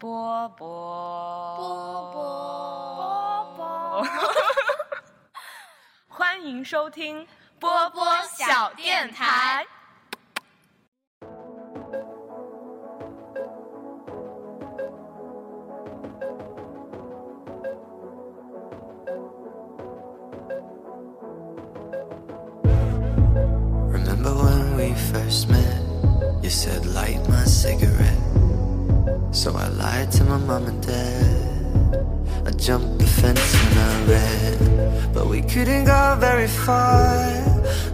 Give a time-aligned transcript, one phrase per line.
[0.00, 0.66] 波波
[1.56, 4.06] 波波波，
[6.08, 7.26] 欢迎收听
[7.58, 9.66] 波波小电台。
[23.90, 25.82] Remember when we first met?
[26.42, 28.19] You said light my cigarette.
[29.33, 32.05] So I lied to my mom and dad.
[32.45, 35.13] I jumped the fence and I ran.
[35.13, 37.15] But we couldn't go very far.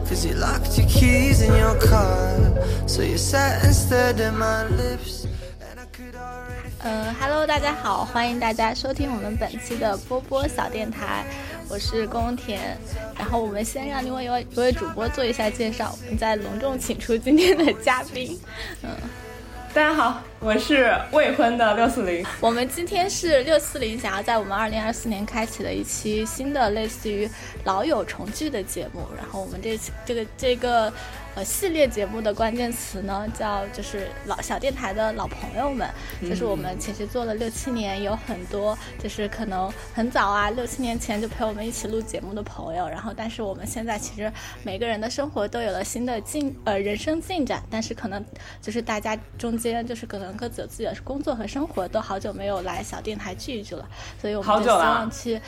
[0.09, 2.35] Cause you locked your keys in your car.
[2.87, 5.25] So you sat and stared at my lips.
[5.61, 11.25] And I could already 嗯哈喽，大家好，欢迎大家收听我们本期的波波小电台，
[11.69, 12.77] 我是宫田。
[13.17, 18.39] 然后我们先让另外一位一位主播做一下介绍，我们再隆重请出今天的嘉宾。
[18.81, 18.89] 嗯，
[19.77, 22.25] 大家好，我是未婚的六四零。
[22.41, 27.29] 我们今天是六四零想要在我们二零二四年开启的一期新的类似于
[27.63, 29.05] 老友重聚的节目。
[29.15, 30.91] 然后我们这期这个这个
[31.37, 35.87] 呃系列节目的关键词呢，叫就是老小电台的老朋友们，
[36.19, 42.89] 就是我们其实做了六七年，有很多就是可能很早啊六七年前就陪我们一起录节目的朋友。
[42.89, 48.25] 然后但是我们现在其实每个人的生活都有了新的进呃人生进展，但是可能
[48.59, 53.87] 就是大家中间就是可能各自有自己的工作和生活，都好久没有来小电台聚一聚了，
[54.19, 55.39] 所以我们就希望去。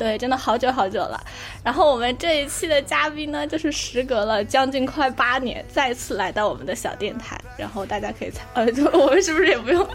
[0.00, 1.22] 对，真的好久好久了。
[1.62, 7.38] 然后我们这一期的嘉宾呢，就是时隔了将近快八年，再次来到我们的小电台。
[7.58, 9.86] 然后大家可以猜，呃，就我们是不是也不用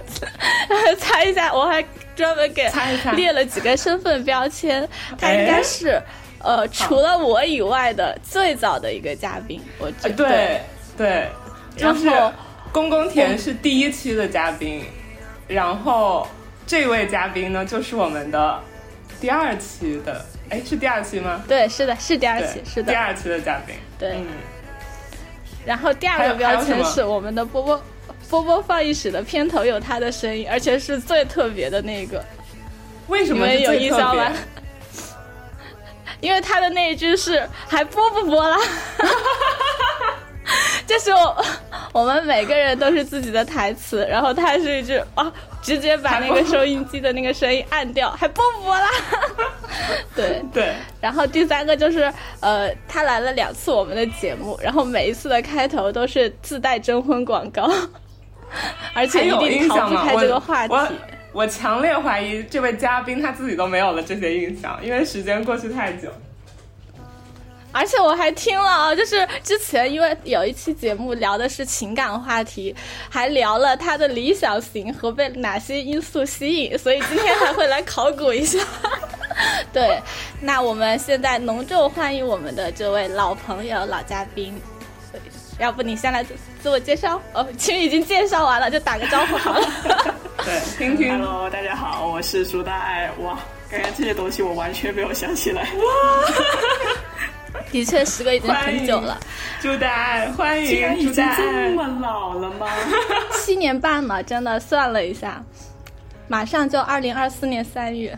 [0.99, 1.51] 猜一下？
[1.51, 1.83] 我还
[2.15, 2.71] 专门给
[3.15, 5.99] 列了几个身份标签，他应该是。
[6.37, 10.61] 呃，除了我以外的最早的一个嘉宾，我觉呃得对
[10.95, 11.29] 对，
[11.75, 12.31] 就是然后
[12.71, 14.85] 公公田是第一期的嘉宾，
[15.47, 16.27] 然后
[16.67, 18.59] 这位嘉宾呢就是我们的
[19.19, 21.43] 第二期的，哎，是第二期吗？
[21.47, 23.75] 对，是的，是第二期，是的，第二期的嘉宾。
[23.97, 24.11] 对。
[24.13, 24.27] 嗯，
[25.65, 27.81] 然后第二个标签是我们的波波
[28.29, 32.23] 波波放映室的片头有他的声音，而且是最特别的那个，
[33.07, 34.31] 为什么有印象吗？
[36.21, 38.57] 因为他的那一句是“还播不播啦”，
[40.87, 41.45] 就是我
[41.91, 45.31] 我们每个人都是自己的台词，然后他是一句啊，
[45.65, 48.87] 直接把那个收音机的那个声音按掉， 还播不播啦？
[50.15, 57.67] 对，对，然后第三个就是，呃，他来了两次我们的节目，然后每一次的开头都是自带征婚广告，
[58.93, 59.95] 而且一定逃不？
[59.95, 60.73] 开这个话题。
[61.33, 66.09] 我强烈怀疑这位嘉宾他自己都没有了这些印象，因为时间过去太久。
[67.75, 72.73] 而且我还听了啊，就是之前因为有一期节目聊的是情感话题，
[73.09, 78.57] 还聊了他的理想型和被哪些因素吸引，所以今天还会来考古一下。
[79.73, 80.01] 对，
[80.39, 84.57] 那我们现在隆重欢迎我们的这位老朋友、老嘉宾。
[85.59, 86.33] 要不你先来自
[86.63, 87.21] 自我介绍？
[87.33, 89.67] 哦，其实已经介绍完了，就打个招呼好了。
[90.45, 93.11] 对，听听 Hello，大家好，我是苏大爱。
[93.19, 93.37] 哇，
[93.69, 95.67] 刚刚这些东西我完全没有想起来。
[97.75, 99.19] 的确，时隔已经很久了，
[99.59, 101.69] 朱大爱，欢竟然已经迎朱大爱。
[101.69, 102.67] 这么老了吗？
[103.33, 105.43] 七年半了，真的算了一下，
[106.29, 108.17] 马上就二零二四年三月。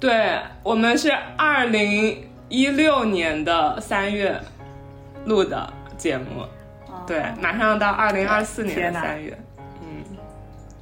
[0.00, 4.36] 对我们是二零一六年的三月
[5.24, 6.44] 录的节目，
[7.06, 9.38] 对，马上到二零二四年的三月。
[9.80, 10.04] 嗯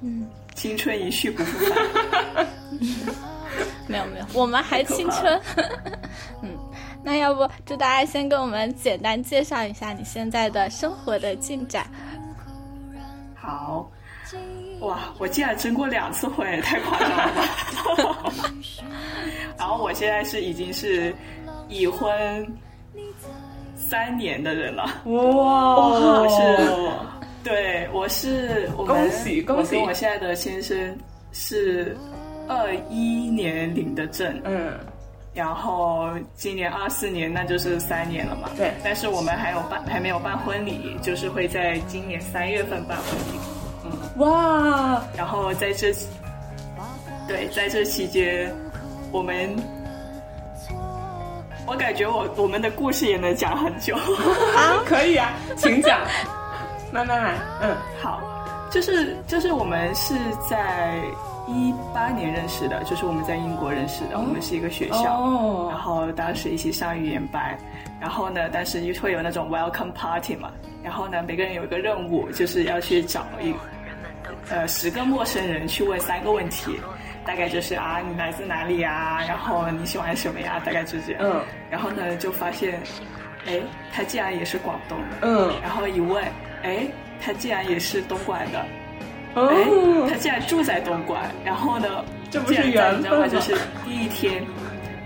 [0.00, 2.46] 嗯青春一去不复返。
[3.86, 5.40] 没有没有，我们还青春。
[6.42, 6.55] 嗯，
[7.06, 11.86] 那要不祝大家先跟我们简单介绍一下你现在的生活的进展。
[13.32, 13.88] 好，
[14.80, 18.52] 哇，我竟然征过两次婚，也太夸张了吧！
[19.56, 21.14] 然后我现在是已经是
[21.68, 22.12] 已婚
[23.76, 24.82] 三年的人了。
[25.04, 26.42] 哇我是
[27.44, 30.98] 对，我是我们恭喜恭喜我跟我现在的先生
[31.30, 31.96] 是
[32.48, 34.76] 二一年领的证，嗯，
[35.36, 38.48] 然后今年二四年那就是三年了嘛。
[38.56, 38.72] 对。
[38.82, 43.38] 但是我们还有办还没有办婚礼，就是会在今年三月份办婚礼。
[43.84, 43.90] 嗯。
[44.16, 45.92] 哇，然后在这，
[47.28, 48.50] 对，在这期间，
[49.12, 49.54] 我们，
[51.66, 53.94] 我感觉我我们的故事也能讲很久。
[53.94, 56.00] 啊， 可以啊，请讲，
[56.90, 58.22] 慢慢来，嗯，好，
[58.70, 60.14] 就是就是我们是
[60.48, 60.98] 在
[61.46, 67.56] 一八年认识的，就是我们在英国认识的，我们是一个学校，哦然后当时一起上语言班，
[68.00, 70.50] 然后呢，当时会有那种 welcome party 嘛，
[70.82, 73.54] 然后呢，每个人有一个任务，就是要去找一
[74.50, 76.80] 呃十个陌生人去问三个问题，
[77.24, 81.22] 大概就是啊你来自哪里呀，然后你喜欢什么呀，大概就这样。
[81.24, 81.40] 嗯，
[81.70, 82.80] 然后呢就发现，
[83.46, 83.60] 哎，
[83.92, 85.16] 他竟然也是广东的。
[85.22, 86.24] 嗯，然后一问，
[86.62, 86.88] 哎，
[87.20, 88.64] 他竟然也是东莞的。
[89.36, 92.70] 哦，哎，他竟然住在东莞，然后呢，这不是？
[92.70, 93.54] 缘分吗就是
[93.84, 94.42] 第一天，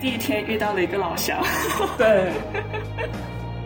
[0.00, 1.36] 第一天遇到了一个老乡。
[1.98, 2.30] 对，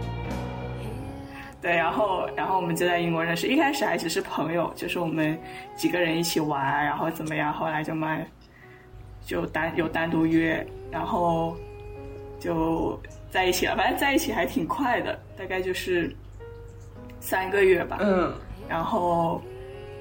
[1.61, 5.39] 对，然后然后我们就在英国认识，一开始还只是朋友，就是我们
[5.77, 8.27] 几个人一起玩，然后怎么样，后来就慢
[9.27, 11.55] 就单有单独约，然后
[12.41, 12.99] 就
[13.31, 16.11] 在一起了，反正在一起还挺快的，大概就是
[17.21, 17.99] 三个月吧。
[18.01, 18.33] 嗯
[18.67, 19.43] 然后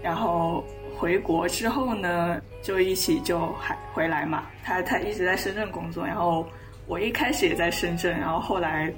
[0.03, 0.63] 然后
[0.97, 4.44] 回国之后呢，就一起就还回来嘛。
[4.63, 6.45] 他他一直在深圳工作，然后
[6.85, 8.94] 我一开始也在深圳，然后后来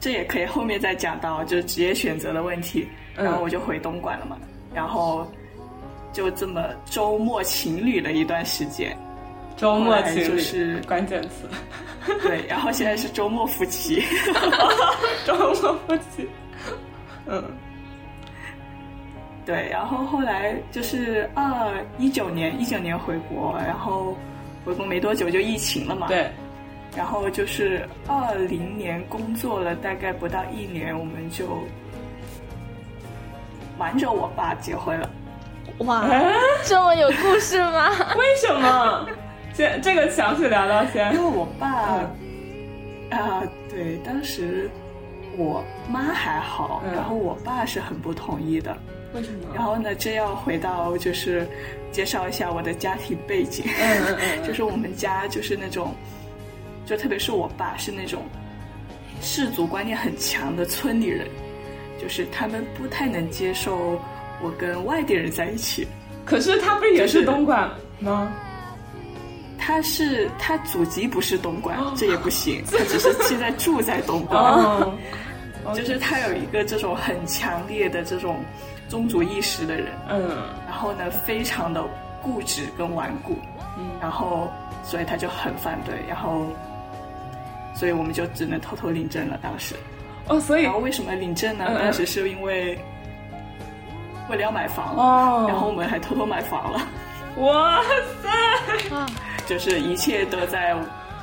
[0.00, 2.86] 这也可以后面再讲到，就是职业选择的问题。
[3.16, 4.36] 嗯然后我就回东莞了嘛，
[4.74, 5.26] 然后
[6.12, 8.94] 就这么周末情侣了一段时间，
[9.56, 11.48] 周末就是 关键词，
[12.22, 14.04] 对，然后现在是周末夫妻。
[15.24, 16.28] 周末夫妻，
[17.26, 17.42] 嗯
[19.46, 24.16] 对，然后后来就是二一九年，一九年回国，然后
[24.64, 26.08] 回国没多久就疫情了嘛。。
[26.08, 26.28] 对，
[26.96, 31.46] 然后就是二零年工作了大概不到一年，我们就
[33.78, 35.08] 瞒着我爸结婚了。
[35.78, 36.32] 哇，哎，
[36.64, 37.88] 这么有故事吗？
[38.18, 39.08] 为什么？
[39.54, 41.24] 这这个详细聊聊先因为。
[41.24, 41.68] 我爸
[43.10, 44.68] 啊、对，当时
[45.38, 48.76] 我妈还好，嗯然后我爸是很不同意的。
[49.16, 49.54] 为什么？
[49.54, 51.46] 然后呢，这要回到就是
[51.90, 53.64] 介绍一下我的家庭背景。
[53.66, 55.94] 嗯嗯嗯 就是我们家就是那种，
[56.84, 58.22] 就特别是我爸是那种
[59.20, 61.26] 氏族观念很强的村里人，
[62.00, 64.00] 就是他们不太能接受
[64.42, 65.86] 我跟外地人在一起。
[66.24, 67.70] 可是他不是也是是东莞
[68.00, 68.32] 吗？
[69.58, 74.38] 他是他祖籍不是东莞，这也不行， 他只是现在住在东莞。
[74.44, 74.94] 哦，
[75.74, 78.36] 就是他有一个这种很强烈的这种
[78.88, 80.28] 宗族意识的人，嗯。
[80.66, 81.84] 然后呢，非常的
[82.22, 83.36] 固执跟顽固，
[83.78, 83.86] 嗯。
[84.00, 84.50] 然后
[84.82, 86.46] 所以他就很反对，然后
[87.74, 89.38] 所以我们就只能偷偷领证了。
[89.42, 89.74] 当时，
[90.28, 91.64] 哦，所以然后为什么领证呢？
[91.78, 92.78] 当时是因为
[94.28, 96.80] 为了要买房，哦，然后我们还偷偷买房了，
[97.36, 97.80] 哇
[98.22, 99.06] 塞，啊，
[99.46, 100.74] 就是一切都在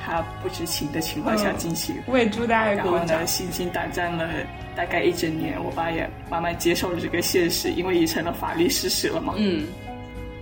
[0.06, 1.95] 他不知情的情况下嗯进行。
[2.07, 3.27] 为朱大爷然后鼓掌呢，。
[3.27, 4.27] 心惊胆战了
[4.75, 9.33] 大概一整年，我爸也慢慢接受了这个现实，因为已成了法律事实了嘛。
[9.37, 9.65] 嗯，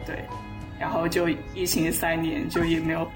[0.06, 0.16] 对，
[0.80, 3.10] 然后就疫情三年，就也没有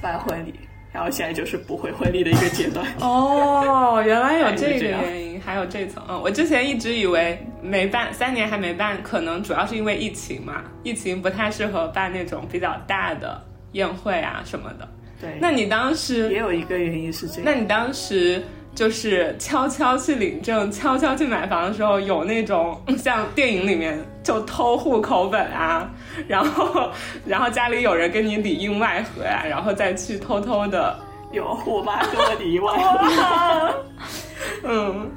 [0.00, 0.54] 办婚礼，
[0.92, 2.86] 然后现在就是不会婚礼的一个阶段。
[3.00, 6.02] 哦，原来有这个 原因，还有这层。
[6.08, 13.42] 嗯，我之前一直以为没办三年还没办，可能主要是因为疫情嘛，疫情不太适合办那种比较大的
[13.72, 14.88] 宴会啊什么的。
[15.20, 17.42] 对，那你当时也，有一个原因是这样。
[17.44, 18.42] 那你当时
[18.74, 25.88] 就是悄悄去领证、悄悄去买房的时候，有那种 像电影里面就偷户口本啊，
[26.26, 26.90] 然后
[27.24, 30.98] 然后家里有人跟你里应外合呀、然后再去偷偷的，
[31.32, 33.74] 有我妈跟我里外，
[34.64, 35.10] 嗯。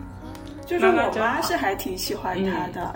[0.65, 2.95] 就是我妈是还挺喜欢他的，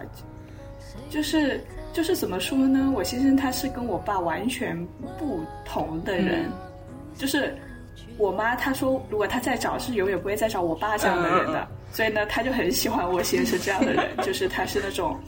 [1.10, 1.64] 就是
[1.94, 2.92] 就是怎么说呢？
[2.94, 4.78] 我先生他是跟我爸完全
[5.18, 6.52] 不同的人，嗯。
[7.16, 7.58] 就是
[8.18, 15.20] 我妈她说，如果她再找，是永远不会再找我爸这样的人的，所以呢，她就很喜欢我先生这样的人， 就是他是那种，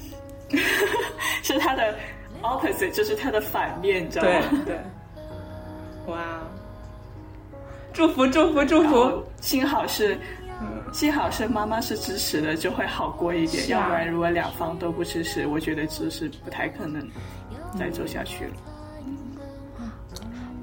[1.43, 1.95] 是他的
[2.41, 4.63] opposite，就是他的反面，你知道吗？
[4.65, 4.77] 对，
[6.07, 6.39] 哇，
[7.93, 10.17] 祝福祝福祝福，幸好是。
[10.93, 13.63] 幸好是妈妈是支持的，就会好过一点。
[13.63, 17.05] 啊要不然，如果两方都不支持，我觉得这是不太可能
[17.77, 18.51] 再走下去了。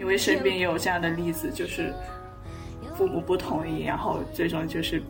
[0.01, 1.93] 因为身边也有这样的例子，就是
[2.97, 5.01] 父母不同意，然后最终就是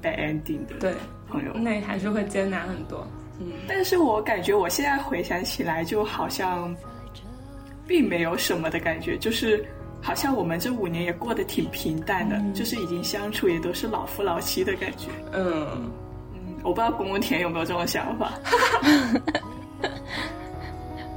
[0.00, 0.94] bad ending 的对，
[1.28, 1.52] 朋友。
[1.54, 3.04] 那还是会艰难很多。
[3.40, 6.74] 嗯，但是我感觉我现在回想起来，就好像
[7.86, 9.64] 并没有什么的感觉，就是
[10.00, 15.08] 好像我们这五年也过得挺平淡的，就是已经相处也都是老夫老妻的感觉。
[15.32, 15.90] 嗯，
[16.32, 18.32] 嗯，我不知道公公田有没有这种想法。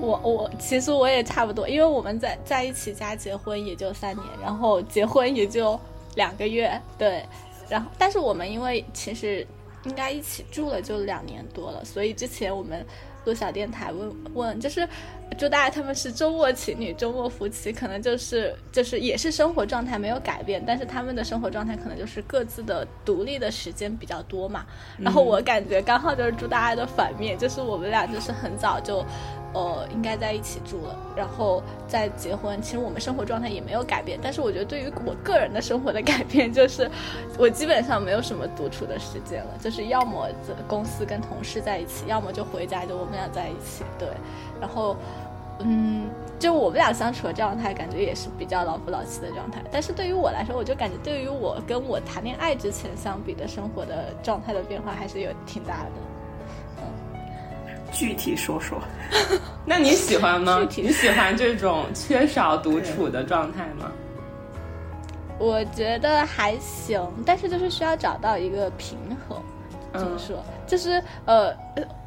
[0.01, 5.79] 我我其实我也差不多，因为我们在在一起加结婚也就三年，然后结婚也就
[6.15, 7.23] 两个月，对，
[7.69, 9.45] 然后但是我们因为其实
[9.83, 12.83] 应该一起住了就两年多了，所以之前我们
[13.25, 14.87] 录小电台，问问就是
[15.37, 24.65] 朱大家他们是周末情侣，周末夫妻，可能就是就是也是生活状态没有改变，但是他们的生活状态可能就是各自的独立的时间比较多嘛。
[24.97, 29.05] 然后我感觉刚好就是朱大家的反面，就是我们俩就是很早就。
[29.53, 32.61] 呃，应该在一起住了，然后再结婚。
[32.61, 36.89] 其实我们生活状态也没有改变，但是我觉得对于我个人的生活的改变，就是
[37.37, 43.83] 我基本上没有什么独处的时间了，就是要么在公司跟同事在一起，要么就回家就我们俩在一起。
[43.99, 44.07] 对，
[44.59, 44.95] 然后
[45.59, 49.61] 嗯，就我们俩相处的状态，感觉也是比较老夫老妻的状态。
[49.69, 55.91] 但是对于我来说，我就感觉对于我跟我谈恋爱之前相比的生活的状态的变化，还是有挺大的。
[57.91, 58.79] 具体说说，
[59.65, 60.67] 那你喜欢吗？
[60.75, 63.91] 你喜欢这种缺少独处的状态吗？
[65.37, 69.41] 我觉得还行，但是就是需要找到一个平衡。
[69.93, 70.41] 怎么说？
[70.65, 71.53] 就是呃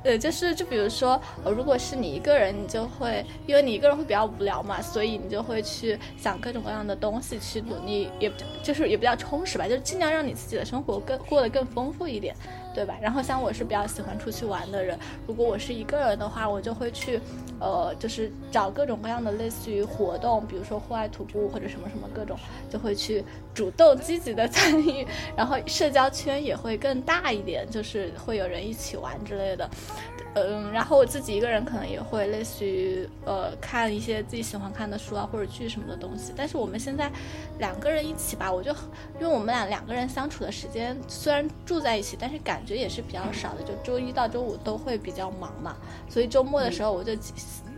[0.05, 12.35] 呃，就是就比如说，如果是你一个人，你就会因为你一个人会比较无聊嘛，所以你就会去想各种各样的东西，去努力，也就是也比较充实吧，就是尽量让你自己的生活更过得更丰富一点。
[12.75, 12.97] 对吧？
[13.01, 17.21] 然后像我是比较喜欢出去玩的人，如果我是一个人的话，我就会去，
[17.61, 22.37] 呃，就是找各种各样的类似于活动，比如说户外徒步或者什么什么各种，
[22.69, 29.71] 就会去主动积极的 参与，然后社交圈也会更大一点，就是会有人一起玩之类的。
[30.35, 36.33] 嗯，然后我自己一个人可能也会类似于呃看一些自己喜欢看的书啊或者剧什么的东西。
[36.37, 37.11] 但是我们现在
[37.59, 38.73] 两个人一起吧，我就
[39.21, 45.77] 因为我们俩两个人相处的时间虽然住在一起，但是感觉也是比较少的，就周一到周五都会比较忙嘛。
[46.09, 47.13] 所以周末的时候我就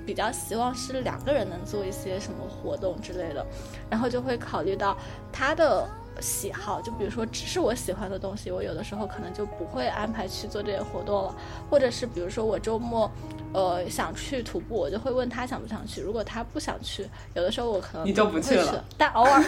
[0.06, 3.44] 比较希望是两个人能做一些什么活动之类的，
[3.90, 4.96] 然后就会考虑到
[5.30, 5.86] 他的。
[6.20, 11.34] 喜好就比如说，只是我喜欢的东西，我有的时候可能就不会安排去做这些活动了。
[11.70, 13.10] 或者是比如说我周末，
[13.52, 16.00] 呃，想去徒步，我就会问他想不想去。
[16.00, 18.84] 如果他不想去，有的时候我可能你就不去了。
[18.96, 19.42] 但偶尔，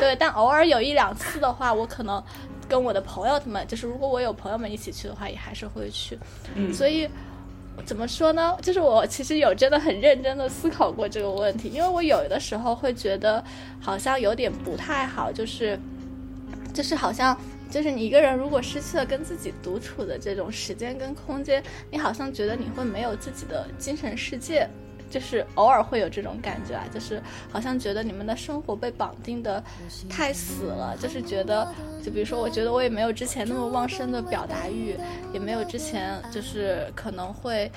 [0.00, 2.22] 对，但偶尔有一两次的话，我可能
[2.68, 6.18] 跟我的朋友他们，就是如果我有朋友们一起去的话，也还是会去。
[6.54, 7.08] 嗯，所以
[7.86, 8.56] 怎么说呢？
[8.60, 13.42] 就是我其实有真的很认真的思考过这个问题，因为我有的时候会觉得
[13.80, 15.78] 好像有点不太好，就是。
[16.72, 17.36] 就是好像，
[17.70, 24.68] 就是你一个人如果失去了跟自己独处的这种时间跟空间，你好像觉得你会没有自己的精神世界。
[25.10, 27.18] 就是偶尔会有这种感觉啊，就是
[27.50, 29.64] 好像觉得你们的生活被绑定的
[30.06, 31.66] 太死了，就是觉得，
[32.02, 34.96] 就比如说，我觉得我也没有之前那么旺盛的表达欲，
[35.32, 37.70] 也没有之前就是可能会，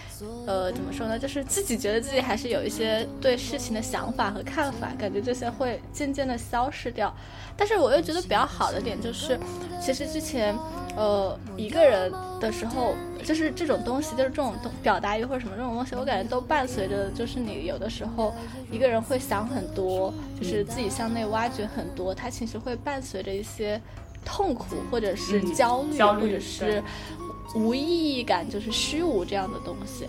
[0.46, 1.18] 呃，怎么说呢？
[1.20, 7.14] 就是自己觉得自己还是有一些对事情的想法和看法，感觉这些会渐渐的消失掉。
[7.58, 9.40] 但是我又觉得比较好的点就是，
[9.82, 10.56] 其实之前。
[10.98, 12.12] 呃，一个人
[12.42, 18.36] 的时候，就是这种东西，就是这种表达欲或者什么这种东西，我感觉都伴随着，就是你有的时候
[18.70, 23.80] 一个人会想很多，就是自己向内挖掘很多，它其实会伴随着一些
[24.26, 26.84] 痛苦或者是焦虑，或者是
[27.54, 27.80] 无意
[28.16, 30.08] 义感，就是虚无这样的东西。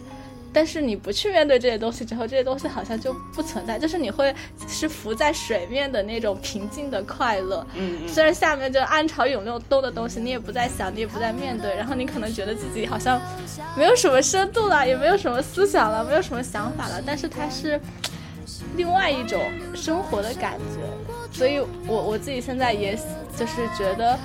[0.55, 4.35] 但是你不去面对这些东西之后，这些东西好像就不存在，就是你会
[4.69, 7.67] 是浮在水面的那种平静的快乐。
[7.75, 13.19] 嗯，虽然下面就暗潮涌流动的东西，你也不再想，你也不再面对，然后你可能觉得自己好像
[13.75, 17.03] 没有什么深度了，也没有什么思想了，没有什么想法了。
[17.07, 17.81] 但是它是
[18.77, 19.41] 另外一种
[19.75, 22.97] 生活的感觉，所以我我自己现在也
[23.37, 24.19] 就是觉得。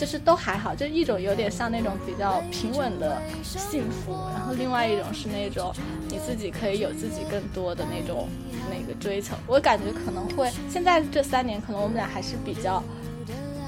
[0.00, 5.70] 就是都还好，就一种有点像那种比较平稳的幸福，然后另外一种是那种
[6.08, 8.26] 你自己可以有自己更多的那种
[8.70, 9.34] 那个追求。
[9.46, 12.82] 我感觉可能会现在这三年，可能我们俩还是比较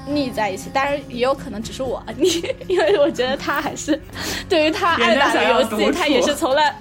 [0.07, 4.01] 腻在一起，当然也有可能只是我 腻，因为我觉得他还是
[4.49, 6.75] 对于他爱打的游戏，他也是从来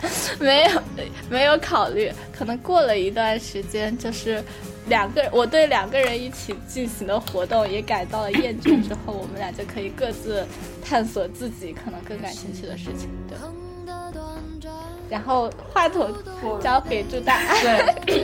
[0.38, 0.82] 没有
[1.30, 2.12] 没有考虑。
[2.36, 4.42] 可能过了一段时间，就是。
[4.88, 10.46] 两个人，我对两个人一起进行的活动也感到了厌倦，之后我们俩就可以各自
[10.80, 13.10] 探索自己可能更感兴趣的事情。
[13.28, 13.36] 对，
[15.10, 16.08] 然后话筒
[16.62, 17.40] 交给朱大，
[18.06, 18.22] 对，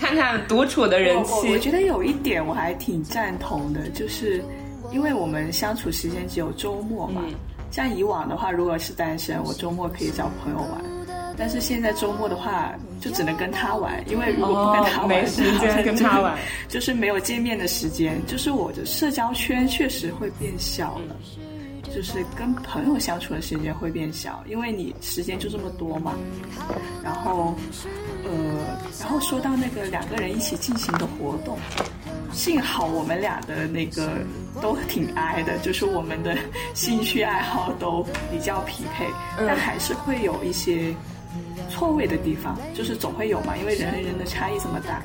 [0.00, 1.52] 看看独处的人气。
[1.52, 4.42] 我觉得有一点我还挺赞同的，就是
[4.90, 7.22] 因为我们相处时间只有周末嘛。
[7.70, 10.97] 像以往的话，如果是单身，我周末可以找朋友玩。
[11.38, 16.36] 但是现在周末的话，就只能跟他玩，因为如果不跟他玩，没时间 跟他玩，
[16.68, 21.16] 就是没有见面的时间，就是我的社交圈确实会变小了，
[21.94, 26.14] 就是跟朋友相处的时间会变小，因为你时间就这么多嘛。
[27.04, 27.54] 然后，
[28.24, 31.56] 呃，然后说到那个两个人一起进行的活动，
[32.32, 34.10] 幸好我们俩的那个
[34.60, 36.36] 都挺挨的，就是我们的
[36.74, 39.06] 兴趣爱好都比较匹配，
[39.38, 40.94] 但还是会有一些
[41.78, 45.02] 错位的地方，就是总会有嘛，因为人和人的差异这么大。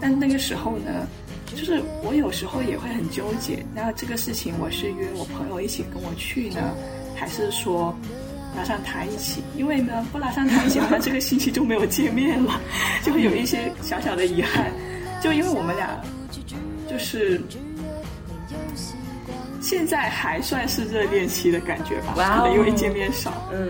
[0.00, 1.06] 但那个时候呢，
[1.46, 6.74] 就是我有时候也会很纠结，那这个事情我是约我朋友一起跟我去呢，
[7.14, 7.94] 还是说
[8.56, 9.42] 拉上他一起？
[9.56, 12.60] 因为呢，不拉上他一起，好像这个星期就没有见面了，
[13.04, 14.72] 就会有一些小小的遗憾。
[15.22, 16.00] 就因为我们俩。
[16.86, 17.40] 就是
[19.60, 23.68] 现在还算是热恋期的感觉吧，可能因为见面少，嗯，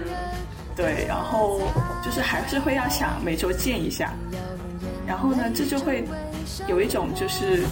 [0.76, 1.61] 对，然后
[2.04, 4.12] 就是还是会要想每周见一下，
[5.07, 6.04] 然后呢，这就会
[6.66, 7.64] 有一种就是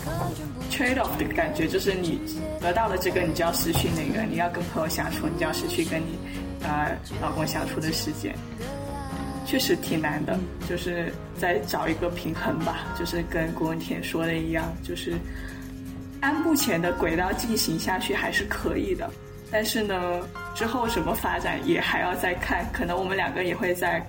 [0.70, 2.20] trade off 的感觉，就是你
[2.60, 6.18] 得到了这个，你就要失去那个，你要跟朋友相处，你就要失去跟你
[6.62, 8.34] 呃老公相处的时间，
[9.46, 15.14] 确实挺难的，就是在找一个平衡吧，就是跟郭文田说的一样，就是。
[16.20, 19.10] 按目前的轨道进行下去还是可以的，
[19.52, 20.20] 但是呢，
[20.54, 24.04] 之后什么发展也还要再看，可能我们两个也会再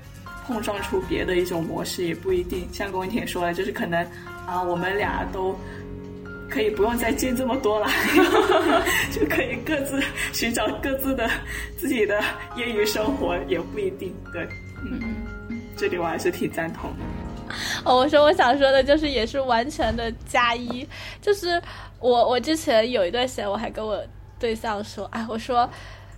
[0.47, 2.65] 碰撞出别的一种模式，也不一定。
[2.71, 4.01] 像龚文婷说的，就是可能
[4.47, 5.53] 啊，我们俩都
[6.49, 7.87] 可以不用再见这么多了，
[9.11, 11.29] 就可以各自寻找各自的
[11.77, 12.21] 自己的
[12.55, 14.15] 业余生活，也不一定。
[14.31, 14.47] 对，
[14.85, 15.15] 嗯，
[15.75, 16.97] 这里我还是挺赞同的。
[17.83, 20.87] 哦，我说我想说的就是，也是完全的加一，
[21.21, 21.61] 就是
[21.99, 24.01] 我我之前有一段时间，我还跟我
[24.43, 25.69] 对象说，哎，我说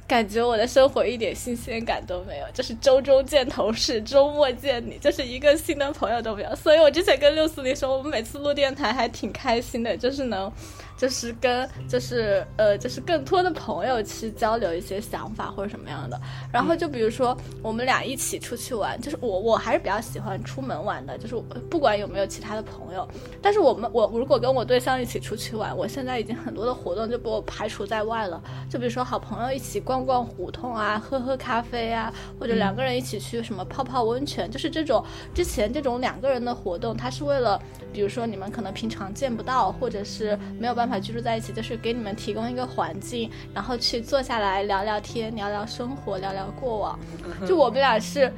[0.08, 6.56] 感觉我的生活一点新鲜感都没有，就是周中见同事，周末见你，就是一个新的朋友都没有。
[6.56, 10.52] 所以我之前跟六四零说，我们每次录电台还挺开心的，就是能。
[10.98, 16.20] 就是跟就是呃就是更多的朋友去交流一些想法或者什么样的，
[16.52, 21.36] 然后就比如说我们俩一起出去玩，就是我我还是比较喜欢出门玩的，就是
[21.70, 23.08] 不管有没有其他的朋友，
[23.42, 37.62] 但是我们我如果跟我对象一起出去玩，我现在已经很多的活动就被我排除在外了，就比如说好朋友一起逛逛胡同啊，喝喝咖啡啊，或者两个人一起去什么泡泡温泉，就是这种之前这种两个人的活动，它是为了
[37.92, 40.85] 比如说你们可能平常见不到，或者是没有办法。
[40.86, 47.00] 办法居住在一起，就是给你们提供一个环境，然后去坐下来聊聊天，聊聊生活，聊聊过往。
[47.48, 48.32] 就我们俩是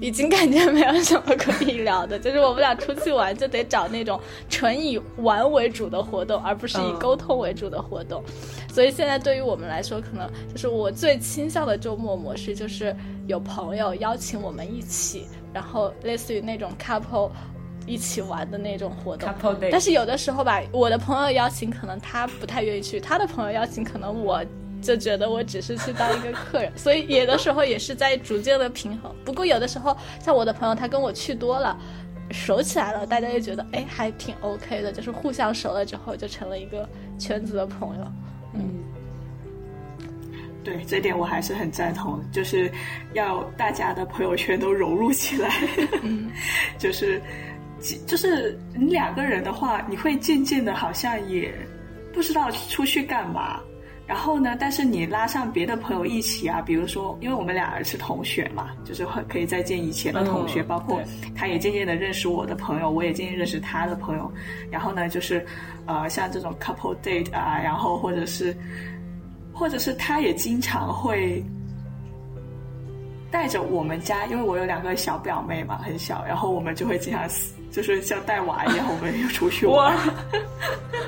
[0.00, 8.22] 已经感觉没有什么可以聊的，就是我们俩出去玩就得找那种纯以玩为主的活动，而不是以沟通为主的活动。
[8.72, 12.94] 所以现在对于我们来说，可能就是我最倾向的周末模式，就是
[13.26, 17.32] 有朋友邀请我们一起，然后类似于那种 couple。
[17.90, 19.28] 一起玩的那种活动，
[19.72, 24.44] 但是有的时候吧，我的朋友邀请可能他不太愿意去，他的朋友邀请可能我
[24.80, 29.12] 就觉得我只是去当一个客人，所以有的时候也是在逐渐的平衡。
[29.24, 31.76] 不过有的时候像我的朋友他跟我去多了，
[32.30, 38.06] 熟起来了，大家就觉得哎还挺 OK 的，就是互相熟了之后就成了一个圈子的朋友。
[38.54, 38.78] 嗯，
[40.62, 42.70] 对，这点我还是很赞同，就是
[43.14, 45.50] 要大家的朋友圈都融入起来，
[46.78, 47.20] 就是。
[48.06, 51.52] 就是你两个人的话，你会渐渐的，好像也
[52.12, 53.60] 不知道出去干嘛。
[54.06, 61.00] 然后呢，但是你拉上别的朋友一起啊，比如说，因为我们俩是同学嘛，就是会可以再见以前的同学，包括
[61.34, 64.30] 他也渐渐的认识我的朋友，我也渐渐认识他的朋友。
[64.70, 65.46] 然后呢，就是
[65.86, 68.54] 呃，像这种 couple date 啊，然后或者是，
[69.54, 71.42] 或者是他也经常会。
[73.32, 77.28] 带着我们家，因为我有两个小表妹嘛，很小，然后我们就会经常
[77.70, 79.96] 就是像带娃一样，我们又出去玩，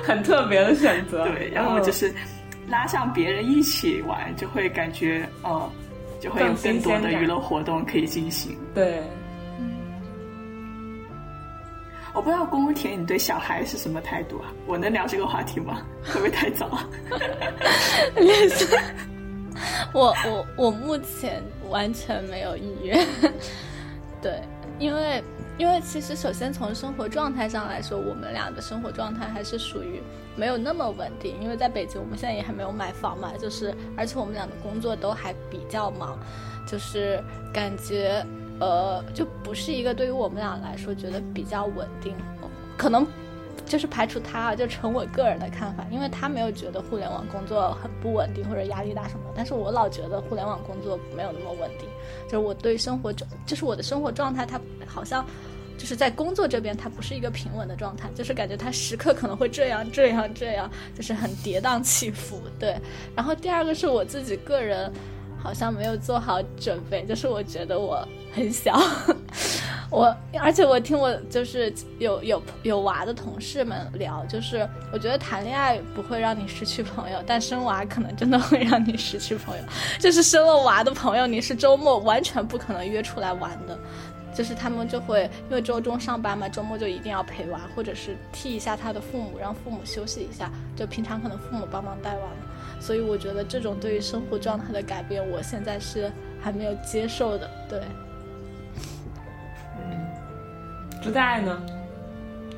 [0.03, 1.27] 很特别的选择。
[1.29, 2.13] 对，然后就是
[2.67, 5.69] 拉上别人一起玩，就会感觉哦，
[6.19, 8.57] 就会有更多的娱乐活动可以进行。
[8.73, 9.03] 对，
[12.13, 14.45] 我不知道宫田，你对小孩是什么态度啊？
[14.65, 15.81] 我能聊这个话题吗？
[16.05, 16.79] 会不会太早？
[19.93, 23.05] 我我我目前完全没有意愿，
[24.21, 24.41] 对，
[24.79, 25.23] 因为
[25.57, 30.01] 因为其实首先从生活状态上来说，我们俩的生活状态还是属于
[30.35, 31.39] 没有那么稳定。
[31.41, 36.17] 因为在北京，我们现在也还没有买房嘛，就是而且我们俩的工作都还比较忙，
[36.67, 38.25] 就是感觉
[38.59, 42.15] 呃就不是一个对于我们俩来说觉得比较稳定，
[42.77, 43.05] 可能。
[43.73, 51.89] 就是排除他啊，就纯我个人的看法，因为他没有觉得互联网工作很不稳定或者压力大什么，但是我老觉得互联网工作没有那么稳定，
[52.25, 55.25] 就是我对生活状，就是我的生活状态，它好像
[55.75, 62.39] 就是在工作这边，它不是一个平稳的状态，就是感觉它时刻可能会这样这样这样，就是很跌宕起伏。
[62.59, 62.77] 对，
[63.15, 64.93] 然后第二个是我自己个人
[65.43, 68.79] 好像没有做好准备，就是我觉得我很小。
[69.91, 79.63] 我而且我听我就是有有有娃的同事们聊，就是我觉得谈恋爱不会让你失去朋友，但生娃可能真的会让你失去朋友。
[79.99, 83.77] 就是生了娃的朋友，你是周末完全不可能约出来玩的，
[84.33, 92.21] 就是他们就会因为周中上班嘛，周末就一定要陪娃，或者是替一下他的父母，让父母休息一下，就平常可能父母帮忙带娃。
[92.83, 97.79] 所以我觉得这种对于生活状态的改变，我现在是还没有接受的，对。
[99.77, 100.05] 嗯
[101.01, 101.65] 不在爱呢？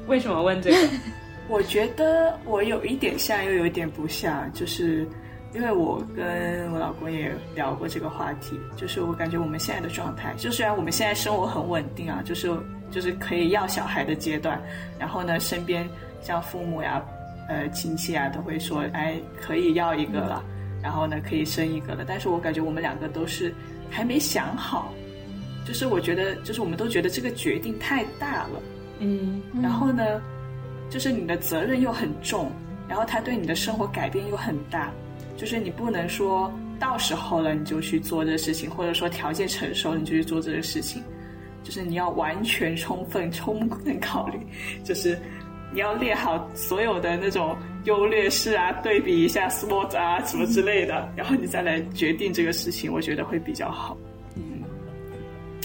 [0.08, 0.78] 为什么问这个？
[1.48, 5.08] 我觉得我有一点像，又有一点不像，就是
[5.54, 12.52] 因为我跟我老公也聊过这个话题，就是我感觉我们现在的状态，就虽然我们现在生活很稳定啊，就是
[12.90, 14.60] 就是可以要小孩的阶段，
[14.98, 15.88] 然后呢，身边
[16.20, 17.00] 像父母呀、
[17.48, 20.44] 呃亲戚啊都会说，哎，可以要一个了，
[20.82, 23.54] 然后呢可以生一个了，但是我感觉我们两个都是
[23.90, 24.94] 还没想好。
[25.68, 28.62] 就是我觉得，就是我们都觉得这个决定太大了，
[29.00, 30.22] 嗯，然后呢，
[30.92, 32.52] 就是你的责任又很重，
[32.88, 34.92] 然后他对你的生活改变又很大，
[35.36, 41.02] 就是你不能说到时候了你就去做这个事情，或者说条件成熟你就去做这个事情，
[41.64, 44.38] 就是你要完全充分充分考虑，
[44.84, 45.20] 就是
[45.76, 53.98] 你要列好所有的那种优劣势啊，对比一下 SWOT 啊什么之类的，然后你再来决定这个事情，我觉得会比较好。
[54.38, 54.64] 嗯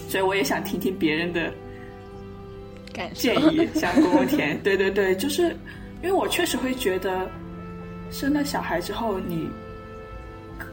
[0.09, 1.55] 所以我也想听听别人的
[3.15, 5.57] 建议，像公公田， 对对对，就是
[6.03, 7.31] 因为我确实会觉得，
[8.11, 9.49] 生了小孩之后，你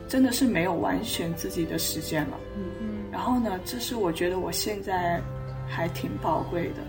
[0.08, 2.39] 真的是没有完全自己的时间了。
[2.56, 2.88] 嗯嗯。
[3.12, 5.21] 然后呢，这是我觉得我现在
[5.69, 6.82] 还挺宝贵的，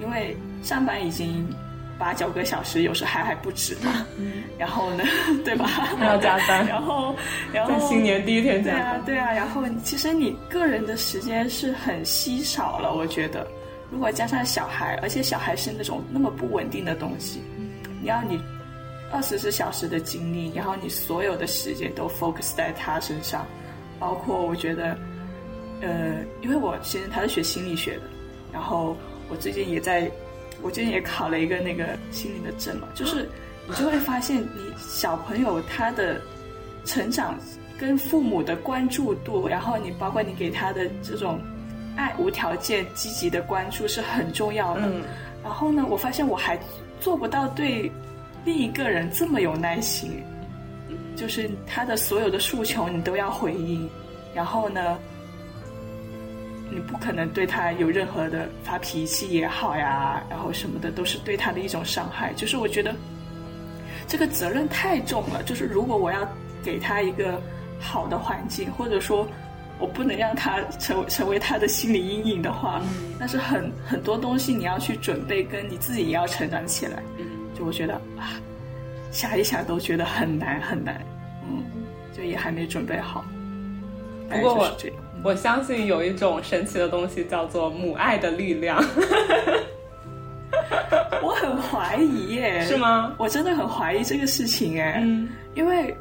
[0.00, 1.46] 因为上班已经。
[1.96, 4.04] 八九个小时，有时还还不止呢。
[4.58, 5.04] 然后呢，
[5.44, 5.64] 对吧？
[5.64, 6.66] 还要加班。
[6.66, 7.14] 然后，
[7.52, 9.00] 然后新年第一天加班。
[9.04, 9.32] 对啊，对啊。
[9.32, 12.92] 然后，其实你个人的时间是很稀少了。
[12.92, 13.46] 我觉得，
[13.92, 17.40] 如果加上小孩，而且小孩是那种那么不稳定的东西，
[18.02, 18.40] 你要你
[19.12, 23.46] 二十四小时的精力，然后你所有的时间都 focus 在他身上，
[24.00, 24.98] 包括我觉得，
[25.80, 28.02] 呃，因为我先生他是学心理学的，
[28.52, 28.96] 然后
[29.34, 30.08] 我最近也在。
[30.62, 33.28] 我最近也考了一个那个心灵的证嘛，就是
[33.66, 36.18] 你就会发现，你小朋友他的
[36.86, 37.38] 成长
[37.78, 41.38] 跟父母的关注度，然后你包括你给他的这种
[41.96, 44.88] 爱、无条件、积极的关注是很重要的。
[45.42, 46.58] 然后呢，我发现我还
[46.98, 47.92] 做不到对
[48.46, 50.22] 另一个人这么有耐心，
[51.14, 53.86] 就是他的所有的诉求你都要回应，
[54.34, 54.98] 然后呢。
[56.70, 62.32] 你不可能对他有任何的发脾气也好呀，然后什么的都是对他的一种伤害。
[62.34, 62.94] 就是我觉得
[64.08, 65.42] 这个责任太重了。
[65.42, 66.26] 就是如果我要
[66.62, 67.40] 给他一个
[67.78, 69.28] 好的环境，或者说
[69.78, 72.80] 我不能让他成成为他的心理阴影的话，
[73.20, 77.02] 但是很很多东西你要去准备，跟你自己也要成长起来。
[77.56, 78.40] 就我觉得啊，
[79.12, 81.00] 想一想都觉得很难很难。
[81.46, 81.62] 嗯，
[82.16, 83.24] 就也还没准备好。
[84.28, 84.76] 不过我。
[85.24, 88.78] 我相信有一种神奇的东西叫做母爱的力量。
[91.22, 93.14] 我很怀疑耶， 是吗？
[93.18, 95.96] 我真的很怀疑这个事情哎，嗯，因为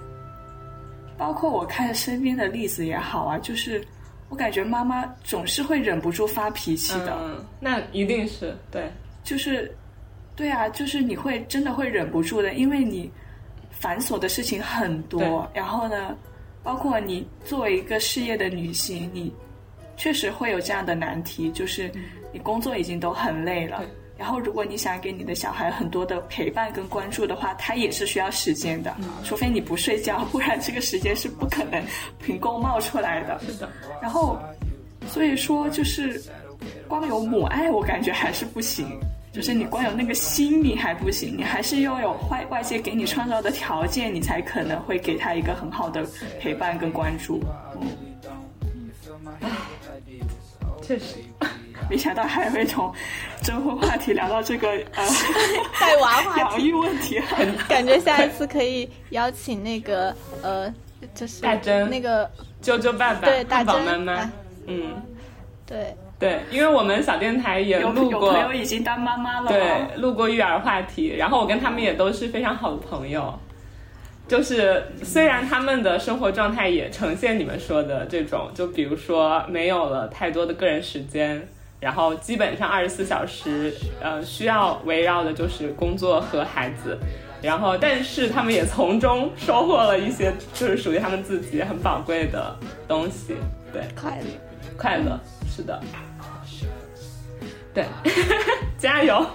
[1.18, 3.82] 包括我看身边的例子也好啊，就是
[4.28, 7.18] 我感觉妈妈总是会忍不住发脾气的。
[7.24, 8.92] 嗯，那一定是对，
[9.24, 9.74] 就是
[10.36, 13.10] 对啊，就是你会真的会忍不住的，因为你
[13.72, 16.14] 繁琐的事情很多，然后呢。
[16.63, 19.34] 包括你作为一个事业的女性，你
[19.97, 21.91] 确实会有这样的难题，就是
[22.32, 23.84] 你工作已经都很累了，
[24.17, 31.84] 然后如果你想给你的小孩很多的陪伴跟关注的话，他也是需要时间的，除非你不睡觉，不然这个时间是不可能
[32.19, 33.39] 凭空冒出来的。
[33.45, 33.69] 是的。
[34.02, 34.39] 然后，
[35.08, 36.21] 所以说就是
[36.88, 38.88] 光有母爱，我感觉还是不行。
[39.34, 46.06] 就是你光有那个心，你还不行，你还是要有外外界给你创造的条件，你才可能会给他一个很好的
[46.39, 47.43] 陪伴跟关注。
[47.82, 49.50] 嗯，
[50.84, 51.15] 确实，
[51.89, 52.93] 没想到还会从
[53.41, 55.08] 征婚话题聊到这个呃
[55.82, 57.19] 带娃话题、养育问题，
[57.67, 60.72] 感觉下一次可以邀请那个呃，
[61.15, 62.30] 就是大珍那个
[62.62, 64.32] 啾啾爸爸、对大宝妈妈，
[64.67, 65.02] 嗯，
[65.65, 65.96] 对。
[66.19, 73.38] 对，因为我们小电台也录过，朋友已经当妈妈了，对，录过育儿话题，然后我跟他们也都是非常好的朋友，
[74.28, 81.45] 就是虽然他们的生活状态也呈现你们说的这种，就比如说没有了太多的个人时间，
[81.82, 86.97] 然后基本上二十四小时，呃，需要围绕的就是工作和孩子，
[87.41, 92.56] 然后但是他们也从中收获了一些就是属于他们自己很宝贵的
[92.88, 93.36] 东西，
[93.73, 95.19] 对，快乐，快乐，
[95.56, 95.80] 是的。
[97.74, 97.86] 对，
[98.78, 99.26] 加油，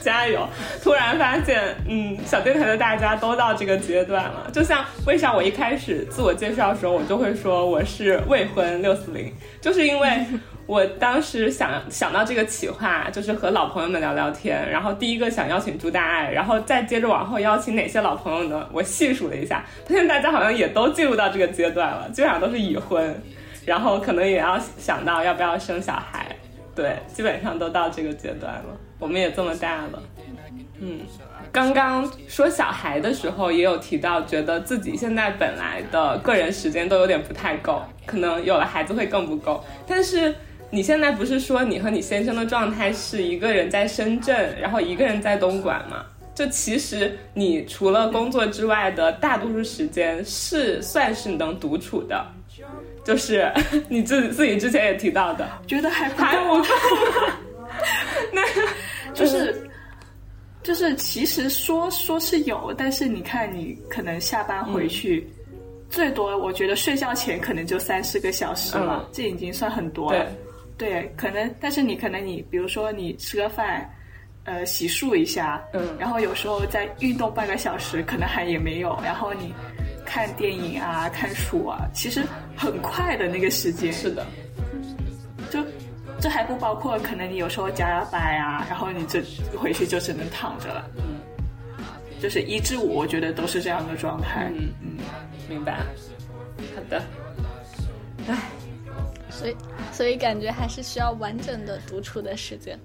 [0.00, 0.46] 加油！
[0.82, 4.50] 突然发现，嗯，小电台的大家都到这个阶段了。
[4.52, 10.24] 就像为啥我一开始自我介绍的时候，我就会说我是未婚六四零，就是因为
[10.66, 18.68] 我当时想想到这个企划，就是和老朋友们聊聊天，然后第一个想邀请朱大爱，然后再接着往后邀请哪些老朋友呢？
[18.72, 23.22] 我细数了一下，发现大家好像也都进入到这个阶段了，基本上都是已婚，
[23.70, 26.26] 然后可能也要想到要不要生小孩。
[26.74, 30.02] 对，基本上都到这个阶段了，我们也这么大了。
[30.80, 30.98] 嗯，
[31.52, 39.62] 刚刚说小孩的时候，也有提到，觉得自己现在本来的个人时间都有点不太够，可能有了孩子会更不够。
[39.86, 40.34] 但是
[40.68, 46.04] 你现在不是说你和你先生的状态是一个人在深圳，然后一个人在东莞吗？
[46.34, 52.26] 就其实你除了工作之外的大多数时间是算是能独处的。
[53.04, 53.50] 就是
[53.88, 56.64] 你自自己之前也提到的，觉得还还不够。
[58.32, 58.42] 那
[59.14, 59.70] 就是
[60.62, 65.26] 就是其实说说是有，但是你看你可能下班回去，
[65.88, 70.26] 最多我觉得睡觉前可能就三四个小时了，这已经算很多了。
[70.76, 73.88] 对，可能但是你可能你比如说你吃个饭，
[74.44, 79.52] 呃，洗漱一下，嗯，然后有时候再运动半个小时，可能还也没有，然后你。
[80.12, 82.24] 看电影啊，看书啊，其实
[82.56, 83.92] 很快的那个时间。
[83.92, 84.26] 是的，
[85.50, 85.60] 就
[86.20, 89.22] 这还不包括可能你有时候加加班啊，然后你这
[89.56, 90.84] 回去就只能躺着了。
[90.96, 91.20] 嗯，
[92.20, 94.50] 就是一至五，我觉得都是这样的状态。
[94.52, 94.98] 嗯嗯，
[95.48, 95.78] 明白。
[96.74, 97.00] 好的。
[98.26, 98.36] 唉，
[99.30, 99.56] 所以
[99.92, 102.76] 所以感觉还是需要完整的独处的时间。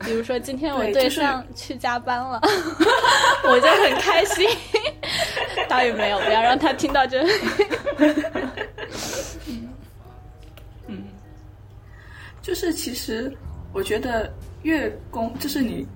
[0.00, 2.40] 比如说今天我对象去加班了，
[3.48, 4.48] 我就很开心。
[5.68, 7.32] 倒也没有，不要让他听到这里。
[10.86, 11.04] 嗯，
[12.42, 13.32] 就是其实
[13.72, 15.86] 我觉得月工就是你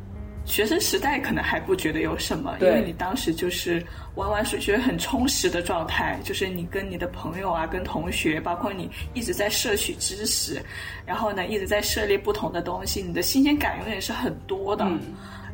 [0.44, 10.62] 学生时代可能还不觉得有什么，因为你当时就是玩玩水水很充实的状态，就是你跟你的朋友啊、跟同学，包括你一直在摄取知识，
[11.04, 14.86] 然后呢一直在涉猎不同的东西，你的新鲜感永远是很多的。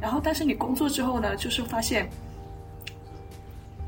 [0.01, 2.09] 然后，但是你工作之后呢，就是发现。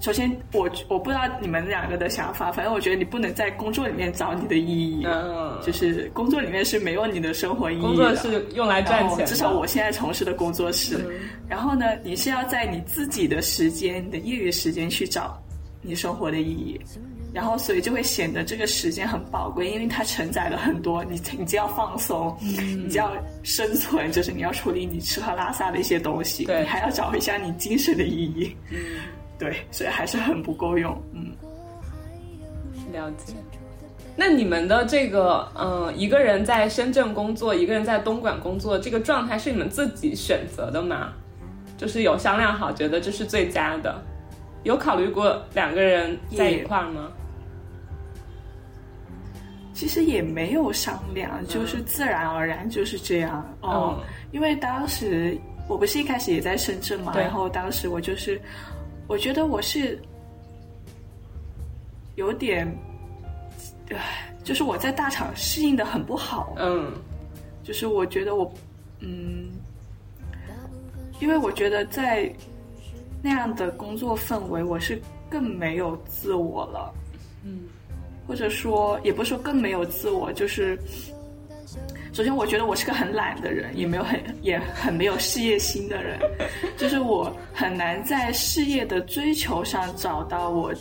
[0.06, 7.88] 首先，我我不知道你们两个的想法，反正我觉得你不能在工作里面找你的意义，嗯，就是工作里面是没有你的生活意义的。
[7.88, 11.04] 工作是用来赚钱，至少我现在从事的工作是。
[11.48, 15.42] 然后呢，你是要在你自己的时间、你的业余时间去找
[15.82, 16.80] 你生活的意义，
[17.32, 21.04] 然后所以就会显得这个时间很宝贵，因为它承载了很多。
[21.06, 28.56] 你你就要放松，你就要生存，就是你要处理你吃喝拉撒的一些东西，你还要找一下你精神的意义。
[28.70, 28.78] 嗯。
[29.38, 31.00] 对，所以还是很不够用。
[31.12, 31.32] 嗯，
[32.92, 33.34] 了解。
[34.18, 41.12] 那你们的这个，嗯，一个人在深圳工作，一个人在东莞工作，这个状态是你们自己选择的吗？
[41.76, 44.02] 就是有商量好，觉得这是最佳的，
[44.62, 47.12] 有考虑过两个人在一块儿吗？
[49.74, 53.46] 其实也没有商量，就是自然而然就是这样。
[53.60, 54.00] 哦，
[54.32, 55.36] 因为当时
[55.68, 58.40] 我不是一开始也在深圳嘛，然后当时我就是。
[59.06, 60.00] 我觉得我是
[62.16, 62.66] 有点，
[64.42, 66.54] 就是我在大厂适应的很不好。
[66.58, 66.92] 嗯，
[67.62, 68.52] 就是我觉得我，
[69.00, 69.50] 嗯，
[71.20, 72.32] 因为我觉得在
[73.22, 76.94] 那样的工作氛围，我是更没有自我了。
[77.44, 77.60] 嗯，
[78.26, 80.78] 或者说，也不是说更没有自我，就是。
[82.16, 86.18] 首先，我觉得我是个很懒的人，也没有很也很没有事业心的人，
[86.78, 90.72] 就是我很难在事业的追求上找到我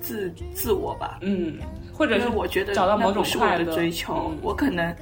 [0.00, 1.18] 自自我吧。
[1.22, 1.56] 嗯，
[1.92, 4.92] 或者是我觉得找到某种快乐的追求，我可能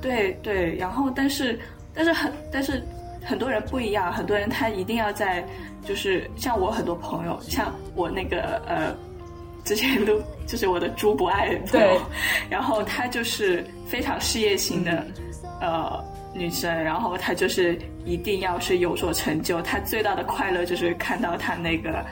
[0.00, 1.60] 对对，然后但是
[1.92, 2.82] 但是很但是
[3.22, 5.46] 很多人不一样，很多人他一定要在
[5.84, 8.96] 就是像我很多朋友，像我那个呃。
[9.68, 12.00] 之前都就是我的猪不爱对，
[12.48, 15.06] 然后她就是非常事业型的
[15.60, 16.02] 呃
[16.32, 22.02] 女生，然后她就是一定要是有所成就，她最大的快乐就是看到她那个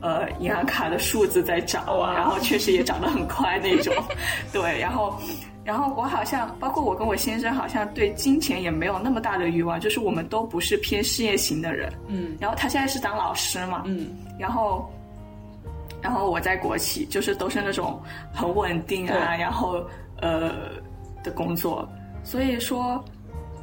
[0.00, 1.84] 呃银行卡的数字在涨，
[2.16, 3.94] 然后确实也涨得很快那种，
[4.50, 5.20] 对，然后
[5.62, 14.90] 然后我好像包括我跟我先生好像对金钱也没有那么大的欲望，就是我们都不是偏事业型的人，嗯，然后他现在是当老师嘛，嗯，然后。
[16.02, 19.82] 然后我在国企，就是都是那种很稳定啊，然后
[20.20, 20.52] 呃
[21.22, 21.88] 的工作，
[22.24, 23.02] 所以说，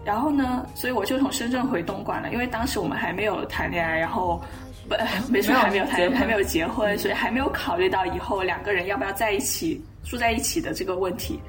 [0.05, 4.41] 然后呢，所以我就从深圳回东莞了，因为当时我们还没有谈恋爱，然后
[4.87, 4.95] 不，
[5.29, 11.39] 没说还没有谈还还没有结婚，所以还没有考虑到以后两个人要不要在一起住在一起的这个问题。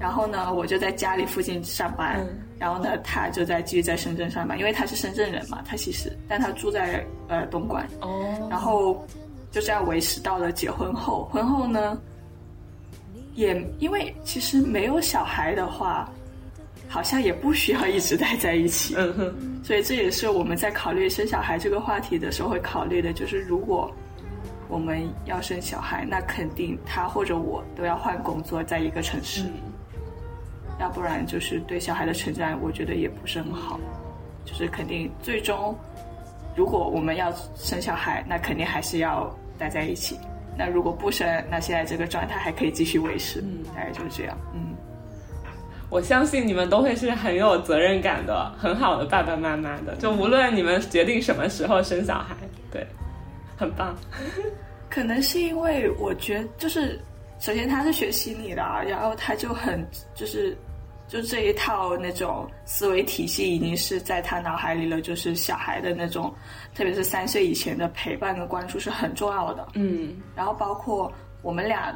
[0.00, 2.40] 然后呢，我就在家里附近上班，嗯。
[2.58, 9.06] 然后呢，他就在继续在深圳上班，因为他是深圳人嘛，他其实但他住在呃东莞，哦，然后
[9.50, 11.24] 就这样维持到了结婚后。
[11.32, 11.98] 婚后呢，
[13.34, 16.08] 也因为其实没有小孩的话，
[16.88, 18.94] 好像也不需要一直待在一起。
[18.96, 23.90] 嗯哼，所以这也是我们在考虑生小孩这个话题的时候会考虑的，就是如果
[24.68, 29.44] 我们要生小孩，那肯定他或者我都要换工作，在一个城市，
[30.78, 33.80] 要不然就是对小孩的成长，我觉得也不是很好。
[34.44, 35.76] 就是肯定最终，
[36.56, 40.18] 如果我们要生小孩，那肯定还是要待在一起。
[40.56, 44.36] 那如果不生，那现在这个状态还可以继续维持，嗯大概就是这样。
[44.52, 44.74] 嗯，
[45.90, 49.94] 我相信你们都会是很有责任感的、很好的爸爸妈妈的。
[49.96, 52.34] 就无论你们决定什么时候生小孩，
[52.72, 52.86] 对，
[53.56, 53.94] 很棒。
[54.90, 57.00] 可能是因为我觉得，就是
[57.38, 60.56] 首先他是学心理的啊，然后他就很就是
[61.10, 66.32] 就这一套那种思维体系已经是在他脑海里了，就是小孩的那种，
[66.72, 69.66] 特别是三岁以前的陪伴跟关注是很重要的。
[69.74, 71.92] 嗯然后包括我们俩，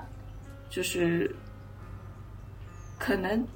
[0.68, 1.32] 就是
[2.98, 3.46] 可能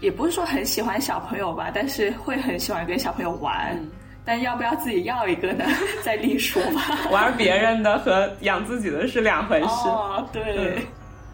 [0.00, 3.72] 也不是说很喜欢小朋友吧，但是会很喜欢跟小朋友玩。
[3.78, 3.88] 嗯
[4.28, 5.64] 但要不要自己要一个呢？
[6.02, 6.82] 再另说吧。
[7.12, 9.66] 玩别人的和养自己的是两回事。
[9.88, 10.84] 哦，对，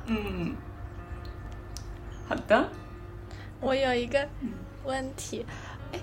[0.04, 0.54] 嗯，
[2.28, 2.68] 好的，
[3.62, 4.28] 我有一个
[4.84, 5.46] 问题，
[5.92, 5.98] 哎，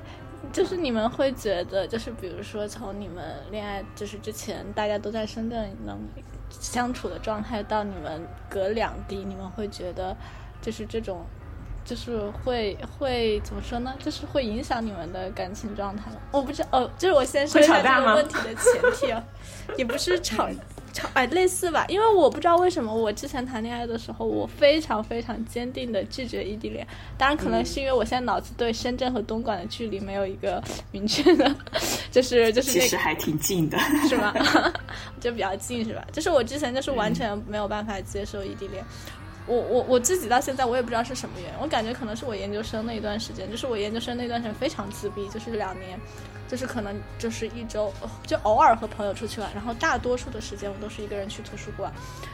[0.51, 5.99] 就是你们会觉得，就是比如说从你们恋爱就是之前大家都在深圳能
[6.49, 10.17] 相处的状态，到你们隔两地，你们会觉得
[10.61, 11.23] 就是这种。
[11.85, 13.91] 就是会会怎么说呢？
[13.97, 16.17] 就是会影响你们的感情状态吗？
[16.31, 19.23] 我不知道哦，就是我先说一下这个问题的前提啊，
[19.77, 20.49] 也不是吵
[20.91, 26.85] 吵哎类似吧，因为我不知道为什么我之前谈恋爱的时候，我非常非常坚定的拒绝异地恋。
[27.17, 31.55] 当然，可能是因为我现在脑子对深圳和东莞的距离没有一个明确的，
[32.11, 33.77] 就是就是那个其实还挺近的。
[34.09, 34.33] 是吗？
[35.21, 36.03] 就比较近是吧？
[36.11, 38.83] 就是我之前就是完全没有办法接受异地恋。
[39.49, 45.99] 我我我自己到现在我也不知道是什么原因，我感觉可能是我研究生那一段时间，就是我研究生那段时间非常自闭，就是两年，
[46.47, 47.91] 就是可能就是一周
[48.27, 51.91] 就偶尔和朋友出去玩，然后大多数的时间我都是一个人去图书馆，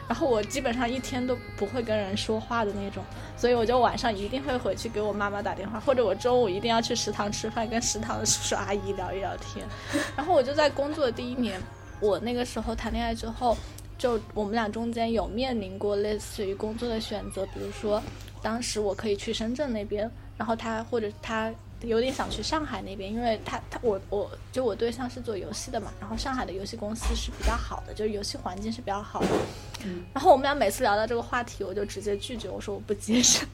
[0.10, 3.02] 然后我基本上一天都不会跟人说话的那种，
[3.38, 9.66] 所以我就晚上一定会回去给我妈妈打电话，或者我中午一定要去食堂吃饭，跟食堂的叔叔阿姨聊一聊天，
[10.18, 11.62] 然后我就在工作的第一年，
[12.02, 13.56] 我那个时候谈恋爱之后。
[13.98, 18.02] 就我们俩中间有面临过类似于工作的选择，比如说，
[18.42, 29.28] 当时我可以去深圳那边，然后他或者他有点想去上海那边，因为他他我我就我对象是做游戏的嘛，然后上海的游戏公司是比较好的，就是游戏环境是比较好的。
[30.14, 33.46] 然后我们俩每次聊到这个话题，我就直接拒绝，我说我不接受。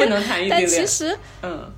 [0.00, 0.84] 不能谈异地但其。
[0.86, 1.70] 实嗯，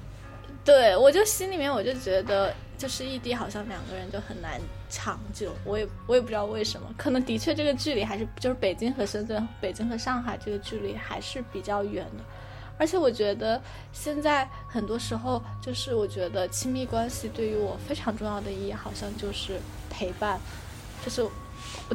[0.64, 4.58] 对我就心里面我就觉得，就是异地好像两个人就很难
[4.94, 12.22] 长久，我也我也不知道为什么，可能的确这个距离还是就是北京和深圳、北京和上海这个距离还是比较远的。
[12.76, 13.58] 而且我觉得
[13.90, 20.38] 现在很多时候，就是我觉得亲密关系对于我非常重要的意义，好像就是陪伴，
[21.02, 21.26] 就是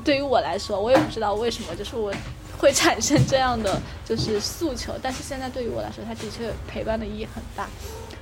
[0.04, 2.12] 对于我来说，我也不知道为什么，就是我
[2.58, 7.70] 会产生这样的就是诉求，但是现在对于我来说，它的确陪伴的意义很大，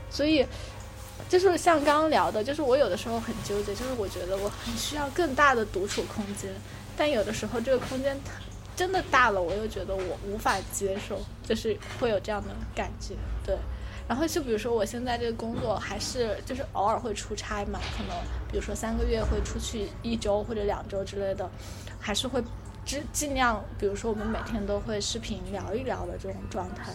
[0.10, 0.46] 所以。
[1.28, 6.54] 就是像刚刚聊的，就是我有的时候很纠结，就是我觉得我很需要更大的独处空间，
[6.96, 8.18] 但有的时候这个空间
[8.76, 13.58] 真的大了，我又觉得我无法接受，就是会有这样的感觉，对。
[14.08, 18.16] 然后就比如说我现在这个工作还是就是偶尔会出差嘛，可能
[18.52, 21.50] 比如说三个月会出去一周或者两周之类的，
[22.00, 22.40] 还是会
[22.86, 26.94] 尽尽量，比如说我们每天都会视频聊一聊的这种状态。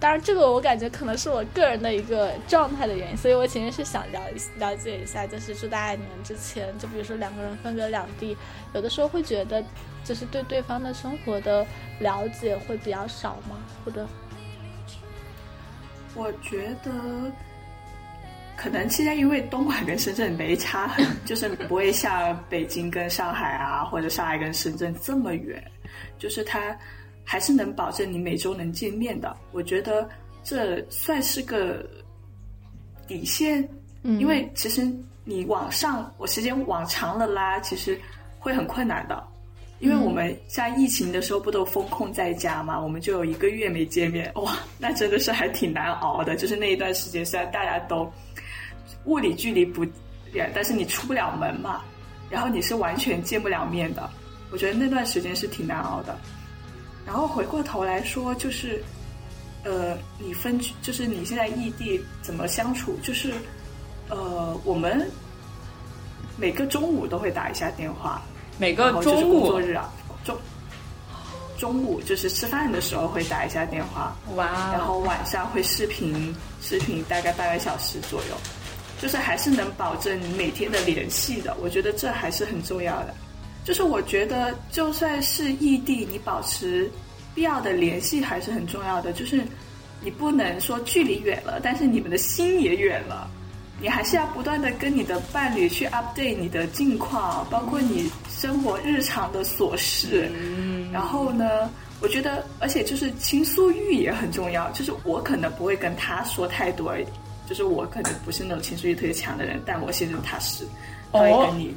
[0.00, 4.20] 当然，这个我感觉可能是我个人的一个状态的原因，所以我其实是想了
[4.56, 8.36] 了解一下，就是祝大家你们之前，就比如说两个人分隔两地，
[8.74, 9.62] 有的时候会觉得，
[10.04, 11.66] 就是对对方的生活的
[11.98, 13.58] 了解会比较少吗？
[13.84, 14.06] 或者
[16.14, 16.92] 我觉得
[18.56, 25.62] 可能现在因为东莞跟深圳没差，就是不会像北京跟上海啊，或者上海跟深圳这么远，
[26.18, 26.76] 就是它
[27.30, 29.36] 还是能保证你每周能见面的。
[29.52, 30.08] 我觉得
[30.42, 31.86] 这算是个
[33.06, 33.62] 底线，
[34.02, 34.90] 嗯因为其实
[35.24, 38.00] 你往上，我时间往长了拉，其实
[38.38, 39.22] 会很困难的。
[39.78, 46.34] 因为我们像疫情的时候不都封控在家嘛，我们就有一个月没见面， 哇，那真的是还挺难熬的。
[46.34, 48.10] 就是那一段时间，虽然大家都
[49.04, 49.84] 物理距离不
[50.32, 51.84] 远，但是你出不了门嘛，
[52.30, 54.08] 然后你是完全见不了面的。
[54.50, 56.18] 我觉得那段时间是挺难熬的。
[57.08, 58.84] 然后回过头来说，就是，
[59.64, 62.98] 呃，你分居，就是你现在异地怎么相处？
[63.02, 63.32] 就是，
[64.10, 65.10] 呃，我们
[66.36, 68.20] 每个中午都会打一下电话，
[68.58, 69.90] 每个中午工作日啊，
[70.22, 70.36] 中
[71.56, 78.36] 中午就是吃饭的时候会打一下电话，哇，然后晚上会视频，视频大概半个小时左右，
[79.00, 81.56] 就是还是能保证你每天的联系的。
[81.62, 83.14] 我觉得这还是很重要的。
[83.68, 86.90] 就是我觉得就算是异地，你保持
[87.34, 89.12] 必要的联系还是很重要的。
[89.12, 89.42] 就是
[90.00, 93.30] 你不能说距离远了，但是你们的心也远了。
[93.78, 100.32] 你还是要不断的跟你的伴侣去 update 你的近况，包括你生活日常的琐事。
[100.90, 104.70] 然后呢，我觉得，而且就是倾诉欲也很重要。
[104.70, 106.94] 就是我可能不会跟他说太多，
[107.46, 110.64] 就是我可能不是那种倾诉欲特别强的人，但我先生他是，
[111.12, 111.74] 他会跟你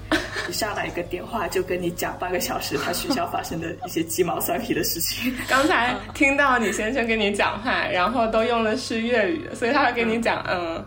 [0.48, 5.34] 你上来一个电话就跟你讲半个小时他学校发生的一些鸡毛蒜皮的事情。
[5.48, 10.84] 刚才听到你先生跟你讲话，然后都用的是粤语，所以他会跟你讲，嗯，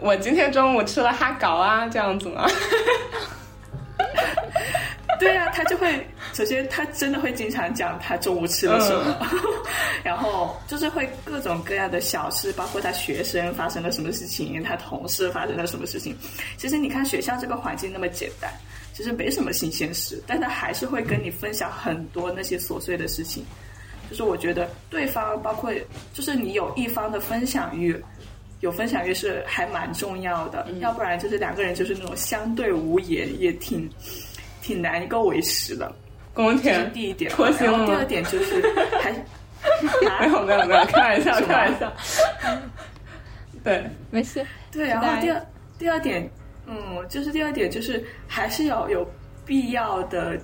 [0.00, 2.46] 我今天中午吃了哈搞啊，这样子吗？
[5.20, 9.26] 对啊，他就会首先他真的会经常讲他中午吃了什么，
[10.04, 16.16] 然后就是会各种各样的小事，包括他学生发生了什么事情，他同事发生了什么事情。
[16.56, 18.50] 其实你看学校这个环境那么简单，
[18.92, 23.44] 其实没什么新鲜事，但他还是会跟你分享很多那些琐碎的事情。
[24.10, 25.72] 就是我觉得对方包括
[26.12, 28.02] 就是你有一方的分享欲。
[28.60, 33.90] 有分享欲是还蛮重要的，要不然就是两个人就是那种相对无言，也挺
[34.64, 35.94] 挺难够维持的。
[36.32, 38.02] 宫这是田第一点，脱星然后第二？
[38.06, 38.62] 点就是
[38.98, 39.12] 还
[40.26, 41.92] 没有没有没有，开玩笑 是吗开玩笑。
[43.62, 45.46] 对，没事，对，然后第二
[45.78, 46.26] 第二点，
[46.66, 49.06] 嗯，就是第二点就是还是要有
[49.44, 50.38] 必要的，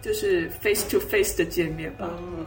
[0.00, 2.08] 就是 face to face 的见面吧。
[2.18, 2.46] 嗯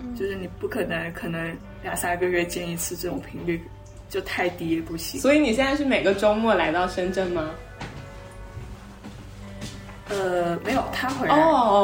[0.00, 3.60] 嗯，就是你不可能可能两三个月见一次，这种频率
[4.08, 5.20] 就太低也不行。
[5.20, 7.50] 所以你现在是每个周末来到深圳吗？
[10.08, 11.40] 呃，没有，他回来，哦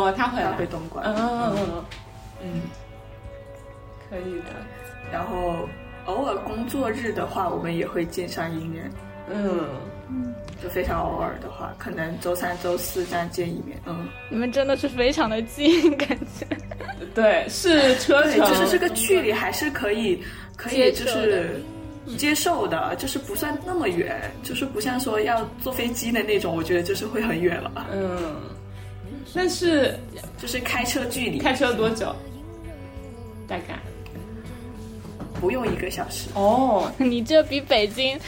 [0.08, 0.66] 哦，他回来回。
[0.66, 1.84] 东莞，嗯嗯嗯，
[2.42, 2.62] 嗯，
[4.08, 4.50] 可以的。
[5.12, 5.68] 然后
[6.06, 8.90] 偶尔工作日的话，我们也会见上一面。
[9.28, 13.78] 嗯，就非常偶尔的话，可能周三、周四这样见一面。
[13.86, 16.08] 嗯，你们真的是非常的近，感
[16.38, 16.46] 觉。
[17.14, 20.22] 对，是车对，程，就是这个距离还是可以，
[20.56, 21.62] 可以就是
[22.18, 27.86] 接受的，就是不算那么远，就是不像说要坐飞机的那种，我觉得就是会很远了。
[27.92, 28.34] 嗯，
[29.34, 29.98] 但是
[30.38, 32.14] 就是开车距离开车多久？
[33.46, 33.78] 大概？
[35.40, 36.28] 不用一个小时。
[36.34, 38.18] 哦， 你这比北京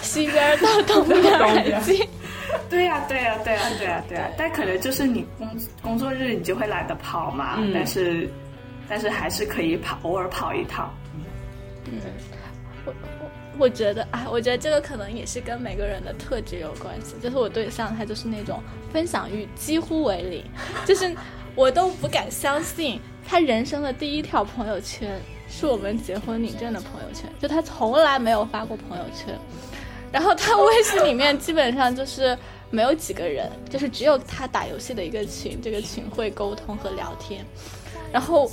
[0.00, 2.06] 西边到东边还近。
[2.68, 5.48] 对呀、对呀、对呀、对呀、对呀、但可能就是你工
[5.82, 8.28] 工作日你就会懒得跑嘛，嗯但是
[8.88, 10.92] 但是还是可以跑，偶尔跑一趟。
[12.84, 17.14] 我我我觉得，哎，我觉得这个可能也是跟每个人的特质有关系。
[17.22, 18.62] 就是我对象他就是那种
[18.92, 20.44] 分享欲几乎为零，
[20.86, 21.14] 就是
[21.54, 29.38] 我都不敢相信他人生的第一条朋友圈是我们结婚领证的朋友圈，就他从来没有发过朋友圈。
[30.12, 32.36] 然后他微信里面基本上就是
[32.68, 37.44] 没有几个人，就是只有他打游戏的一个群，这个群会沟通和聊天。
[38.12, 38.50] 然后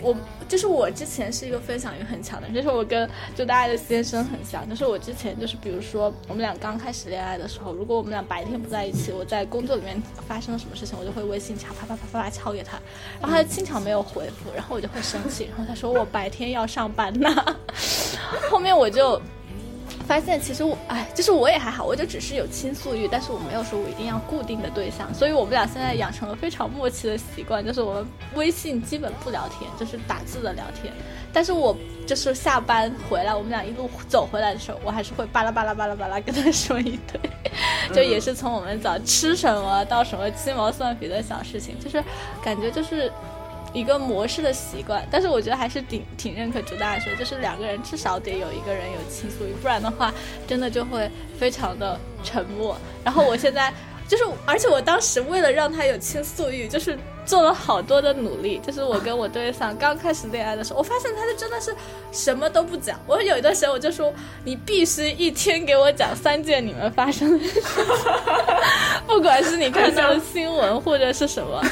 [0.00, 0.16] 我
[0.48, 12.78] 就是我之前是一个分享欲很强的，就是我跟就大家的先生很像，就是我之前就是比如说我们俩刚开始恋爱的时候，如果我们俩白天不在一起，我在工作里面发生了什么事情，我就会微信敲啪啪啪啪啪敲给他，
[13.20, 17.28] 然后他经常没有回复，然后我就会生气，然后他说我白天要上班呢，
[18.50, 19.20] 后面我就。
[20.08, 30.90] 发现其实我哎，就是我也还好，我就只是有倾诉欲，但是我没有说我一定要固定的对象，所以我们俩现在养成了非常默契的习惯，就是我们微信基本不聊天，就是打字的聊天。
[31.30, 37.20] 但是我就是下班回来，我们俩一路走回来的时候，我还是会巴拉巴拉巴拉巴拉跟他说一堆，
[37.94, 42.02] 就也是从我们早吃什么到什么鸡毛蒜皮的小事情，就是
[42.42, 43.12] 感觉就是。
[43.72, 50.12] 一个模式的习惯，但是我觉得还是挺挺认可朱大说，就是两个人至少得有一个人有倾诉欲，不然的话，
[50.46, 52.76] 真的就会非常的沉默。
[53.04, 53.72] 然后我现在
[54.08, 58.58] 就是，而且我当时为了让他有倾诉欲，就是做了好多的努力。
[58.66, 61.76] 就是我跟我对象刚开始恋爱的时候，我发现他就真的是
[62.10, 62.98] 什么都不讲。
[63.06, 64.10] 我有一段时间我就说，
[64.44, 67.62] 你必须一天给我讲三件你们发生的事情，
[69.06, 71.62] 不管是你看到的新闻或者是什么，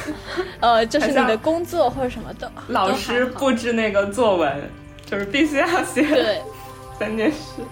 [0.61, 4.71] 呃，就是你的工作或者什么都老师布置那个作文，
[5.07, 6.43] 就是必须要写对。
[6.99, 7.63] 三件事。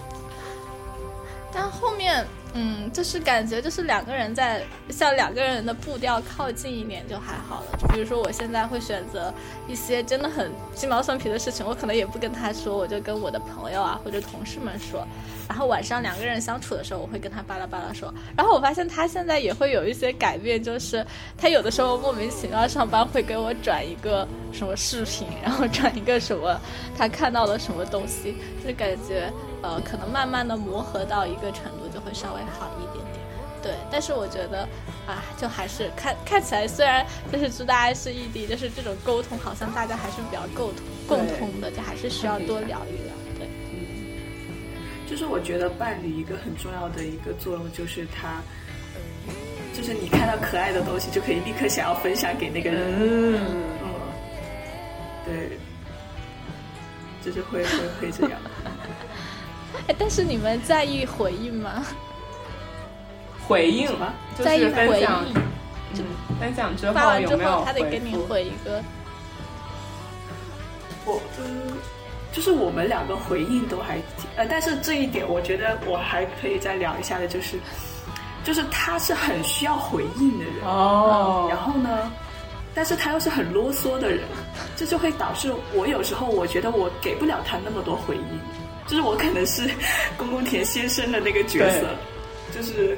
[1.51, 2.25] 但后面
[2.57, 7.77] 嗯，就是感觉就是两个人在向两个人的步调靠近一点就还好了。
[7.93, 9.33] 比如说我现在会选择
[9.67, 15.05] 一些真的很鸡毛蒜皮的事情，我可能也不跟他说，我就跟我的朋友啊或者同事们说。
[15.47, 18.11] 然后晚上两个人相处的时候，我会跟他巴拉巴拉说。
[18.37, 21.05] 然后我发现他现在也会有一些改变，就是
[21.37, 26.59] 他有的时候莫名其妙上班会给我转一个什么视频，然后转一个什么
[26.97, 29.29] 他看到了什么东西，就感觉
[29.61, 33.25] 呃可能慢慢的磨合到一个程度会稍微好一点点。
[33.63, 34.61] 对，但是我觉得
[35.07, 43.13] 啊，就还是看看起来，虽然就是祝大家是异地，就是这种沟通好像大家还是比较沟通共通的，就还是需要多聊一聊。
[43.39, 43.79] 对，嗯
[45.09, 48.39] 就是我觉得伴侣一个很重要的一个作用就是他，
[49.73, 52.93] 就是你看到可爱的东西就可以立刻想要分享给那个人。
[52.99, 53.39] 嗯，
[53.81, 53.89] 嗯，
[55.25, 55.57] 对，
[57.23, 58.39] 就是会会会这样。
[59.87, 61.85] 哎， 但是你们在意回应吗？
[63.47, 63.87] 回应
[64.35, 65.33] 就是在意回分享，应，
[65.97, 66.05] 嗯，
[66.39, 68.81] 分享之发完之后有没有他得给你复回一个。
[71.05, 71.77] 我嗯，
[72.31, 77.59] 就是我们两个回应都还挺呃，但是这一点我觉得我还可以再聊一下的，就是
[78.43, 82.11] 就是他是很需要回应的人，哦，然后呢，
[82.73, 84.21] 但是他又是很啰嗦的人，
[84.75, 88.39] 这就会导致我有时候我觉得我给不了他那么多回应，
[88.87, 89.69] 就是我可能是
[90.17, 91.95] 公公田先生的那个角色，
[92.53, 92.97] 就是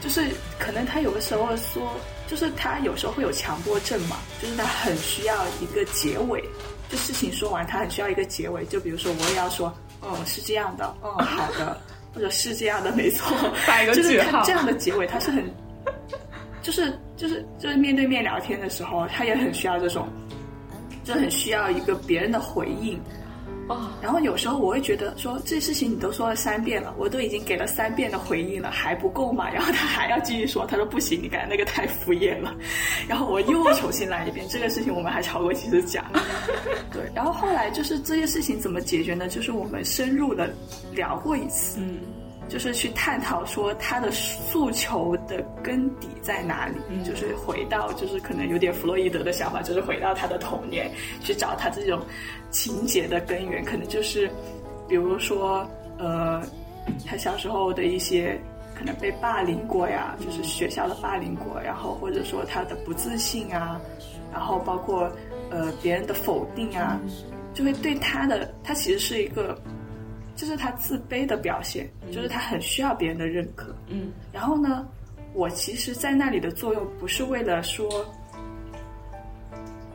[0.00, 0.26] 就是
[0.58, 1.92] 可能他有的时候说，
[2.26, 6.42] 就是他有时候会有强迫症嘛，就是他很需要一个结尾，
[6.90, 11.80] 就事情说完他很需要一个结尾，就比如说我也要说，哦是这样的，哦 好的，
[12.14, 14.40] 或者是这样的，没错， 发一个就是句号。
[14.40, 15.44] 他这样的结尾，他是很，
[16.62, 20.06] 就是就是就是面对面聊天的时候，他也很需要这种，
[21.04, 23.00] 就很需要一个别人的回应。
[23.72, 29.48] 哦，然后有时候我会觉得说，这事情你都说了三遍了，我都已经给了三遍的回应了，还不够吗？
[29.52, 32.54] 然后他还要继续说，他说不行，你刚才那个太敷衍了。
[33.08, 36.04] 然后我又重新来一遍，这个事情我们还吵过几次架。
[36.92, 39.28] 对，然后后来就是这些事情怎么解决呢？
[39.28, 40.52] 就是我们深入的
[40.92, 42.00] 聊过一次，嗯
[42.48, 50.90] 就是去探讨说他的诉求的根底在哪里，嗯就是回到就是可能有点弗洛伊德的想法，就是回到他的童年
[51.22, 52.00] 去找他这种
[52.50, 54.30] 情节的根源，可能就是
[54.86, 55.66] 比如说
[55.98, 56.42] 呃
[57.06, 58.38] 他小时候的一些
[58.74, 63.80] 可能被霸凌过呀，就是学校的霸凌过，然后或者说他的不自信啊，
[64.30, 65.10] 然后包括
[65.50, 67.00] 呃别人的否定啊，
[67.54, 69.56] 就会对他的他其实是一个。
[70.42, 73.72] 这是他自卑的表现，就是他很需要别人的认可。
[73.86, 74.10] 嗯。
[74.32, 74.84] 然后呢，
[75.34, 77.88] 我其实，在那里的作用不是为了说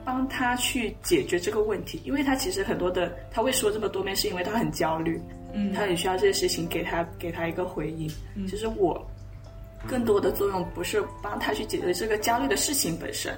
[0.06, 5.22] 帮他去解决这个问题，因为他其实很多的，他会说这么多遍，是因为他很焦虑，
[5.52, 5.74] 嗯。
[5.74, 8.10] 他很需要这些事情给他给他一个回应。
[8.48, 9.06] 其实我
[9.86, 13.38] 更多的作用不是帮他去解决这个焦虑的事情本身，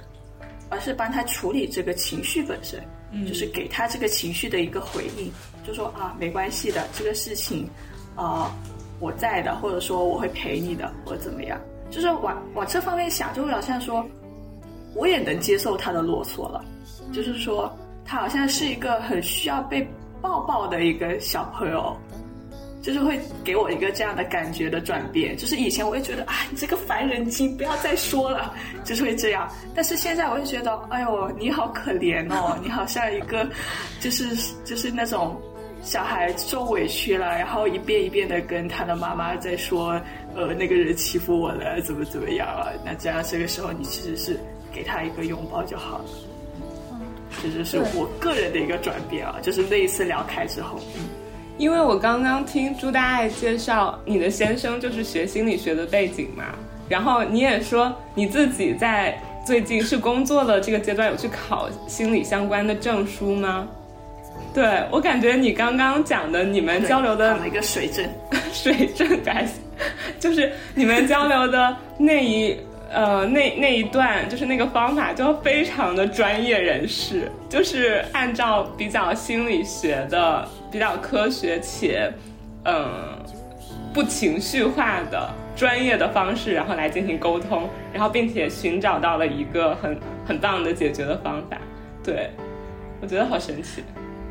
[0.68, 2.80] 而是帮他处理这个情绪本身，
[3.26, 5.28] 就是给他这个情绪的一个回应，
[5.70, 7.70] 就说啊，没关系的，这个事情，
[8.16, 8.52] 啊、
[8.98, 11.56] 我在的，或者说我会陪你的，或者怎么样，
[11.90, 14.04] 就是往往这方面想，就会好像说，
[14.96, 16.64] 我也能接受他的啰嗦了，
[17.12, 17.72] 就是说
[18.04, 19.88] 他好像是一个很需要被
[20.20, 21.96] 抱抱的一个小朋友。
[22.82, 28.54] 就是会给我一个这样的感觉的转变，就是以前我会觉得啊，你这个烦人精，不要再说了，
[28.84, 29.46] 就是会这样。
[29.74, 33.46] 但是现在我会觉得，哎呦，你好可怜哦，你好像一个，
[34.00, 35.38] 就是就是那种
[35.82, 40.00] 小孩受委屈了，然后一遍一遍的跟他的妈妈在说，
[40.34, 42.68] 呃，那个人欺负我了，怎么怎么样啊？
[42.84, 44.38] 那这样这个时候你其实是
[44.72, 46.04] 给他一个拥抱就好了。
[47.42, 51.08] 这就是我个人的一个转变啊，就是那一次聊开之后，嗯。
[51.56, 56.44] 因为我刚刚听朱大爱介绍你的先生就是学心理学的背景嘛，
[56.88, 63.68] 然后你也说你自己在最近是工作的这个阶段有去考心理相关的证书吗？
[64.52, 68.04] 对我感觉你刚刚讲的你们交流的一个水证，
[68.52, 69.46] 水证感，
[70.18, 72.56] 就是你们交流的那一
[72.92, 82.12] 呃那那一段，就是那个方法就非常的专业人士，就是按照比较心理学的、比较科学且
[82.64, 83.18] 嗯、呃
[83.94, 91.56] 不情绪化的专业的方式，然后来进行沟通，然后并且寻找到了一个很很棒的解决的方法。
[92.04, 92.30] 对，
[93.00, 93.82] 我觉得好神奇。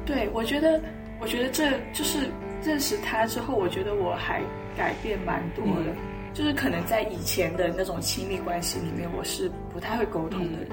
[0.10, 0.82] 对我觉得，
[1.22, 2.28] 我觉得这就是
[2.64, 4.42] 认识他之后，我觉得我还
[4.76, 5.96] 改变蛮多的。
[6.34, 10.70] 就是可能在以前的那种亲密关系里面，我是不太会沟通的人，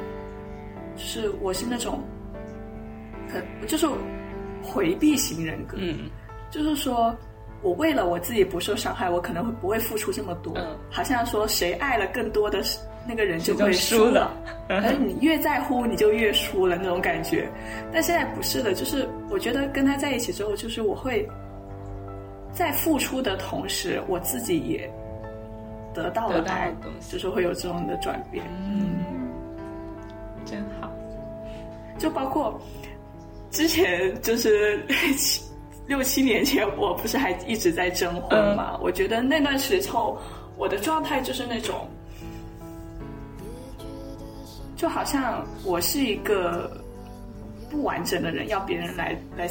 [0.97, 2.03] 就是我是那种，
[3.28, 3.87] 可就是
[4.62, 6.11] 回避型人格，嗯
[6.51, 7.16] 就是说
[7.62, 10.53] 我为了我自己不受伤害，我可能会不会付出这么多？
[10.57, 12.62] 嗯好像说谁爱了更多的
[13.09, 14.32] 那个人就就会输了
[14.68, 17.48] 了，而你越在乎，你就越输了那种感觉。
[17.92, 21.28] 但现在不是的，就是我觉得跟他在一起之后，就是我会
[22.52, 24.90] 在付出的同时，我自己也
[25.94, 26.74] 得到了爱
[27.11, 28.44] 就是会有这种的转变。
[28.68, 29.04] 嗯，
[30.44, 30.90] 真好。
[31.98, 32.61] 就包括
[33.50, 34.84] 之前就是
[35.16, 35.42] 七
[35.86, 38.76] 六七年前，我不是还一直在征婚嘛？
[38.82, 40.18] 我觉得那段时候
[40.57, 41.88] 我的状态就是那种，
[44.77, 46.81] 就好像我是一个
[47.70, 49.49] 不完整的人，要别人来来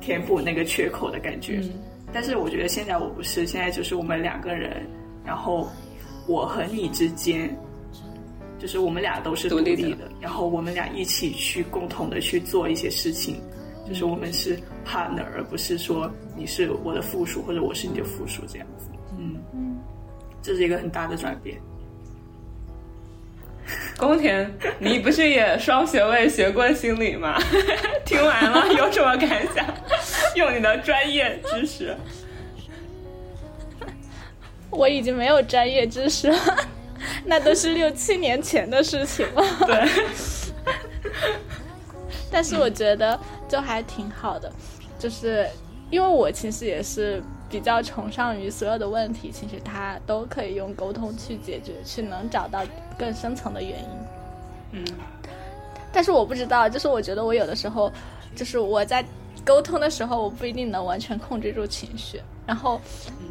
[0.00, 1.60] 填补那个缺口的感觉。
[1.62, 1.72] 嗯
[2.12, 4.86] 但是我觉得现在我不是，现在就是我们两个人，
[5.24, 5.68] 然后
[6.26, 7.54] 我和你之间，
[8.58, 13.42] 就是我们俩都是独独立的立的，然后我们俩一起去共同的去做一些事情，
[13.86, 14.56] 就是我们是
[14.86, 18.88] partner，而不是说你是我的附属或者我是你的附属这样子。
[19.18, 19.76] 嗯嗯，
[20.40, 21.60] 这是一个很大的转变。
[23.98, 24.48] 宫田，
[24.78, 27.38] 你不是也双学位学过心理吗？
[28.04, 29.66] 听完了 有什么感想？
[30.36, 31.96] 用你的专业知识。
[34.70, 36.38] 我已经没有专业知识了，
[37.24, 39.42] 那都是六七年前的事情了。
[39.66, 39.88] 对，
[42.30, 44.52] 但是我觉得就还挺好的，
[44.98, 45.46] 就是
[45.90, 52.62] 因为我其实也是比较崇尚于所有的问题，其实它都可以用沟通去解决，去能找到
[52.98, 53.88] 更深层的原因。
[54.72, 54.84] 嗯，
[55.92, 57.90] 但是我不知道，就是我觉得我有的时候，
[58.34, 59.04] 就是我在
[59.44, 62.20] 沟通的时候，我不一定能完全控制住情绪。
[62.46, 62.80] 然后，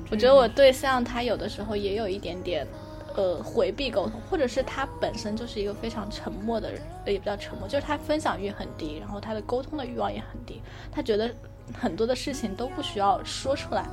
[0.09, 2.67] 我觉得我对象他有的时候也有一点点，
[3.15, 10.61] 呃，回避沟通，或者是他本身就是一个非常沉默的人，呃也不叫沉默，就是他分享欲很低，然后他的沟通的欲望也很低，
[10.91, 11.29] 他觉得
[11.73, 13.85] 很多的事情都不需要说出来。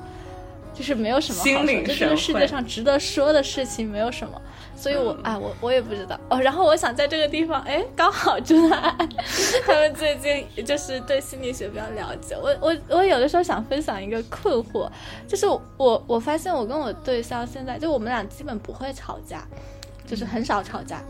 [0.75, 4.41] 就是没有什么就这个世界上值得说的事情没有什么，
[4.75, 6.41] 所以我哎，我我也不知道哦。
[6.41, 8.97] 然后我想在这个地方，哎，刚好朱大安
[9.67, 12.35] 他们最近就是对心理学比较了解。
[12.41, 14.91] 我我我有的时候想分享一个困惑，
[15.29, 15.47] 就是
[15.77, 19.47] 我我发现我跟我对象现在就我们俩基本不会吵架，
[20.07, 21.03] 就是很少吵架。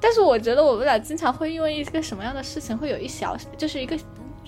[0.00, 3.98] 但是我觉得我们俩经常会因为一个什么样的事情会有一小，就是一个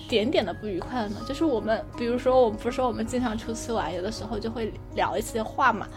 [0.07, 1.17] 点点的不愉快呢？
[1.27, 5.87] 就是我们，比如说我们不是说我们经常出去玩，有的时候就会聊一些话嘛。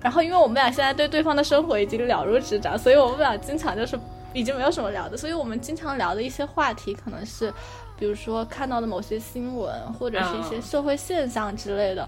[0.00, 3.98] 然后因为我们俩现在对对方的生活已经了如指掌，所以我们俩经常就是
[4.32, 7.52] 已经没有什么聊的，所以我们经常聊的一些话题可能是，
[7.98, 12.06] 比如说看到的某些新闻，或者是一些社会现象之类的。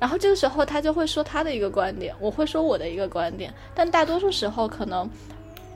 [0.00, 5.08] 然后这个时候他就会说他的一个观点，我会说我的一个观点，但大多数时候可能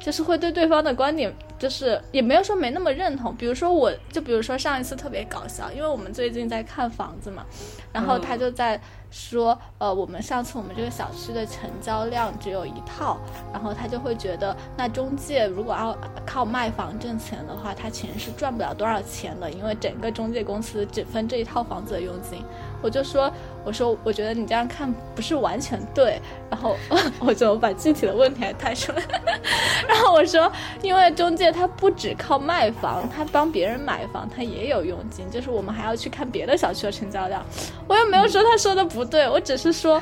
[0.05, 3.35] 就是会对对方的观点，就是也没有说没那么认同。
[3.35, 7.47] 比如说我，就比如说上一次特别搞笑，因为我们最近在看房子嘛，
[7.91, 8.79] 然后他就在
[9.15, 13.17] 说，呃，我们上次我们这个小区的成交量只有一套，
[13.53, 15.97] 然后他就会觉得，那中介如果要
[16.27, 22.43] 靠卖房挣钱的话，他其实是赚不了多少钱的，因为整个中介公司只分这一套房子的佣金。
[22.83, 23.33] 我就说，
[23.65, 26.77] 我说我觉得你这样看不是完全对，然后
[27.21, 29.03] 我就把具体的问题还带出来，
[29.89, 30.53] 然后我说，
[30.83, 37.43] 因为中介他不只靠卖房，他帮别人买房，他也有佣金，就是我们还要去看别的小区的成交量。
[37.89, 40.01] 我又没有说他说的不对，我只是说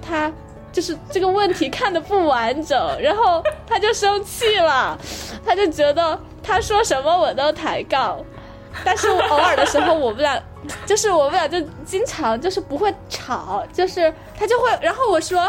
[0.00, 0.30] 他
[0.72, 4.98] 就是这个问题看的不完整，然后他就生气了，
[5.44, 8.18] 他就觉得他说什么我都抬杠。
[8.84, 10.40] 但是我偶尔的时候，我们俩
[10.86, 15.40] 就是我们俩就经常就是不会吵，就是他就会，然后我说，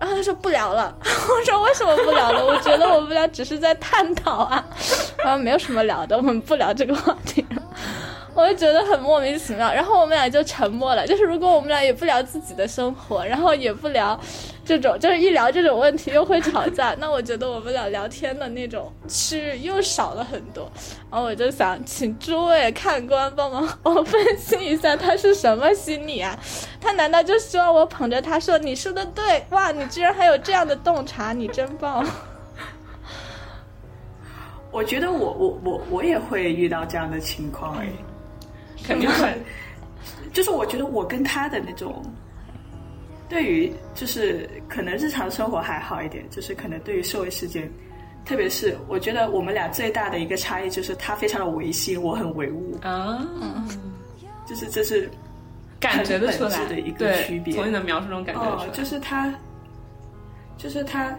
[0.00, 2.44] 然后他说不聊了， 我说为什么不聊了？
[2.44, 4.64] 我觉得我们俩只是在探讨啊，
[5.22, 7.62] 然后没有什么聊的，我们不聊这个话题了。
[8.34, 11.06] 我就觉得很莫名其妙，然后我们俩就沉默了。
[11.06, 14.18] 就是如果我们俩也不聊自己的生活，然后也不聊
[14.64, 20.66] 这种，就是一聊这种问题又会吵架，那我觉得我们俩聊天的那种区域又少了很多。
[21.10, 26.38] 然后我就想请诸位看官帮忙 我分析一下他是什么心理啊？
[26.80, 29.70] 他难道就希望我捧着他说你说的对哇？
[29.70, 32.02] 你居然还有这样的洞察，你真棒！
[34.72, 37.88] 我觉得我我我我也会遇到这样的情况哎，
[38.84, 39.34] 肯定会。
[40.32, 42.02] 就是我觉得我跟他的那种，
[43.28, 47.70] 对于就是可能日常生活还好一点，就是可能对于社会事件，
[48.24, 53.22] 特别是我觉得我们俩最大的一个差异就是他非常的唯心，我很唯物，啊，
[54.46, 55.10] 就是这是
[55.78, 56.50] 感觉得出来。
[56.50, 57.54] 很本质的一个区别。
[57.54, 59.34] 从你的描述中感觉得出哦来，，就是他，
[60.56, 61.14] 就是他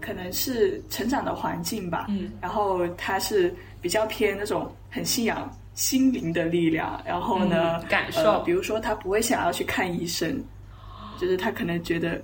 [0.00, 5.48] 可能是成长的环境吧，嗯，然后他是比较偏那种很信仰
[5.78, 7.00] 心灵的力量。
[7.06, 10.44] 然后呢，感受，比如说他不会想要去看医生，
[11.20, 12.20] 就是他可能觉得，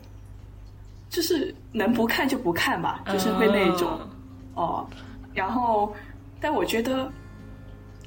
[1.09, 4.01] 就是能不看就不看吧，就是会那种
[4.55, 4.85] 哦。
[5.33, 5.95] 然后，
[6.41, 7.09] 但我觉得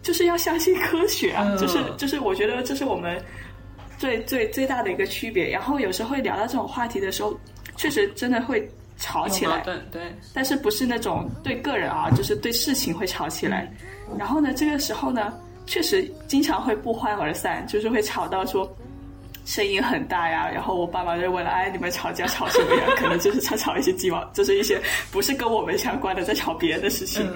[0.01, 3.23] 就是要相信科学啊，就是就是我觉得这是我们
[3.97, 5.49] 最最最大的一个区别。
[5.49, 7.33] 然后有时候会聊到这种话题的时候，
[7.77, 8.69] 确实真的会。
[8.97, 9.59] 吵起来，
[9.91, 13.71] 对，但是不是那种对个人啊，就是对事情会吵起来。
[14.17, 15.33] 然后呢，这个时候呢，
[15.65, 18.67] 确实经常会不欢而散，就是会吵到说
[19.45, 20.49] 声音很大呀。
[20.49, 24.81] 然后我爸妈就问了：“哎，你们吵架吵什么呀？”可能就是在吵一些鸡毛， 就是一些
[25.11, 27.29] 不是跟我们相关的，在吵别的事情。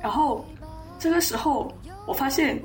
[0.00, 0.46] 然后
[1.00, 1.72] 这个时候，
[2.06, 2.60] 我发现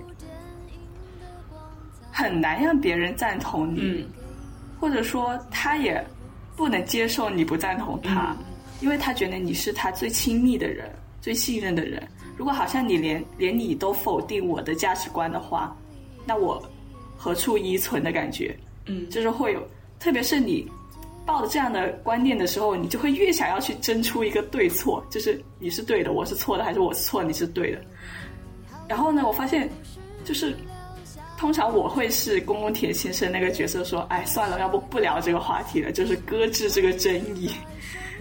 [2.11, 4.07] 很难让别人赞同你，
[4.79, 6.05] 或者说他也。
[6.58, 8.36] 不能接受你不赞同他，
[8.82, 10.91] 因为他觉得你是他最亲密的人、
[11.22, 12.05] 最信任的人。
[12.36, 15.78] 如果好像你连连你都否定我的价值观的话，
[16.26, 16.62] 那我
[17.16, 18.58] 何处依存的感觉？
[18.88, 19.62] 嗯，就是会有，
[19.99, 20.68] 特别是你
[21.28, 27.82] 抱着这样的观念的时候，你就会越想要去争出一个对错，就是你是对的，我是错的，还是我是错，你是对的。
[28.88, 29.70] 然后呢，我发现
[30.26, 30.58] 就是。
[31.38, 37.51] 通常我会是公公铁先生那个角色，说：“哎，算了，要不不聊这个话题了，就是搁置这个争议。”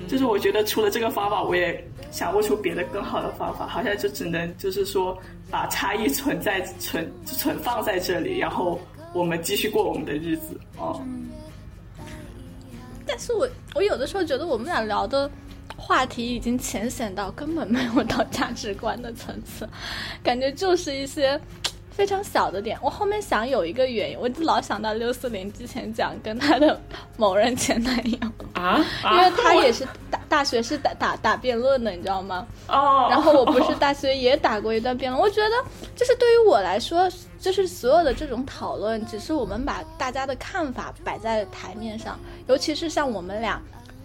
[0.06, 5.18] 就是我觉得除了这个方法，我也想不出别的更好的方法，好像就只能就是说
[5.50, 8.78] 把差异存在存存放在这里，然后
[9.14, 10.60] 我们继续过我们的日子。
[10.76, 11.02] 哦。
[13.06, 15.30] 但是我我有的时候觉得我们俩聊的
[15.74, 19.66] 话题已经浅显到根本没有到价值观的层次，
[20.22, 21.40] 感觉就是一些。
[21.97, 26.78] 非常小的点，我后面想有一个原因，我就老想到六四零之前讲跟他的
[27.16, 28.18] 某人前男友
[28.53, 32.47] 啊，因为他也是大大学是打打打辩论的，你知道吗？
[32.68, 35.51] 哦，然后我不是大学也打过一段辩论，我觉得
[35.97, 43.59] 就是对于我来说，就是所有的这种讨论，只是我们把大家的看法摆在台面上，尤其是像我们俩，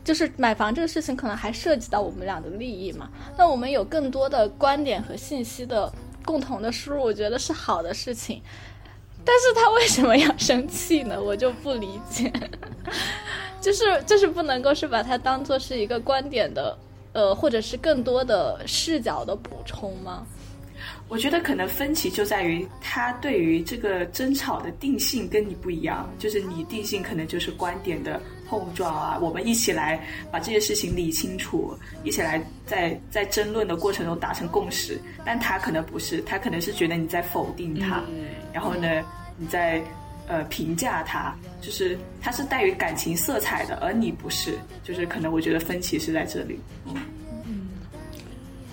[0.05, 5.91] 就是买房这个事情，可能还涉及到我们俩的利益嘛，那我们有更多的观点和信息的。
[6.23, 8.41] 共同的输入，我觉得是好的事情，
[9.23, 11.21] 但是他为什么要生气呢？
[11.23, 12.31] 我就不理解，
[13.61, 16.77] 就是就是不能够是把它当做是一个观点的，
[17.13, 20.25] 呃，或者是更多的视角的补充吗？
[21.07, 28.19] 我觉得可能分歧就在于他对于这个争吵的定性跟你不一样，就是你定性可能就是观点的
[28.51, 29.97] 碰撞啊，我们一起来
[30.29, 31.73] 把这些事情理清楚，
[32.03, 34.99] 一起来在在争论的过程中达成共识。
[35.23, 38.03] 但他可能不是，他可能是觉得你在否定他，
[38.51, 39.01] 然后呢，
[39.37, 39.81] 你在
[40.27, 46.59] 呃评价他，就是他是带有感情色彩的，而你不是，就是可能我觉得分歧是在这里。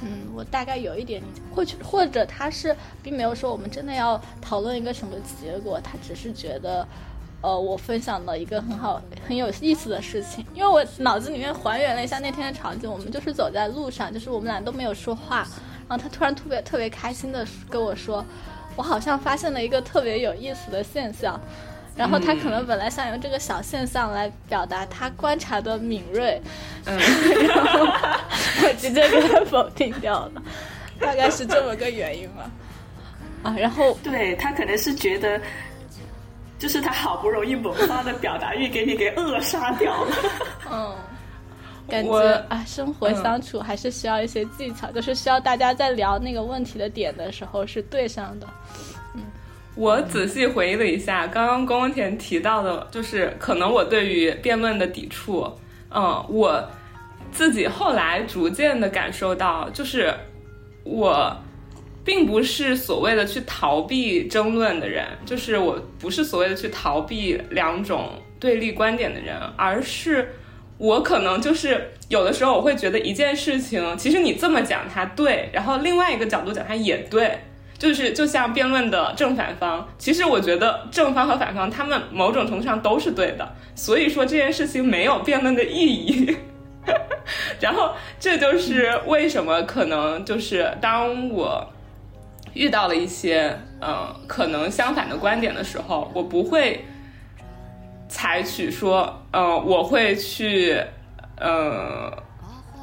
[0.01, 6.87] 嗯我大概有一点理解，或者或者他是并没有说我们真的要讨论一个什么结果，他只是觉得，
[7.41, 15.47] 呃，我分享了一个很好很有意思的事情，因为我脑子里面还原了一下那天的场景，我们就是走在路上，就是我们俩都没有说话，
[15.89, 18.25] 然后他突然特别特别开心的跟我说，
[18.77, 21.41] 我好像发现了一个特别有意思的现象。
[21.97, 26.41] 然后他可能本来想用这个小现象来表达他观察的敏锐，
[26.85, 30.43] 嗯，然后我直接给他否定掉了，
[31.01, 32.49] 大概是这么个原因吧。
[33.43, 35.41] 啊，然后对他可能是觉得，
[36.59, 40.17] 就是他好不容易萌发的表达欲给你给扼杀掉了。
[40.71, 40.95] 嗯，
[41.89, 48.47] 感觉啊，生活相处还是需要一些技巧，就是需要大家在聊那个问题的点的时候是对上的。
[49.75, 55.49] 我仔细回忆了一下，刚刚宫田提到的，就是可能我对于辩论的抵触，
[55.95, 56.69] 嗯，我
[57.31, 60.13] 自己后来逐渐的感受到，就是
[60.83, 61.33] 我
[62.09, 70.35] 并不是所谓的去逃避争论的人，就是我不是所谓的去逃避两种对立观点的人，而是
[70.79, 77.41] 我可能就是有的时候我会觉得一件事情，其实你这么讲它对，然后另外一个角度讲它也对。
[77.77, 86.37] 就是就像辩论的正反方，其实我觉得正方和反方他们某种程度上都是对的，所以说这件事情没有辩论的意义。
[87.61, 91.73] 然后这就是为什么可能就是当我
[92.59, 96.85] 遇到了一些嗯可能相反的观点的时候，我不会
[98.09, 100.83] 采取说嗯我会去
[101.41, 102.13] 嗯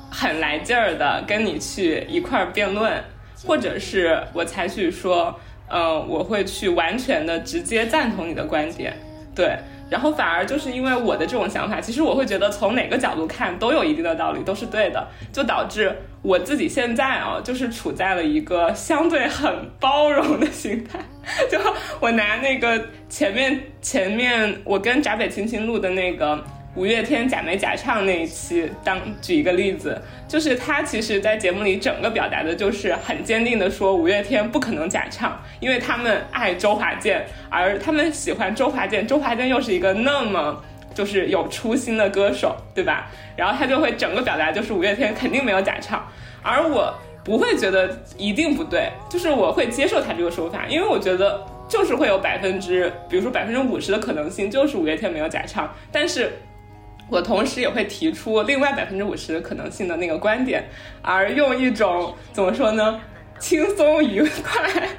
[0.10, 3.04] 很来劲儿的跟你去一块儿辩论。
[3.46, 8.98] 或者是我采取说，嗯，我会去完全的直接赞同你的观点，
[9.36, 9.58] 对，
[9.90, 21.00] 然后反而就是因为我的这种想法，其实我会觉得从哪个角度看都有一定的道理，都是对的，就导致我自己现在啊，就是处在了一个相对很包容的心态。
[21.52, 21.60] 就
[22.00, 26.44] 我拿那个前面前面我跟闸北青青录的那个。
[26.76, 29.98] 五月天假没假唱那一期，当举一个例子，
[30.28, 40.62] 就是他其实，在节目里整个表达的就是很坚定的说，五月天不可能假唱，因为他们爱周华健，而他们喜欢周华健，周华健又是一个那么
[40.94, 43.10] 就是有初心的歌手，对吧？
[43.38, 46.06] 然后他就会整个表达就是五月天肯定没有假唱，
[46.44, 56.34] 而我不会觉得一定不对，就是我会接受他这个说法，因为我觉得就是会有百分之，比如说百分之五十的可能性就是五月天没有假唱，但是。
[57.10, 60.64] 我同时也会提出另外百分之五十可能性的那个观点，
[61.02, 63.00] 而用一种怎么说呢，
[63.38, 64.90] 轻松愉快，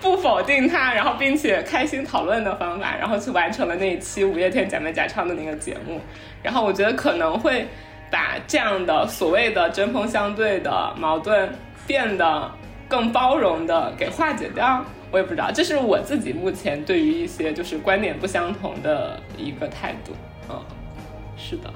[0.00, 5.98] 不否定它，然后并且开心讨论的方法，然后去完成了那一期五月天假面假唱的那个节目。
[6.42, 7.66] 然后我觉得可能会
[8.10, 11.50] 把这样的所谓的针锋相对的矛盾
[11.86, 12.50] 变得
[12.86, 14.84] 更包容的给化解掉。
[15.10, 20.12] 我也不知道，这是我自己目前对于一些就是观点不相同的一个态度，
[20.50, 20.62] 嗯。
[21.36, 21.72] 是的，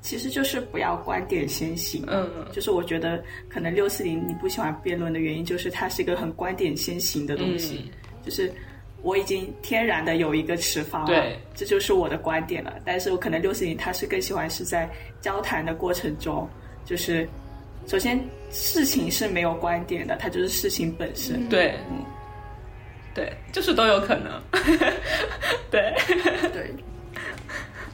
[0.00, 2.04] 其实就是不要观点先行。
[2.06, 7.90] 嗯，就是我觉得可能六四零你不喜欢辩论的原因，就是它是一个很观点先行的东西。
[8.22, 8.52] 就是
[9.02, 11.24] 我已经天然的有一个持方了，
[11.54, 12.74] 这就是我的观点了。
[12.84, 14.88] 但是我可能六四零他是更喜欢是在
[15.20, 16.48] 交谈的过程中，
[16.84, 17.26] 就是
[17.86, 21.48] 首先事情是没有观点的，它就是事情本身。
[21.48, 21.74] 对，
[23.14, 24.40] 对，就是都有可能。
[25.70, 25.94] 对，
[26.52, 26.74] 对。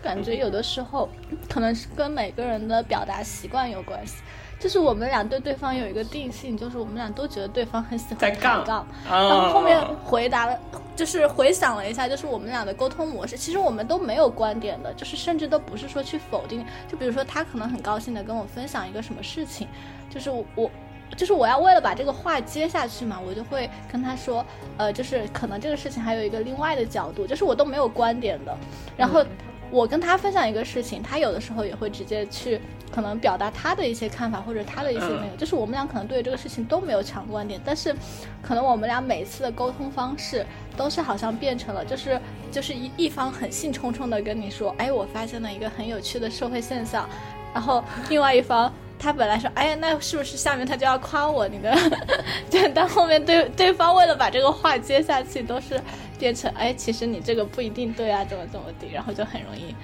[0.06, 1.08] 感觉有的时候，
[1.48, 4.14] 可能是跟每个人的表达习惯有关系。
[4.58, 8.86] 就是我们俩对对方有一个定性，就是我们俩都觉得对方很喜欢抬杠。
[9.06, 10.58] 然后后面回答了，
[10.96, 16.64] 就是回想了一下，就是我们俩的沟通模式，其实我们都没有观点的，就是甚至都不是说去否定。
[16.88, 19.68] 就比如说他可能很高兴的跟我分享一个什么事情，
[20.08, 20.70] 就是我，
[21.14, 24.42] 就是我要为了把这个话接下去嘛，我就会跟他说，
[24.78, 28.56] 呃，就是可能这个事情还有一个另外的角度，就是我都没有观点的，
[28.96, 29.22] 然后。
[29.70, 32.60] 我跟他分享一个事情，他有的时候也会直接去
[32.90, 37.94] 可能表达他的一些看法或者他的一些那个，就是我们俩可能对这个事情都没有强观点，但是
[38.40, 40.46] 可能我们俩每次的沟通方式
[40.76, 47.08] 都是好像变成了就是就是一一方很兴冲冲的跟你说，哎，我发现了一个很有趣的社会现象，
[47.52, 51.76] 然后另外一方他本来说，哎，那是不是下面他就要夸我你的，
[52.50, 55.80] 对但后面对对方为了把这个话接下去都是。
[56.18, 59.74] 变成哎，其实你这个不一定对啊，怎么怎么地，然后就很容易，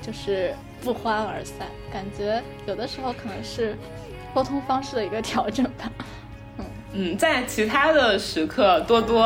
[0.00, 1.66] 就是不欢而散。
[1.92, 3.76] 感觉有的时候可能是
[4.34, 5.90] 沟通方式的一个调整吧。
[6.58, 9.22] 嗯嗯，在其他的时刻多多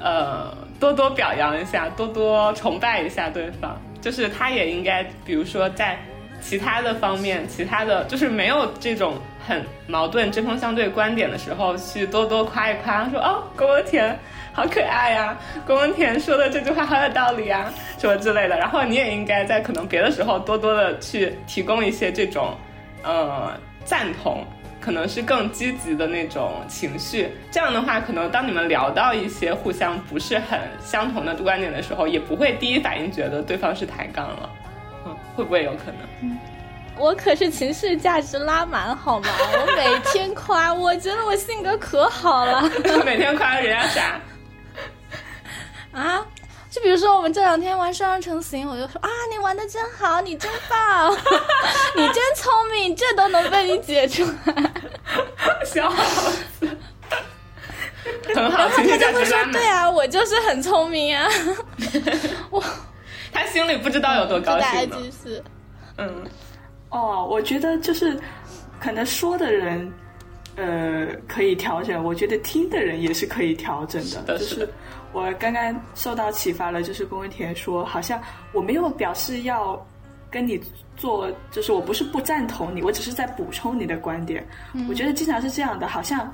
[0.00, 3.76] 呃多多表扬一下，多多崇拜一下对方。
[4.00, 5.98] 就是他也应该，比如说在
[6.40, 9.14] 其他的方面，其他的就是没有这种
[9.44, 14.16] 很矛盾、针锋相对观点的时候，去多多夸一夸，说哦，郭田。
[14.58, 15.38] 好可爱呀！
[15.64, 18.58] 宫文田说的这句话好有道理啊，什么之类的。
[18.58, 22.56] 然后你也应该在可能别的时候多多的去提供一些这种，
[23.04, 23.52] 呃，
[23.84, 24.44] 赞同，
[24.80, 27.30] 可能是更积极的那种情绪。
[27.52, 34.50] 这样的话，可能当你们聊到一些互相不是很相同的观点的时候，也不会第一反应觉得对方是抬杠了。
[35.06, 36.00] 嗯，会不会有可能？
[36.22, 36.36] 嗯，
[36.96, 39.28] 我可是情绪价值拉满好吗？
[39.38, 42.68] 我每天夸，我觉得我性格可好了。
[43.06, 44.20] 每天夸人家啥？
[46.68, 51.12] 啊，就比如说我们这两天玩双人成行，我就说啊，你玩的真好，你真棒，
[51.96, 54.72] 你真聪明，这都能被你解出来，
[55.64, 55.90] 笑
[56.60, 56.68] 死，
[58.34, 58.58] 很好。
[58.58, 61.26] 然后他就会说，对啊，我就是很聪明啊，
[62.50, 62.62] 我，
[63.32, 64.96] 他心里不知道有多高兴呢。
[65.96, 66.24] 嗯，
[66.90, 68.18] 哦，我觉得就是
[68.78, 69.92] 可能说的人，
[70.56, 74.68] 呃，可以调整，我觉得听的人也是可以调整的，就是。
[75.12, 78.20] 我刚刚受到启发了，就是龚文田说，好像
[78.52, 79.86] 我没有表示要
[80.30, 80.60] 跟你
[80.96, 84.46] 做，就是我不是不赞同你，我只是在补充你的观点。
[84.88, 86.32] 我觉得经常是这样的，好像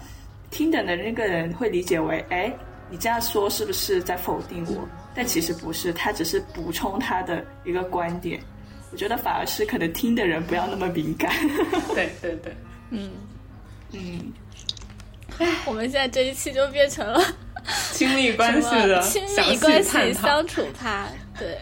[0.51, 2.53] 听的的那个人会理解为，哎，
[2.91, 4.87] 你这样说是不是在否定我？
[5.15, 8.41] 但其实不是，他只是补充他的一个观点。
[8.91, 11.33] 我觉得反而是可能听的人不要那么敏感。
[11.95, 12.57] 对对对，
[12.91, 13.11] 嗯
[13.93, 14.33] 嗯，
[15.39, 17.21] 哎，我们现在这一期就变成了。
[17.93, 21.09] 亲密关系的亲密关系相处派，
[21.39, 21.59] 对。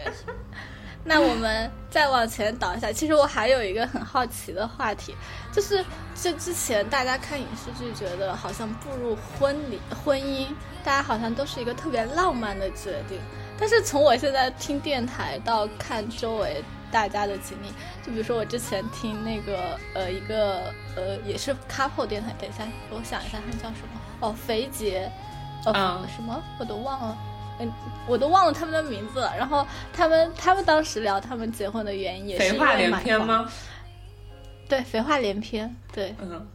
[1.04, 5.14] 那我们再往前倒一下，其实我还有一个很好奇的话题，
[5.52, 5.84] 就是
[6.14, 10.46] 这之前大家看影视剧，觉得好像步入婚礼、婚姻，
[10.84, 13.18] 大家好像都是一个特别浪漫的决定。
[13.58, 17.68] 但是从我现在听电台到看周围大家的经历，
[18.06, 25.10] 就比如说我之前听那个呃一个呃也是 couple 电台，等一下我想一下他叫什么哦，肥姐，
[25.64, 27.16] 呃、嗯什么我都忘了。
[27.58, 27.70] 嗯，
[28.08, 29.34] 我都忘了他们的名字了。
[29.36, 33.02] 然后他们他们当时聊他们结婚的原因也是因为买房？
[33.02, 33.52] 篇吗？
[34.68, 35.74] 对，废话连篇。
[35.92, 36.48] 对，嗯，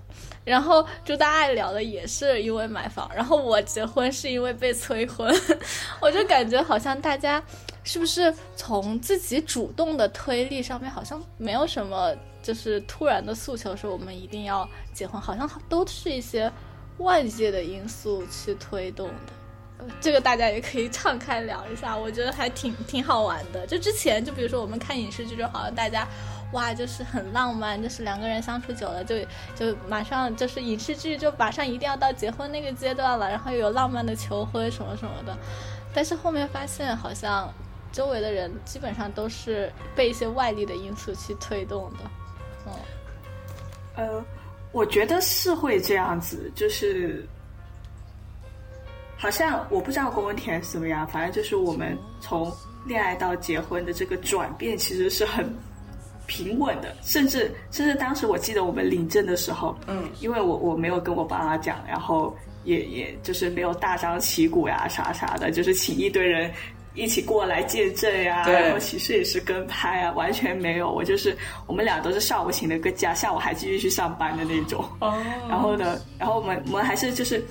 [0.44, 5.32] 然后朱大爱聊的也是因为买房，然后我结婚是因为被催婚，
[6.02, 7.42] 我就感觉好像大家
[7.84, 16.52] 是不是从自己主动的推力上面，好像没有什么就是突然的诉求，说我们一定要结婚，好像都是一些
[17.00, 19.34] 外界的因素去推动的。
[19.80, 23.66] 呃这个大家也可以敞开聊一下，我觉得还挺挺好玩的。
[23.68, 26.08] 就之前，就比如说我们看影视剧，就好像大家
[26.52, 29.20] 哇，就是很浪漫，就是两个人相处久了就，
[29.56, 35.38] 就马上就是影视剧就马上一定要到结婚那个阶段了，然后有浪漫的求婚什么什么的。
[35.94, 37.54] 但是后面发现，好像
[37.92, 41.98] 周围的人基本上都是被一些外力的因素去推动的。
[42.66, 42.74] 嗯，
[43.96, 44.26] 呃，
[44.72, 47.28] 我觉得是会这样子，就是
[49.16, 52.52] 好像我不知道公文田是怎么样，反正就是我们从
[52.86, 55.52] 恋爱到结婚的这个转变其实是很
[56.28, 66.52] 平稳的，甚至甚至当时我记得我们领证的时候，嗯，因为我我没有跟我爸妈讲，然后也也就是没有大张旗鼓呀啥啥的，就是请一堆人。
[66.98, 70.92] 一起过来见证呀，对然后其实也是跟拍啊，完全没有。
[70.92, 71.38] 我就是
[71.68, 74.84] 我们俩都是上午请了个假，下午还继续去上班的那种。
[75.00, 75.16] 哦，
[75.48, 77.44] 然后呢，然后我们我们还是就是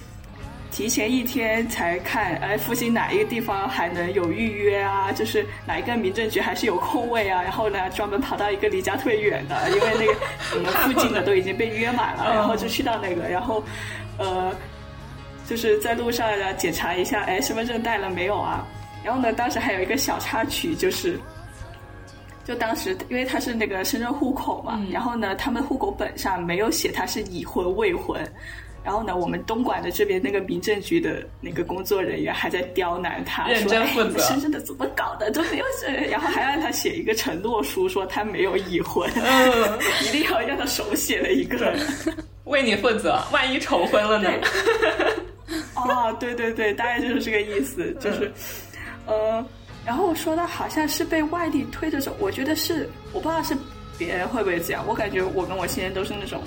[0.72, 5.12] 提前一天才看，哎，附近哪一个地方还能有预约啊？
[5.12, 7.40] 就是哪一个民政局还是有空位啊？
[7.40, 10.12] 然后呢，专门跑到一个离家特别远的，因为那个
[10.56, 13.62] 我们附近的都已经被约满了，然后就去到那个，然后
[14.18, 14.52] 呃，
[15.48, 18.66] 就是在路上要检查一下，哎，身份证带了没有啊？
[19.06, 21.16] 然后呢，当时还有一个小插曲，就是。
[22.44, 28.20] 就当时，因为他是那个深圳户口嘛，然后呢，他们户口本上没有写他是已婚未婚，
[28.84, 34.10] 然后呢，我们东莞的这边那个民政局的那个工作人员还在刁难他，认真负责。
[34.10, 35.28] 你深圳的怎么搞的？
[35.32, 41.74] 都没有这，然后还让他写一个承诺书，说他没有已婚，嗯， 一定要让他手写了一个。
[42.44, 44.30] 为你负责，万一重婚了呢？
[45.74, 48.32] 哦，对对对，大概就是这个意思，就是，
[49.06, 49.44] 呃，
[49.84, 53.56] 然后说到好像是被外地推着走，我觉得是，我不知道是
[53.96, 56.42] 别人会不会这样，我感觉我跟我先生都是那种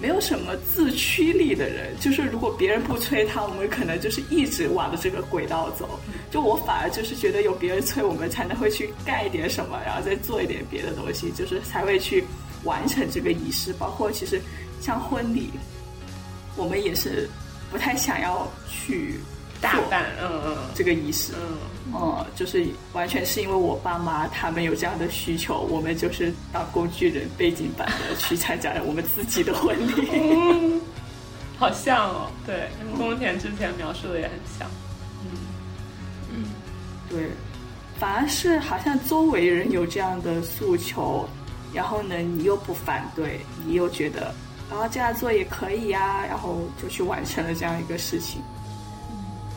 [0.00, 5.98] 没有什么自驱力的人，就是如果别人不催他，我们可能就是一直往着这个轨道走，
[6.30, 12.22] 就我反而就是觉得有别人催我们，才能会去干一点什么，然后再做一点别的东西，就是才会去
[12.64, 14.38] 完成这个仪式，包括其实
[14.82, 15.50] 像婚礼，
[16.56, 17.26] 我们也是
[17.70, 21.58] 不太想要去做大办，嗯嗯这个仪式，嗯，
[21.94, 30.08] 嗯，就是完全是因为我爸妈他们有这样的需求，我们就是当工具人背景版的去参加了我们自己的婚礼。
[30.12, 30.80] 嗯，
[31.58, 34.68] 好像哦，对，跟宫田之前描述的也很像。
[35.24, 35.30] 嗯
[36.34, 36.44] 嗯
[37.08, 37.30] 对，
[37.98, 41.26] 反而是好像周围人有这样的诉求，
[41.72, 44.34] 然后呢，你又不反对，你又觉得，
[44.68, 48.42] 然后这样做也可以呀、然后就去完成了这样一个事情。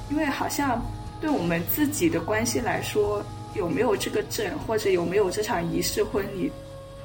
[0.10, 0.82] 因为好像
[1.22, 3.24] 对我们自己的关系来说，
[3.55, 6.51] 有没有这个证或者有没有这场仪式婚礼，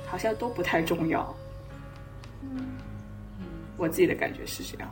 [0.07, 1.35] 好像都不太重要。
[3.77, 4.89] 我自己的感觉是这样。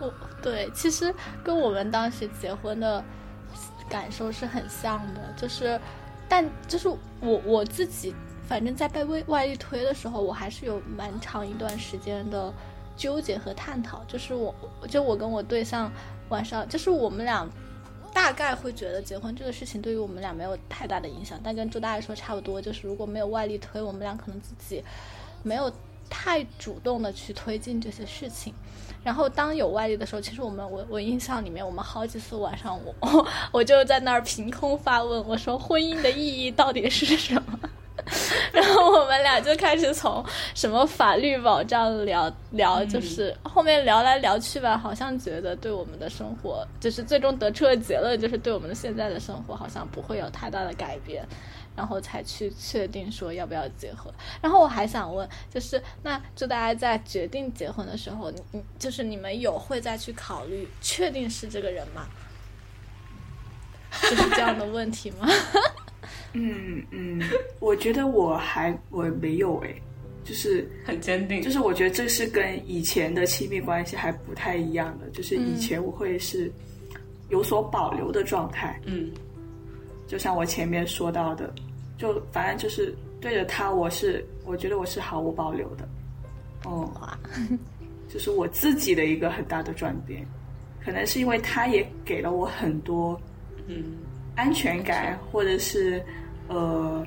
[0.00, 0.12] 我
[0.42, 3.02] 对，其实跟我们当时结婚的
[3.88, 5.80] 感受是很像的，就是，
[6.28, 8.14] 但就是我我自己，
[8.48, 12.52] 反正在被外外力推的时候，我还是有蛮长一段时间的
[12.96, 14.02] 纠结和探讨。
[14.08, 14.54] 就是我，
[14.88, 15.90] 就我跟我对象
[16.28, 17.48] 晚上，就是我们俩
[18.12, 24.82] 大概会觉得结婚这个事情对于我们俩没有太大的影响，但跟朱大爷说差不多，就是如果没有外力推，我们俩可能自己
[25.42, 25.72] 没有
[26.08, 28.54] 太主动的去推进这些事情。
[29.02, 32.94] 然后当有外力的时候，其实我们我我印象里面，我们好几次晚上我
[33.52, 37.58] 我就在那儿凭空发问，我说婚姻的意义到底是什么？
[38.52, 40.24] 然后我们俩就开始从
[40.54, 51.26] 什么法律保障聊聊，就是后面聊来聊去吧，好像觉得对我们的生活，就是最终得出的结论就是对我们的现在的生活好像不会有太大的改变。
[51.76, 54.06] 然后才去确定说要不要结婚。
[54.40, 62.06] 然后我还想问，就是那就大家在决定结婚的时候，你你就是你们有会再去考虑确定是这个人吗？
[64.02, 65.28] 就是这样的问题吗？
[66.32, 67.20] 嗯嗯，
[67.60, 69.74] 我觉得我还我没有诶，
[70.24, 76.50] 就是很坚定，就是我觉得这是跟以前的亲密关系还不太一样的，就是以前我会是
[77.28, 78.80] 有所保留的状态。
[78.86, 79.10] 嗯，
[80.06, 81.52] 就像我前面说到的，
[81.98, 85.88] 就反正就是对着他，我是我觉得我是毫无保留的。
[86.64, 86.90] 哦，
[88.08, 90.26] 就是我自己的一个很大的转变，
[90.82, 93.20] 可能是因为他也给了我很多
[93.66, 93.96] 嗯
[94.36, 96.02] 安全感，或者是
[96.48, 97.06] 呃，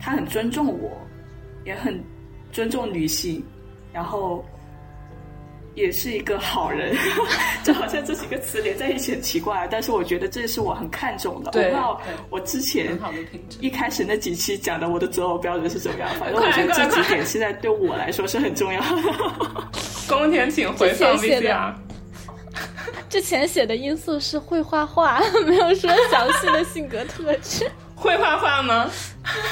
[0.00, 0.90] 他很尊重我，
[1.64, 2.02] 也很
[2.52, 3.44] 尊重女性，
[3.92, 4.44] 然后
[5.74, 6.94] 也是一个好人，
[7.64, 11.50] 就好像这几个词连在一起很奇怪，但是我觉得这是我很看重的。
[11.50, 12.00] 我不对知道
[12.30, 12.98] 我之前。
[13.60, 18.86] 一开始那几期讲的我的择偶标准是怎么样，反正我觉得这几点现在对我来说是很重要的。
[20.08, 21.85] 宫田，请回放之前写的 VCR。
[23.08, 27.70] 之前写的因素是会画画， 没有说详细的性格特质。
[27.96, 28.90] 会画画吗？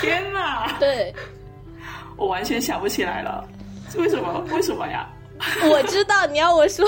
[0.01, 1.15] 天哪，对，
[2.17, 3.45] 我完全想不起来了，
[3.97, 4.45] 为什么？
[4.53, 5.09] 为什么呀？
[5.69, 6.87] 我知道你要我说，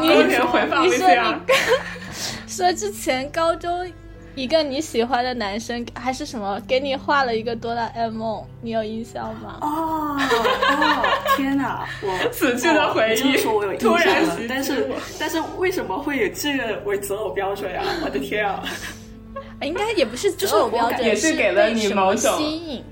[0.00, 1.38] 你你说 VCR。
[2.48, 3.90] 说之前高中
[4.34, 9.58] 一个你喜欢的男生还是什么，给你画了一个哆啦 A 梦，你有印象吗？
[9.62, 11.06] 哦哦，
[11.36, 11.86] 天哪！
[12.02, 14.88] 我 此去的回忆哦你这么说我有印突象了然，但是
[15.20, 17.82] 但是为什么会有这个为择偶标准呀？
[18.04, 18.64] 我的天啊！
[19.62, 22.84] 应该也不是择偶标准，也是给了你某种吸引。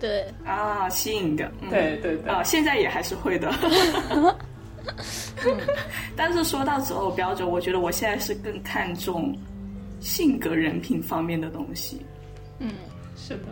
[0.00, 3.50] 对，啊，吸引的，嗯对对对啊，现在也还是会的。
[6.16, 9.34] 但是说到择偶标准，我觉得我现在是更看重
[10.04, 12.04] 性格、人品方面的东西。
[12.58, 12.70] 嗯
[13.16, 13.46] 是的，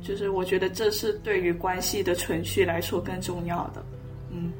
[0.00, 3.84] 就是我觉得这是对于关系的存续来说更重要的。
[4.30, 4.52] 嗯，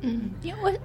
[0.00, 0.80] 嗯，因为，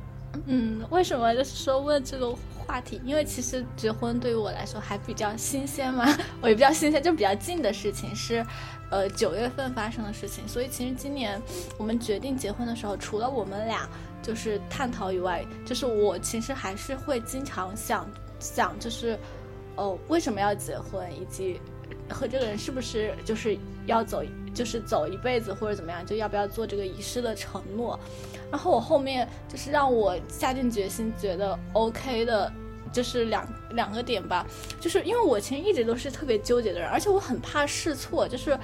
[0.45, 2.99] 嗯，为什么就是说问这个话题？
[3.05, 6.05] 因为其实结婚对于我来说还比较新鲜嘛，
[6.41, 8.45] 我也比较新鲜，就比较近的事情是，
[8.91, 10.45] 呃，九月份发生的事情。
[10.47, 11.41] 所以其实今年
[11.77, 13.87] 我们决定结婚的时候，除了我们俩
[14.21, 18.09] 就是探讨以外，就是我其实还是会经常想
[18.39, 19.17] 想，就是，
[19.75, 21.59] 哦，为什么要结婚，以及
[22.09, 27.99] 和这个人是不是就是要走，就是走一辈子或者怎么样，就要不要做这个仪式的承诺。
[28.51, 32.51] 然后我后面就是让我下定决心觉得 OK 的，
[32.93, 34.47] 就是两两个点吧，
[34.79, 38.57] 就是因为我其实一直都是特别纠结的人，而且我很怕试错，就是，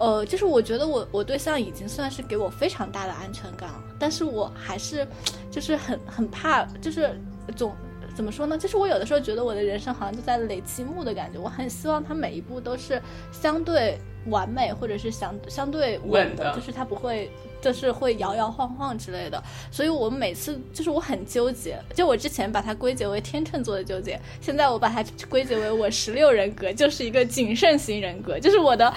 [0.00, 5.06] 呃，就是我觉得我我对象已经算是给我非常大的安全感了，但是我还是
[5.50, 7.16] 就是很很怕，就是
[7.54, 7.72] 总。
[8.12, 8.58] 怎么说呢？
[8.58, 17.30] 就是我有的时候觉得我的人生好像就在垒积木的感觉，我很希望他每一步都是相对完美，或者是相相对稳稳的就是他不会
[17.62, 28.92] 就是会摇摇晃晃之类的，所以我每次就是我很纠结，就我之前把它归结为天秤座的纠结，现在我把它归结为我十六人格就是一个谨慎型人格，就是我的，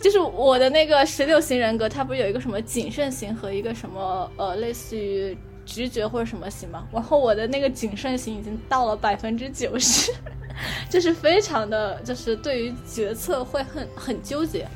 [0.00, 5.36] 就是我的那个十六型人格，它不是有一个什么谨慎型和一个什么呃类似于
[5.66, 6.86] 直觉或者什么型吗？
[6.92, 10.12] 然后我的那个谨慎型已经到了百分之九十，
[10.88, 14.66] 就是非常的就是对于决策会很很纠结，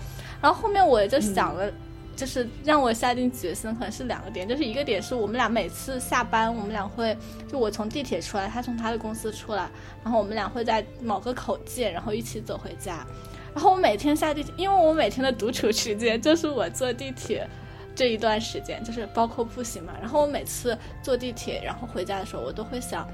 [0.41, 1.71] 然后后面我就想了。
[2.15, 7.17] 就是让我下定决心，可能是两个点，就是一个点是我们俩每次下班，我们俩会
[7.51, 9.69] 就我从地铁出来，他从他的公司出来，
[10.05, 13.05] 然后我们俩会在某个口见，然后一起走回家。
[13.55, 17.47] 然后我每天下地铁，因为我每天的独处时间就是我坐地铁
[17.95, 19.93] 这一段时间，就是包括步行嘛。
[20.01, 23.07] 然后我每次坐地铁然后回家的时候，我都会想，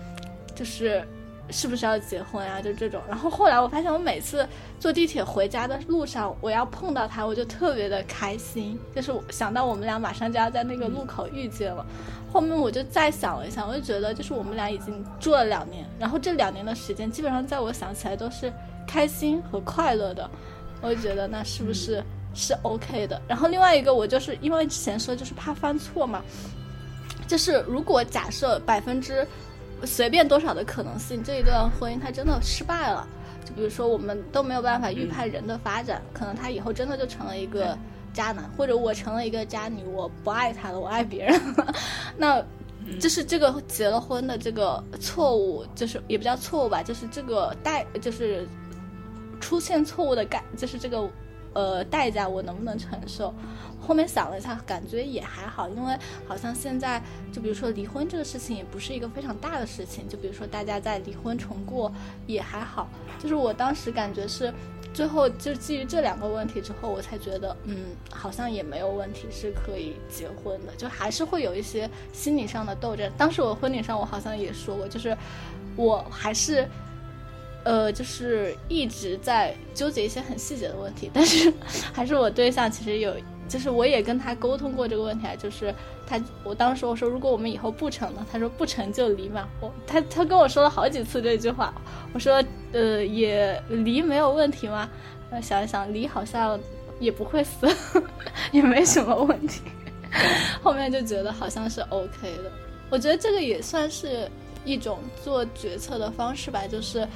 [0.54, 1.02] 就是
[1.50, 2.60] 是不是要结婚啊？
[2.60, 3.00] 就这种。
[3.08, 4.46] 然后后来我发现，我每次
[4.78, 11.84] 坐地铁回家的路上，我要碰到他，我就特别的开心，就是想到我们俩马上就要在那个路口遇见了。
[12.30, 18.52] 后面我就再想了一下，我就觉得就是我们俩已经住了两年，然后这两年的时间，基本上在我想起来都是
[18.88, 20.28] 开心和快乐的，
[20.80, 22.02] 我就觉得那是不是
[22.34, 23.20] 是 OK 的？
[23.28, 26.24] 然后另外一个，我就是因为之前说就是怕犯错嘛，
[27.26, 29.24] 就是如果假设百分之
[29.84, 33.06] 随便多少的可能性，这一段婚姻它真的失败了，
[33.44, 37.76] 就比如说我们都没有办法预判人的发展，可能他以后真的就成了一个
[38.14, 41.38] 渣男，或者我成了一个渣女，我不爱他了，我爱别人。
[41.56, 41.74] 了，
[42.16, 42.42] 那。
[42.98, 48.48] 就是这个结了婚的这个错误，就是也不叫错误吧，就是这个代，就是
[49.40, 51.08] 出现错误的感，就是这个
[51.54, 53.32] 呃代价我能不能承受？
[53.80, 55.96] 后面想了一下，感觉也还好，因为
[56.26, 57.00] 好像现在
[57.32, 61.90] 就比如说离婚这个事情也不是一个非常大的事情，就比如说大家在离婚重过
[62.26, 62.88] 也还好。
[63.18, 64.52] 就是我当时感觉是
[64.92, 73.10] 最后就基于这两个问题之后，我才觉得嗯，好像也没有问题是可以结婚的，就还是会有一些心理上的斗争。
[73.16, 75.16] 当时我婚礼上我好像也说过，就是
[75.76, 76.68] 我还是。
[77.68, 81.52] 呃，就是一直在纠结一些很细节的问题，但是
[81.92, 83.12] 还是我对象其实有
[83.46, 85.74] 就是我也跟他沟通过这个问题啊，就是
[86.06, 89.46] 他我当时我说如果我们以后不成了，他说不成就离嘛。
[89.60, 91.74] 我他他跟我说了好几次这句话，
[92.14, 92.42] 我说
[92.72, 94.88] 呃也离没有问题吗？
[95.28, 96.58] 呃想一想离好像
[96.98, 97.68] 也不会死，
[98.50, 99.60] 也没什么问题。
[100.64, 102.50] 后面就觉得好像是 OK 的。
[102.88, 104.26] 我觉得这个也算是
[104.64, 107.06] 一种做决策的方式吧，就是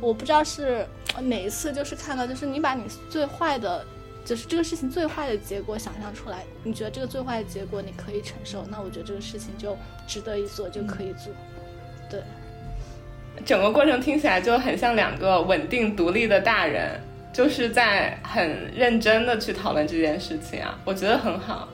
[0.00, 0.86] 我不知道是
[1.20, 3.84] 哪一次，就是看到就是你把你最坏的。
[4.22, 11.32] 就是这个事情最坏的结果想象出来，你觉得这个最坏的结果你可以承受，那我觉得这个事情就值得一做，就可以做。
[12.10, 12.22] 对，
[13.46, 17.00] 整个过程听起来就很像两个稳定独立的大人，
[17.32, 21.66] 就是在很认真的去讨论这件事情啊，我觉得很好。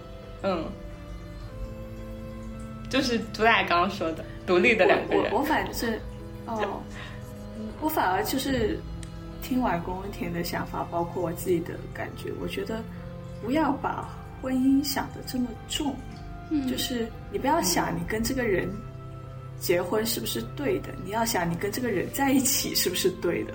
[0.45, 0.65] 嗯，
[2.89, 5.33] 就是朱大爷刚刚说的，独立的两个人。
[5.33, 5.93] 我我反正，
[6.47, 6.81] 哦，
[7.81, 8.79] 我反而就是。
[9.43, 12.83] 听完龚文田的想法，包括我自己的感觉，我觉得
[13.41, 14.09] 不要把
[14.43, 15.95] 婚姻想的这么重，
[16.51, 18.69] 嗯，就是你不要想你跟这个人
[19.61, 23.53] 结婚是不是对的，你要想你跟这个人在一起是不是对的。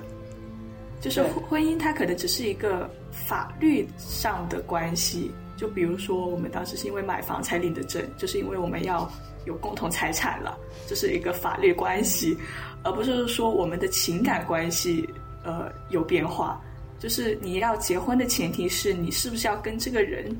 [1.01, 9.11] 就是婚姻它可能只是一个法律上的关系，就比如说我们当时是因为买房才领的证，就是因为我们要
[9.45, 10.57] 有共同财产了，
[10.87, 12.37] 这是一个法律关系，
[12.83, 15.07] 而不是说我们的情感关系。
[15.43, 16.61] 呃，有变化，
[16.99, 20.31] 就是你要结婚的前提是你是不是要跟这个人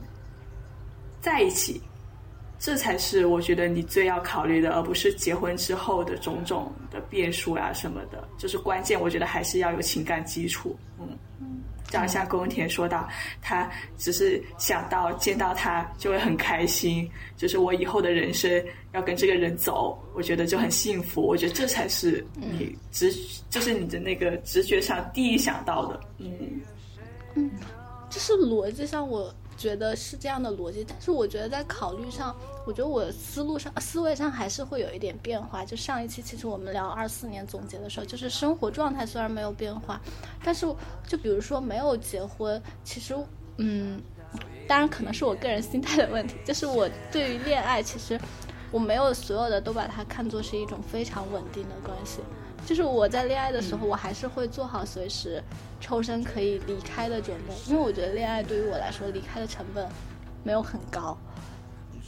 [1.20, 1.82] 在一起，
[2.60, 11.18] 这才是我觉得你最要考虑的，而不是结婚之后的种种的变数啊什么的，就是关键，我觉得还是要有情感基础，嗯。
[11.92, 13.08] 就好像宫田说道，
[13.42, 18.64] 他只是想到见到他就会很开心，就是我以后的人生
[18.94, 21.22] 要跟这个人走，我觉得就很幸福。
[21.22, 23.12] 我觉得这才是你直，
[23.50, 26.00] 就是你的那个直觉上第一想到的。
[26.18, 26.62] 嗯
[27.36, 27.52] 嗯，
[28.10, 29.34] 就是逻辑上我。
[29.62, 32.36] 觉得是这样的逻辑，但是我觉得在考虑上，
[32.66, 35.64] 我觉得我思路上、思维上还是会有一点变化。
[35.64, 40.02] 就上一期其实我们聊二四年总结的时候，就是生活状态虽然没有变化，
[40.44, 40.66] 但是
[41.08, 43.16] 就比如说没有结婚，其实
[43.58, 44.02] 嗯，
[44.68, 48.20] 当然可能是我个人心态的问题，就是我对于恋爱，其实
[48.72, 52.22] 我没有所有的都把它看作是一种非常稳定的关系。
[52.66, 55.44] 就是我在恋爱的时候，我还是会做好随时
[55.80, 59.88] 抽身可以离开的准备，因为我觉得恋爱对于我来说，离开的成本
[60.44, 61.18] 没有很高。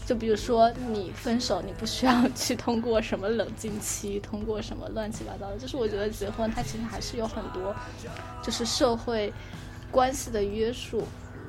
[0.06, 5.58] 就比如说你分手，你不需要去通过什么冷静期，通过什么乱七八糟的。
[5.58, 7.74] 就是我觉得结婚它其实还是有很多，
[8.42, 9.34] 就是社会
[9.90, 11.04] 关系的约束。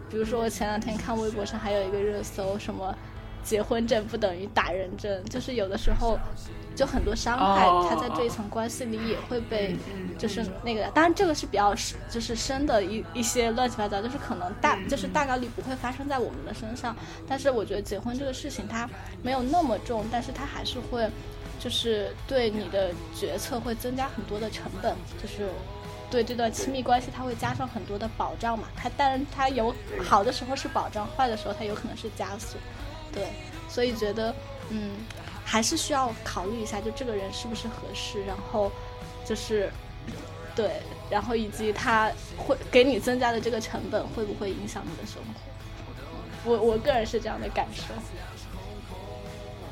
[0.09, 2.97] 比如说我前两天看微博上还有一个热搜，什么
[3.43, 6.19] 结婚证不等于打人证，就是有的时候。
[6.75, 9.77] 就很多伤害，他在这一层关系里也会被，
[10.19, 16.97] 就是那个，当然这个是比较深，就是深的一一些乱七八糟，就是可能大，就是大概率不会发生在我们的身上。
[17.29, 18.89] 但是我觉得结婚这个事情它
[19.23, 21.09] 没有那么重，但是它还是会，
[21.61, 25.49] 就是对你的决策会增加很多的成本，就是
[26.11, 28.69] 对这段亲密关系它会加上很多的保障嘛。
[28.75, 29.73] 它当然它有
[30.03, 32.59] 好的时候是保障，坏的时候它有可能是枷锁，
[33.13, 33.29] 对，
[33.69, 34.35] 所以觉得
[34.71, 34.91] 嗯。
[35.45, 38.73] 还是需要考虑一下，就这个人是不是合适，然后
[39.25, 39.71] 就是，
[40.57, 40.81] 对，
[41.11, 46.51] 然后以及他会给你增加的这个成本会不会影响你的生活？
[46.51, 47.85] 我我个人是这样的感受。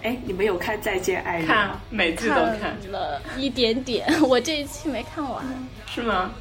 [0.02, 1.44] 哎，你们有看《再见爱人》？
[1.46, 5.44] 看，每季都看了一点点， 我这一期没看完。
[5.86, 6.32] 是吗？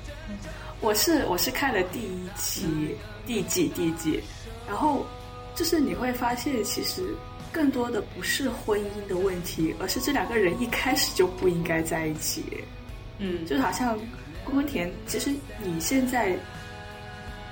[0.82, 4.24] 我是我是看了第一期，第几第几，
[4.68, 5.06] 然后
[5.54, 7.16] 就是你会发现其实。
[7.52, 12.44] 更多的不是婚姻的问题，而是这两个人一开始就不应该在一起。
[13.20, 14.00] 嗯，就好像
[14.46, 15.30] 宫文田，其实
[15.62, 16.36] 你现在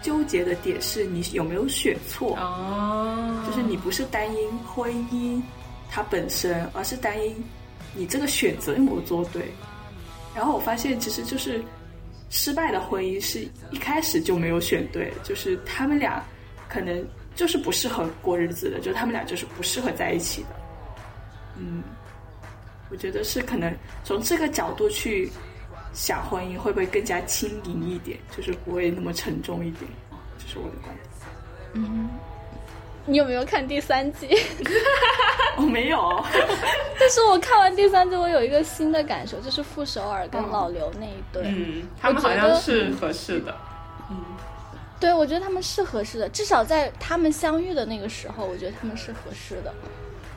[0.02, 5.42] 纠结的点是你有没有选错哦，就是你不是单因婚姻
[5.90, 7.36] 它本身，而是单因
[7.94, 9.52] 你这个选择有没有做对。
[10.34, 11.62] 然后我发现，其实就是
[12.30, 16.24] 失败的婚姻是一开始就没有选对，就是他们俩
[16.70, 17.06] 可能。
[17.40, 20.50] 就是不适合过日子的，就他们俩就是不适合在一起的。
[21.56, 21.82] 嗯，
[22.92, 25.32] 我觉得是可能从这个角度去
[25.94, 28.20] 想婚姻，会不会更加轻盈一点？
[28.36, 29.90] 就是不会那么沉重一点。
[30.38, 31.06] 这是我的观点。
[31.76, 32.10] 嗯，
[33.06, 34.28] 你有没有看第三季？
[35.56, 36.22] 我没有。
[37.00, 43.58] 但是我看完第三季，我有一个新的感受，就是傅首尔跟老刘那一对，嗯，他们好像是合适的。
[45.00, 49.74] 对，我觉得他们是合适的，至少在他们相遇的那个时候，我觉得他们是合适的。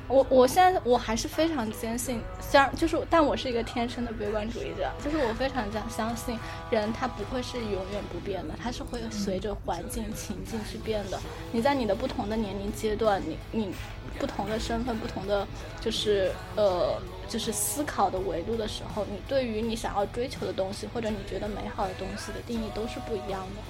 [0.08, 6.38] 我我现在我还是非常坚信，虽然就是，但我是一个天生的悲观主义者，就是我非常相相信
[6.70, 11.18] 人他不会是永远不变的，他是会随着环境情境去变的。
[11.50, 13.72] 你在你的不同的年龄阶段，你你
[14.18, 15.46] 不同的身份、不同的
[15.80, 23.62] 就是呃就是思考的维度的时候，你对于你想要追求的东西或者你觉得美好的东西的定义都是不一样的。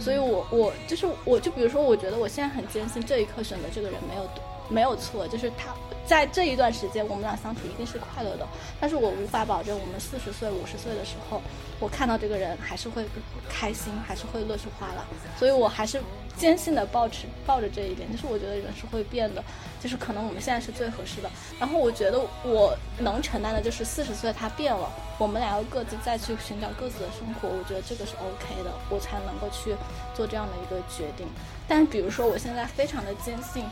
[0.00, 4.28] 所以我我就是我就比如说，我觉得我现在很坚信这一刻选择这个人没有
[4.68, 5.74] 没有错，就是他。
[6.06, 8.44] 在这一段时间，我们俩相处一定是快乐的，
[8.80, 11.40] 但是我无法保证我们四十岁、五十岁的时候，
[11.78, 13.04] 我看到这个人还是会
[13.48, 15.06] 开心，还是会乐出花了。
[15.38, 16.02] 所以我还是
[16.40, 19.44] 坚信的抱持抱着这一点，就是我觉得人是会变的，
[19.78, 21.30] 就是可能我们现在是最合适的。
[21.58, 29.76] 然后我觉得我能承担的就是四十岁他变了，我们俩要各自再去寻找各自的生活，我觉得这个是 OK 的，我才能够去
[30.14, 31.28] 做这样的一个决定。
[31.68, 33.62] 但比如说我现在非常的坚信，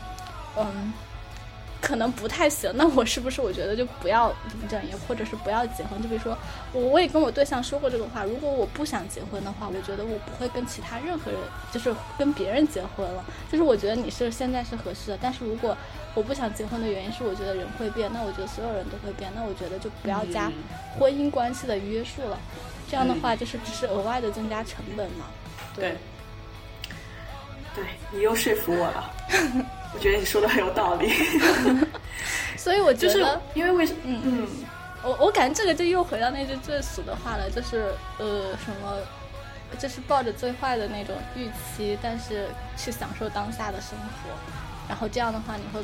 [0.55, 0.93] 嗯。
[1.81, 4.29] 可能不太行， 那我是不是我觉得就不要
[4.59, 6.01] 领证也，或者是不要结婚？
[6.01, 6.37] 就比如说，
[6.73, 11.39] 我我也跟我对象说过这个话，如果我不想结婚的话，我觉得我不会跟其他任何人，
[11.71, 13.23] 就是跟别人结婚了。
[13.51, 15.75] 就是我觉得你是现在是合适的，但是如果
[16.15, 20.51] 我不想结婚的原因是我觉得人会变，那我觉得所有人都会变，那我觉得就不要加
[20.97, 22.37] 婚姻关系的约束了。
[22.89, 25.27] 这样的话就是只是额外的增加成本嘛。
[25.75, 25.95] 对，
[27.75, 29.13] 对你又说服我了。
[29.93, 31.11] 我觉得你说的很有道理，
[32.57, 34.21] 所以我觉得，因为为什嗯。
[34.23, 34.47] 嗯，
[35.01, 38.97] 我我感觉这个就又回到那句最俗的话了，就是呃什么，
[39.79, 42.47] 就是抱着最坏的那种预期，但是
[42.77, 44.29] 去享受当下的生活，
[44.87, 45.83] 然后这样的话你会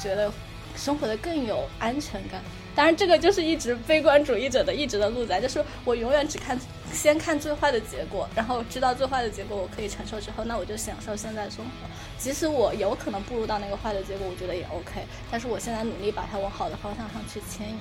[0.00, 0.30] 觉得
[0.76, 2.42] 生活的更有安全感。
[2.78, 6.56] 当然，这个就是一直悲观主义者的一直的路子，就是我永远只看
[6.92, 11.70] 先看最坏的结果，然后知道最坏的结果我可以承受之后，那我就享受现在生活。
[12.18, 15.04] 即使我有可能步入到那个坏的结果，我觉得也 OK。
[15.28, 17.74] 但是我现在努力把它往好的方向上去牵引。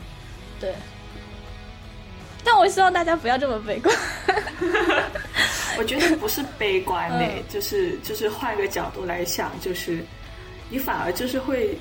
[0.59, 0.73] 对。
[2.43, 3.95] 但我希望大家不要这么悲观。
[5.77, 10.03] 我觉得不是悲观嘞，就是就是换个角度来想，就是
[10.71, 11.77] 你反而就是会。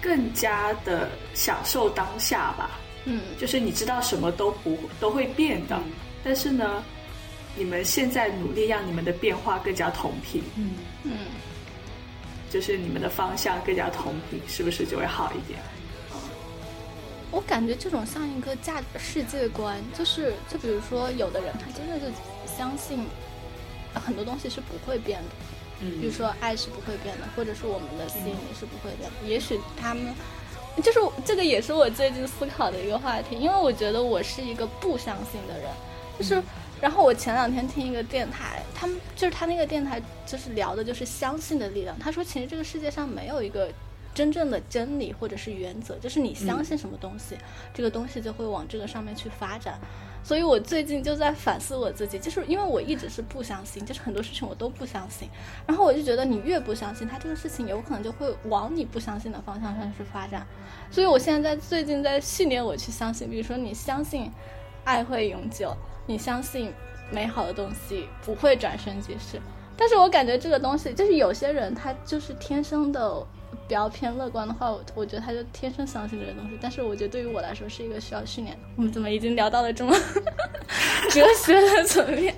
[0.00, 2.70] 更加的享受当下吧，
[3.04, 5.80] 嗯，就是你知道什么都不都会变的，
[6.22, 6.82] 但是呢，
[7.56, 10.70] 你们现在努力让你们的变化更加同频，嗯。
[11.04, 11.12] 嗯，
[12.50, 15.60] 就是你们的方向更加同频，是不是就会好一点？
[17.30, 22.10] 我感觉这种像一个价世界观，就是就比如说，有的人他真的是
[22.46, 23.04] 相信
[23.92, 25.28] 很多东西是不会变的。
[25.80, 29.28] 比如说，爱是不会变的，或者是我们的心也是不会变的。
[29.28, 30.12] 也许他们，
[30.82, 35.68] 就是这个也是我最近思考的一个话题，因为我觉得我是一个不相信的人。
[36.18, 36.42] 就是，
[36.80, 41.96] 然后我前两天听一个电台，他们就是他那个电台就是聊的就是相信的力量。
[41.98, 43.68] 他说，其实这个世界上没有一个
[44.12, 47.36] 真正的真理或者是原则，就是你相信什么东西，
[47.72, 49.78] 这个东西就会往这个上面去发展。
[50.22, 55.28] 所以我最近就在反思我自己，就是因为我一直是不相信，就是很多事情我都不相信，
[55.66, 60.46] 然后我就觉得你越不相信，它这个事情有可能就会往你不相信的方向上去发展。
[60.90, 64.30] 所以我现在在最近在训练我去相信，比如说你相信
[64.84, 65.74] 爱会永久，
[66.06, 66.72] 你相信
[67.10, 69.40] 美好的东西不会转瞬即逝。
[69.76, 73.26] 但是我感觉这个东西就是有些人他就是天生的。
[73.66, 76.58] 比较偏乐观的话，我我觉得他就天生相信这些东西。
[76.60, 78.62] 但是我觉得对于我来说是一个需要训练的。
[78.76, 79.94] 我们怎么已经聊到了这么
[81.10, 82.34] 哲学的层面？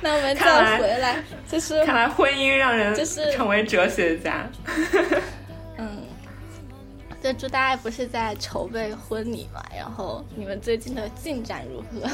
[0.00, 4.44] 那我们再回来，就是看来婚姻让人就是成为哲学家。
[5.78, 6.02] 嗯，
[7.22, 9.62] 就祝大家不是在筹备婚礼嘛？
[9.76, 12.08] 然后你们最近的进展如何？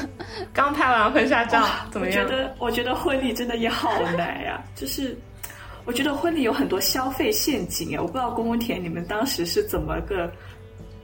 [0.53, 2.23] 刚拍完婚纱照，怎么样？
[2.23, 5.17] 我觉得我觉得婚礼真的也好难呀，就是。
[5.89, 10.31] 我觉得婚礼有很多消费陷阱哎，我不知道公公田你们当时是怎么个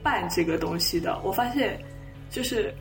[0.00, 1.18] 办这个东西的。
[1.24, 1.76] 我发现
[2.30, 2.72] 就是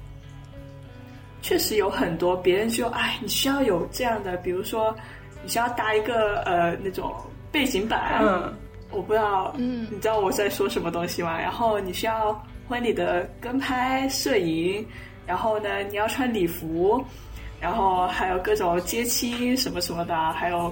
[1.42, 4.96] 确实有很多别人说，哎，你需要有这样的，比如说
[5.42, 7.12] 你需要搭一个呃那种
[7.52, 8.54] 背景板，嗯，
[8.92, 11.42] 我不知道，嗯，你知道我在说什么东西吗？
[11.42, 14.86] 然后你需要婚礼的跟拍摄影，
[15.26, 17.04] 然后呢你要穿礼服，
[17.60, 20.72] 然后还有各种接亲什么什么的，还有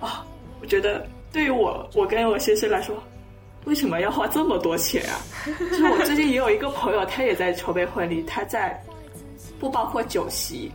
[0.00, 0.26] 啊。
[0.60, 2.96] 我觉得对于我，我跟我先生来说，
[3.64, 5.20] 为什么要花这么多钱啊？
[5.70, 8.82] 就是我最近也有一个朋友，他也在筹备婚礼，他在
[9.58, 10.70] 不包括酒席，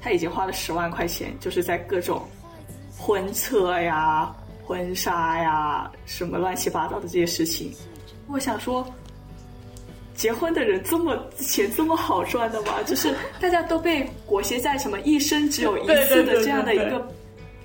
[0.00, 2.22] 他已经花了十万块钱，就是在各种
[2.98, 4.34] 婚车呀、
[4.64, 7.72] 婚纱呀什么乱七八糟的这些事情。
[8.26, 8.86] 我想说，
[10.14, 12.82] 结婚的人这么钱这么好赚的吗？
[12.84, 17.06] 就是大家都被裹挟在什么一生只有一次的这样的一个。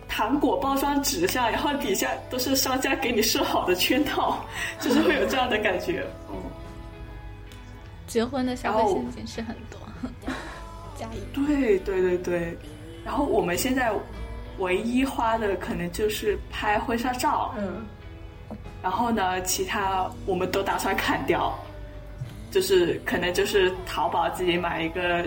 [0.08, 4.38] 糖果包装纸上，然后底下都是商家给你设好的圈套，
[4.80, 6.06] 就是会有这样的感觉。
[6.30, 6.36] 嗯，
[8.08, 9.80] 结婚的消费陷阱是很多，
[10.96, 11.20] 加一。
[11.34, 12.58] 对对对对，
[13.04, 13.92] 然后我们现在
[14.60, 17.86] 唯一花的可能就是拍婚纱照，嗯，
[18.82, 21.54] 然后呢，其他我们都打算砍掉，
[22.52, 25.26] 就是可能就是淘宝自己买一个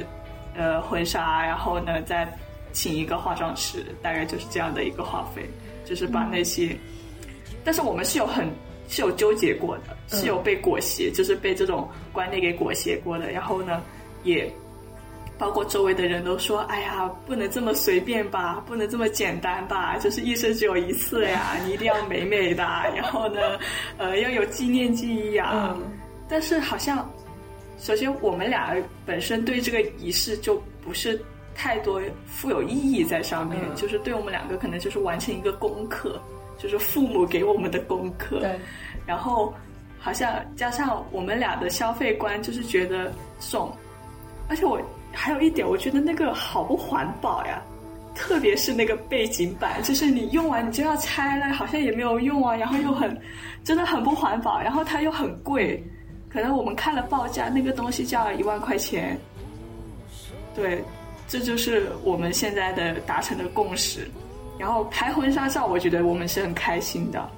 [0.56, 2.26] 呃婚纱，然后呢再
[2.72, 5.42] 请一个化妆师，大概就是这样的一个花费，
[5.84, 6.76] 就是把那些，
[7.64, 8.48] 但是我们是有很
[8.88, 13.82] 是有纠结过的，是有被裹挟，就是被这种观念给裹挟过的，然后呢
[14.24, 14.50] 也。
[15.40, 22.64] 包括周围的人都说：“哎呀，不能这么随便吧，不能这么简单吧，就是一生只有一次呀，你一定要美美的，
[22.96, 23.40] 然后呢，
[23.98, 25.76] 呃，要有纪念记忆呀。
[26.28, 27.08] 但是好像，
[27.78, 28.74] 首先我们俩
[29.06, 31.24] 本身对这个仪式就不是
[31.58, 36.18] 太多富有意义在上面，就是对我们两个可能就是完成一个功课，
[36.56, 38.38] 就是父母给我们的功课。
[38.38, 38.58] 对，
[39.04, 39.52] 然后
[39.98, 43.76] 好像加上我们俩的消费观，就是觉得这种，
[44.48, 44.80] 而且我。
[45.10, 47.62] 还有一点，我觉得那个好不环保呀，
[48.14, 53.18] 特别是那个背景板，就是你用完你就要拆了，好像也没有用啊，然后又很，
[53.64, 55.82] 真的很不环保，然后它又很贵，
[56.28, 59.18] 可能我们看了报价，那个东西就要一万块钱。
[60.54, 60.84] 对，
[61.28, 64.08] 这就是我们现在的达成的共识。
[64.58, 67.30] 然后拍婚纱照，我觉得我们是很开心的。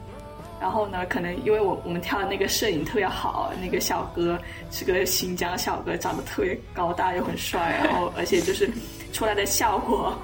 [0.59, 4.39] 然后呢，可能因为我我们挑的那个摄影特别好，那个小哥
[4.71, 8.71] 是个新疆小哥，长得特别高大又很帅，然后而且就是
[9.13, 10.15] 出来的效果，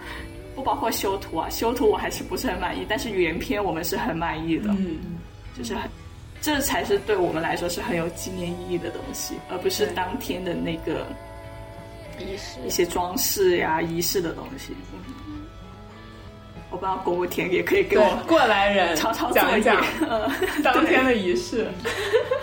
[0.54, 5.18] 不包括修图啊，修图我还是不是很满意，但是原片我们是很满意的，嗯，
[5.56, 5.90] 就是很，
[6.42, 11.06] 这才是对我们来说是很有纪念意义的东西，而不是当天的那个
[12.18, 14.74] 仪式一些装饰呀、仪式的东西。
[16.70, 19.82] 我不知道国务田也可以给我过来人抄抄讲一讲
[20.62, 21.70] 当天的仪式。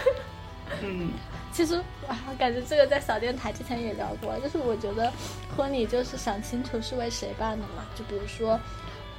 [0.81, 1.11] 嗯，
[1.51, 1.75] 其实
[2.07, 5.11] 啊，感觉这个在小电台之前也聊过，就是我觉得
[5.55, 7.85] 婚礼就是想清楚是为谁办的嘛。
[7.95, 8.59] 就比如说，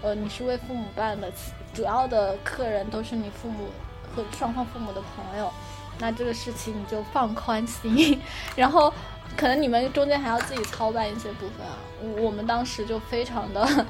[0.02, 1.30] 呃，你是为父母办的，
[1.72, 3.68] 主要的客人都是你父母
[4.16, 5.52] 和双方父母的朋友，
[5.98, 8.20] 那这个事情你就放宽心。
[8.56, 8.92] 然后，
[9.36, 11.76] 可能你们中间还要自己操办一些部分啊。
[12.00, 13.66] 我我们当时就非常的。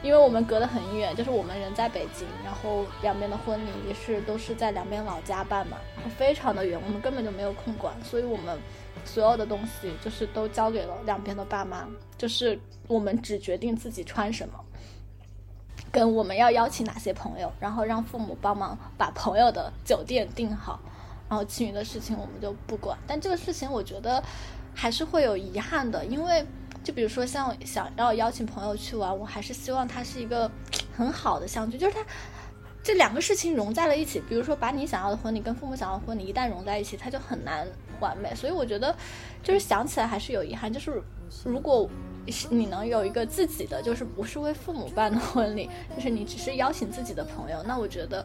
[0.00, 5.76] 因为我们隔得很远，就是我们人在北京，然后两边的婚礼也是都是在两边老家办嘛，
[6.16, 8.56] 非常的远，我们根本就没有空管，所以我们
[9.04, 11.84] 所有的东西就是都交给了两边的爸妈，
[12.16, 12.56] 就是
[12.86, 14.64] 我们只决定自己穿什么，
[15.90, 20.78] 跟我们要邀请哪些朋友，然后让父母帮忙把朋友的酒店订好，
[21.28, 22.98] 然后其余的事情我们就不管。
[23.06, 24.22] 但这个事情我觉得
[24.74, 26.44] 还是会有遗憾的，因为。
[26.84, 30.50] 就比如说，像想要邀请朋友去玩，我还是希望它是一个
[30.96, 32.02] 很好的相聚，就是它
[32.82, 34.22] 这两个事情融在了一起。
[34.26, 37.68] 比如说，把你想要的婚礼跟父母想要的婚礼一旦融在一起，它就很难
[38.00, 38.34] 完美。
[38.34, 38.94] 所以我觉得，
[39.42, 40.72] 就是想起来还是有遗憾。
[40.72, 41.02] 就是
[41.44, 41.90] 如果
[42.48, 48.24] 你能有一个自己的，就是不是为父母办的婚礼，就是你只是邀请自己的朋友，那我觉得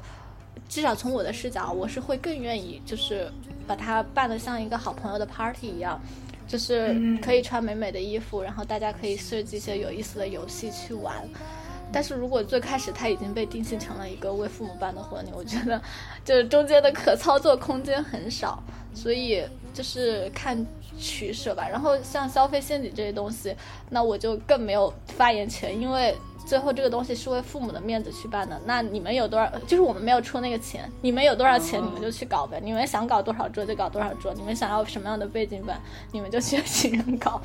[0.74, 3.32] 至少从我的视角，我是会更愿意，就是
[3.68, 6.02] 把它办得像一个好朋友的 party 一样。
[6.48, 11.16] 就是可以穿美美的衣服，然后大家可以设计一些有意思的游戏去玩。
[11.92, 15.80] 但是如果最开始它已经被定性成了一个为父母办的婚礼，我觉得
[16.26, 18.62] 就是中间的可操作空间很少，
[18.96, 19.44] 所以
[19.76, 20.58] 就是看
[20.98, 21.68] 取舍吧。
[21.70, 23.56] 然后像消费陷阱这些东西，
[23.92, 26.16] 那我就更没有发言权，因为。
[26.46, 29.50] 最后这个东西是为父母的面子去办的，那你们有多少？
[29.68, 32.60] 就是我们没有出那个钱，你们有多少钱，你们就去搞呗。
[32.62, 37.42] 你们想搞多少桌就搞多少桌，你们想要什么样的背景板，你们就去请人搞。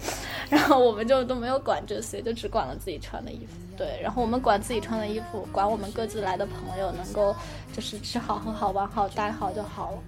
[0.50, 3.56] 然后我们就都没有管这些，就只管了自己穿的衣服。
[3.76, 7.34] 对，然后我们管自己穿的衣服，管我们各自来的朋友能够
[7.72, 9.98] 就是吃好喝好玩好待好就好了。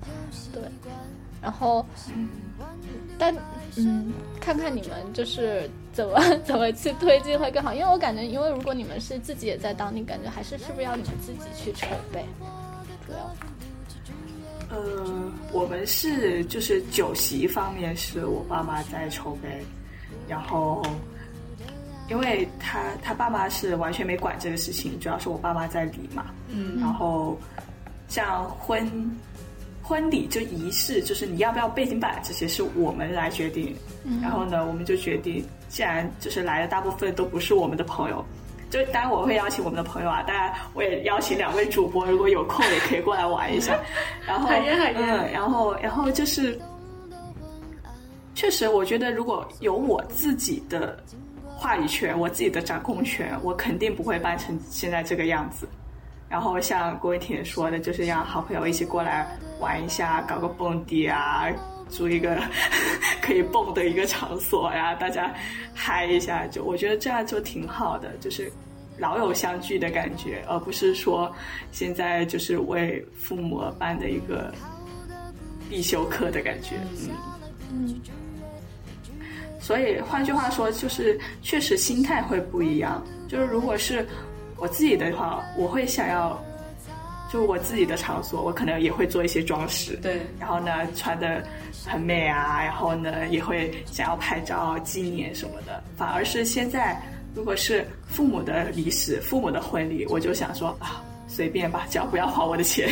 [0.52, 0.62] 对，
[1.42, 1.84] 然后，
[3.18, 3.34] 但
[3.76, 5.68] 嗯，看看你们就是。
[5.92, 7.74] 怎么 怎么去推进会更好？
[7.74, 12.24] 因为我感觉，因为如果你们是自己也在当，地感觉还是是不是要你们自己去筹备？
[13.04, 19.48] 主要，呃，我们是就是酒席方面是我爸妈在筹备，
[20.28, 20.80] 然后，
[22.08, 26.26] 因为他他爸妈是完全没管这个事情，主要是我爸妈在理嘛。
[26.48, 27.36] 嗯，然后
[28.06, 28.88] 像婚
[29.90, 33.74] 婚礼就仪式，就是你要不要背景板这些是我们来决定。
[34.22, 35.44] 然后呢，我们就决定。
[35.68, 38.24] 既然就是来的大部分都不是我们的朋友，
[38.70, 43.76] 就当然我会邀请我们的朋友啊，当然我也邀请两位主播，如果有空也可以过来玩一下。
[44.24, 46.56] 然后，嗯，然后，然后就是
[48.36, 50.96] 确实，我觉得如果有我自己的
[51.44, 55.68] 话语权，我自己的掌控权，我肯定不会办成现在这个样子。
[56.30, 59.26] 然后像郭伟婷说的，就是让好朋友一起过来
[59.58, 61.48] 玩一下，搞个蹦迪啊，
[61.88, 62.40] 租一个
[63.20, 65.34] 可以蹦的一个场所呀，大家
[65.74, 68.50] 嗨一下，就我觉得这样就挺好的，就是
[68.96, 71.34] 老友相聚的感觉，而不是说
[71.72, 74.54] 现在就是为父母而办的一个
[75.68, 76.76] 必修课的感觉。
[76.92, 77.10] 嗯
[77.72, 78.00] 嗯，
[79.58, 83.04] 所以换句话说，就是确实心态会不一样。
[83.28, 84.06] 就是如果是
[84.60, 86.38] 我自己的话，我会想要，
[87.32, 91.42] 就我自己的场所，我可能也会做一些装饰，对，然后呢穿的
[91.86, 95.82] 很美啊，然后呢也会想要拍照纪念什么的。
[95.96, 97.00] 反而是现在，
[97.34, 102.86] 如果是父母的离世、父母的婚礼，我就想说啊，随便吧，只要不要花我的钱。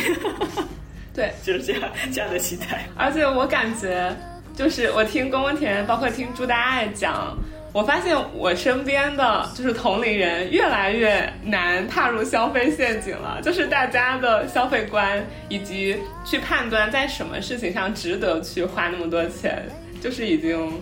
[1.13, 2.83] 对，就是这样这样的心态。
[2.97, 4.11] 而且我感觉，
[4.55, 7.37] 就是我听宫田，包括听朱大爱讲。
[7.71, 19.63] 我发现我身边的就是同龄人越来越难踏入消费陷阱了，就是大家的消费观以及去判断在什么事情上值得去花那么多钱，
[20.01, 20.81] 就是已经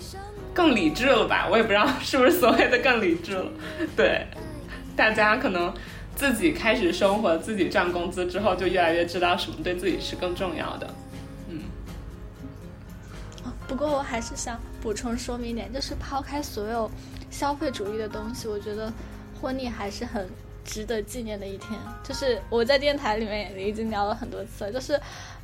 [0.53, 1.47] 更理智了吧？
[1.51, 3.45] 我也不知道是不是所谓的更理智了。
[3.95, 4.25] 对，
[4.95, 5.73] 大家可能
[6.15, 10.87] 自己开始生活，自己赚工资之后，就越来越知道什么对自己是更重要的。
[13.67, 16.89] 不过我还是想补充说明一点，就是抛开所有
[17.29, 18.91] 消费主义的东西，我觉得
[19.41, 20.25] 婚礼还是很
[20.63, 21.77] 值得纪念的一天。
[22.03, 24.97] 就是我在电台里面也已经聊了很多次了，就是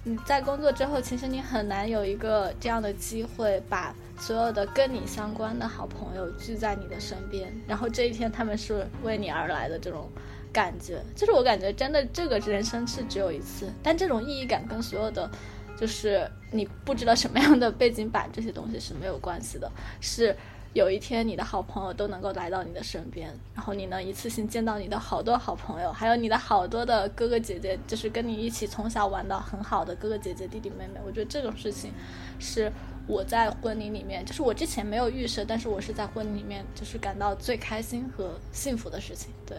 [0.03, 10.09] 你在工作之后，其实你很难有一个这样的机会，把所有的跟你相关的好朋友聚在你的身边，然后这一天他们是为你而来的这种
[10.53, 15.29] 感觉，就是我感觉真的这个人生是只有一次，但这种意义感跟所有的。
[15.77, 20.35] 就是你不知道什么样的背景板这些东西是没有关系的，是
[20.73, 30.99] 有一天你的好朋友都能够来到你的身边，然后你能一次性见到你的好多好朋友，还有你的好多的哥哥姐姐，就是跟你一起从小玩到很好的哥哥姐姐弟弟妹妹。
[31.05, 31.91] 我觉得这种事情
[32.39, 32.71] 是
[33.05, 39.29] 我在婚礼里面，就是我之前没有预设，但是我是在婚礼里面就是感到最开心和幸福的事情。
[39.45, 39.57] 对。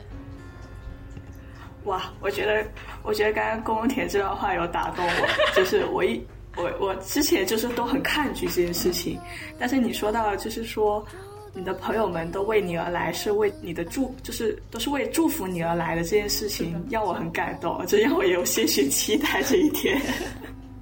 [1.85, 2.65] 哇，我觉得，
[3.03, 6.23] 我觉得刚刚宫田这段话有打动我， 就是我一
[6.57, 9.21] 我我之前就是都很抗拒这件事情，
[9.59, 11.05] 但是你说到就是说，
[11.53, 20.01] 你的朋友们都为你而来，是为你的祝，就是都是为祝福你而来的这件事情，让我很感动，这让我有些许期待这一天。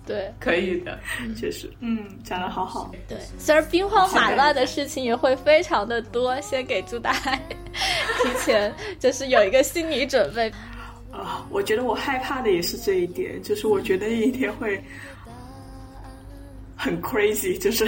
[0.04, 0.98] 对，可以的，
[1.38, 2.90] 确实，嗯，讲的好好。
[3.08, 7.12] 对，虽然兵荒马乱的事情也会非常的多，先给朱大
[8.20, 10.52] 提前就是有一个心理准备。
[11.12, 14.82] 啊，我觉得我害怕的也是这一点，就是我觉得那一天会
[16.74, 17.86] 很 crazy，就是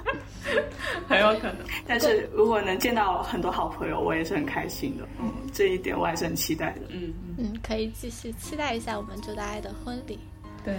[1.08, 1.56] 很有可能。
[1.86, 5.08] 但是如果能见到很多好朋友，我也是很开心的。
[5.18, 6.82] 嗯，这一点我还是很期待的。
[6.90, 10.18] 嗯嗯，可以继续期待一下我们朱大爱的婚礼。
[10.64, 10.74] 对，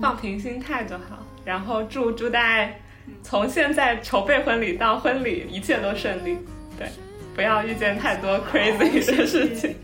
[0.00, 1.22] 放平心态就好。
[1.44, 2.80] 然后祝朱大爱
[3.22, 6.34] 从现在筹备婚礼到婚礼一切都顺利。
[6.78, 6.88] 对，
[7.34, 9.74] 不要遇见太多 crazy 的事情。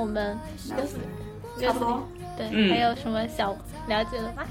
[0.00, 3.50] 我们就是差不多，对，还有什么想
[3.86, 4.44] 了解的吗？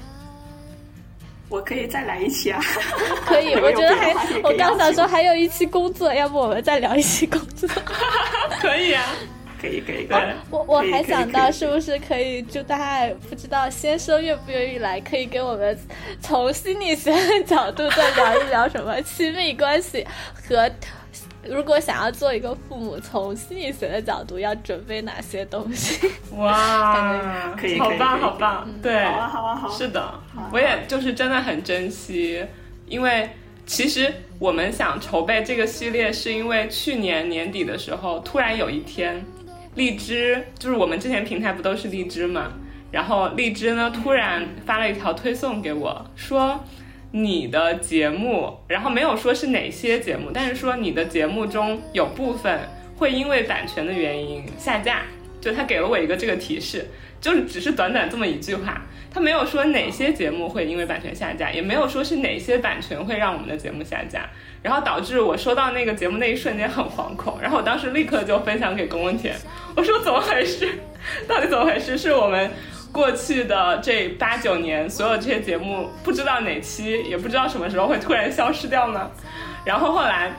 [1.48, 2.60] 我可以再来一期啊，
[3.26, 4.14] 可以，我觉得还，
[4.44, 7.68] 我刚想说还有一期工作，要不我们再聊一期工作？
[8.62, 9.04] 可以啊，
[9.60, 10.06] 可以可以，
[10.48, 15.76] 我我还想到是不是可以就大家不知道先生愿不愿意来，可以给我们
[16.20, 20.06] 从心理学的角度再聊一聊什么亲密关系
[20.48, 20.70] 和。
[21.42, 26.06] 如果想要做一个父母，从心理学的角度，要准备哪些东西？
[26.36, 28.68] 哇，可以，好棒，好棒！
[28.82, 29.68] 对，好啊，好啊，好。
[29.70, 30.14] 是的，
[30.52, 32.44] 我也就是真的很珍惜，
[32.86, 33.30] 因为
[33.64, 39.24] 其实我们想筹备这个系列，是因为去年年底的时候，突然有一天，
[39.76, 42.52] 荔枝就是我们之前平台不都是荔枝嘛，
[42.90, 46.62] 然后荔枝呢突然发了一条推送给我说。
[47.12, 52.60] 你的节目，然后没有说是哪些节目，但是说你的节目中有部分
[52.96, 55.02] 会因为版权的原因下架，
[55.40, 56.86] 就他给了我一个这个提示，
[57.20, 58.82] 就是只是短短这么一句话，
[59.12, 64.28] 他没有说哪些节目会因为版权下架，也没有说是哪些版权会让我们的节目下架，
[64.62, 69.34] 然后导致我收到那个节目那一瞬间很惶恐，然后我当时立刻就分享给龚文田，
[69.74, 70.68] 我说怎么回事？
[71.26, 71.98] 到底怎么回事？
[71.98, 72.48] 是我们。
[72.92, 79.10] 过去的这八九年，所有这些节目不知道哪期，也不知道什么时候会突然消失掉呢？
[79.64, 80.32] 然后后来，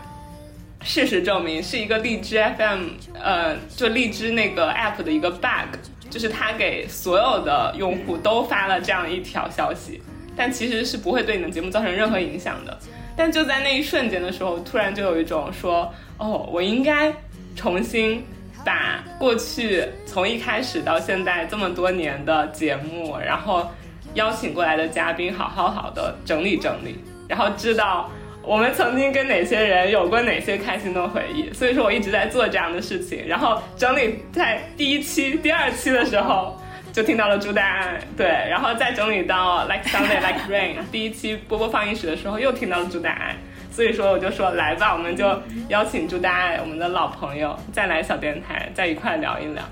[0.84, 2.88] 事实证明是一个荔枝 FM，
[3.22, 5.78] 呃，就荔枝那个 app 的一个 bug，
[6.10, 10.02] 就是他给所有的用户都发了这样一条消息，
[10.36, 12.78] 但其实是不会对你的节目造成任何影响的。
[13.16, 17.14] 但就在那一瞬间的时候，突然就有一种说，哦，我应该
[17.56, 18.26] 重新
[18.66, 23.70] 把过去从一开始到现在这么多年的节目，然后
[24.14, 28.10] 邀请过来的嘉宾，好好好的整理整理，然后知道
[28.44, 31.52] 我们曾经跟哪些人有过哪些开心的回忆。
[31.54, 36.58] 所以说我一直在做这样的事情，然后整理在第一期、第二期的时候。
[36.94, 43.38] 就听到了朱大爱，对，然后再整理到 Like Sunday Like Rain 第一期波波放映室的时候，又听到了朱大爱，
[43.72, 45.26] 所以说我就说来吧，我们就
[45.70, 49.64] 邀请朱大爱，我们的老朋友，再来小电台，再一块聊一聊。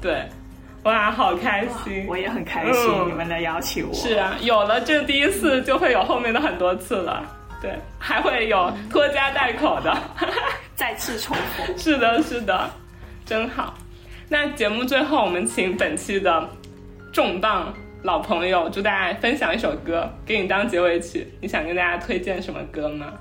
[0.00, 0.24] 对，
[0.84, 3.94] 哇，好开心，我也很开心，你们能邀请我。
[3.94, 7.24] 是啊，有了这第一次，就会有后面的很多次了。
[7.62, 9.94] 对，还会有拖家带口的，
[10.74, 11.78] 再次重逢。
[11.78, 12.70] 是的，是的，
[13.26, 13.74] 真好。
[14.28, 16.48] 那节目最后，我们请本期的
[17.12, 21.30] 重磅老朋友朱大爱分享一首歌，给你当结尾曲。
[21.40, 23.12] 你想跟大家推荐什么歌吗？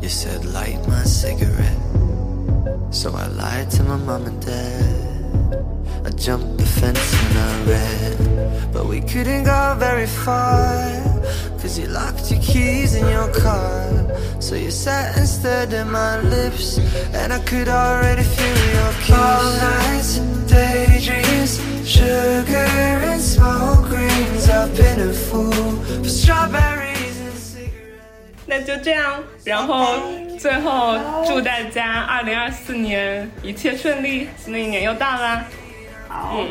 [0.00, 1.76] You said light my cigarette.
[2.90, 5.64] So I lied to my mom and dad.
[6.04, 8.16] I jumped the fence and I ran.
[8.72, 11.01] But we couldn't go very far.
[11.61, 13.87] Cause you locked your keys in your car.
[14.39, 16.77] So you sat and stared at my lips.
[17.13, 19.15] And I could already feel your kiss.
[19.15, 22.67] All nights, daydreams, sugar
[23.09, 24.49] and smoke rings.
[24.49, 25.51] I've been a fool
[26.03, 27.17] for strawberries.
[27.19, 29.99] and cigarettes 那就这样，然后
[30.37, 35.45] 最后祝大家二零二四年一切顺利，新的一年又到啦！
[36.09, 36.43] 好，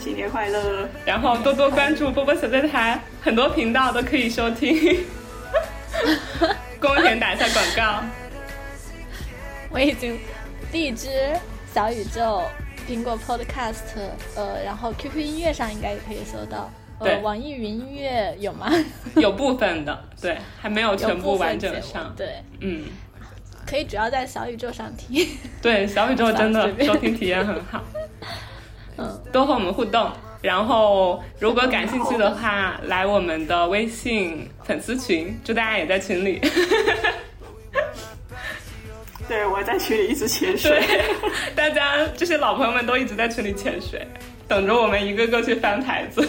[0.00, 0.88] 新年快乐！
[1.04, 5.04] 然后多多关注波波小电台，很多频道都可以收听。
[6.80, 8.02] 公田打一下广告。
[9.70, 10.18] 我已经
[10.72, 11.08] 荔枝、
[11.74, 12.42] 小宇宙、
[12.88, 13.98] 苹果 Podcast，
[14.34, 16.70] 呃，然后 QQ 音乐上应该也可以搜到。
[16.98, 18.70] 对，网易云音乐有吗？
[19.16, 22.12] 有部分的，对，还没有全部完整上。
[22.16, 22.84] 对，嗯，
[23.66, 25.26] 可以主要在小宇宙上听。
[25.62, 27.82] 对，小宇宙真的 收听体验很好。
[28.96, 30.10] 嗯，多和我们互动，
[30.42, 36.40] 然后如果感兴趣的话，来我们的微信粉丝群，祝大家也在群里。
[39.28, 40.82] 对，我在群里一直潜水。
[41.54, 44.06] 大家这些老朋友们都一直在群里潜水。
[44.48, 46.20] 等着我们一个个去翻牌子。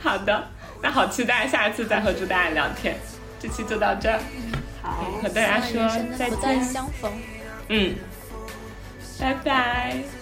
[0.00, 0.48] 好的，
[0.80, 2.96] 那好期待下一次再和朱大爷聊天。
[3.38, 4.18] 这期就到这儿，
[4.80, 5.86] 好，和大家说
[6.16, 6.64] 再见。
[6.64, 7.12] 相逢。
[7.68, 7.94] 嗯，
[9.20, 9.42] 拜拜。
[9.44, 10.21] 拜。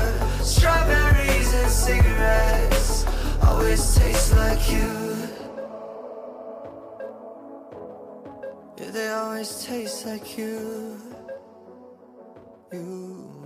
[0.61, 3.05] Strawberries and cigarettes
[3.41, 5.17] always taste like you.
[8.77, 11.01] Yeah, they always taste like you.
[12.71, 13.40] You.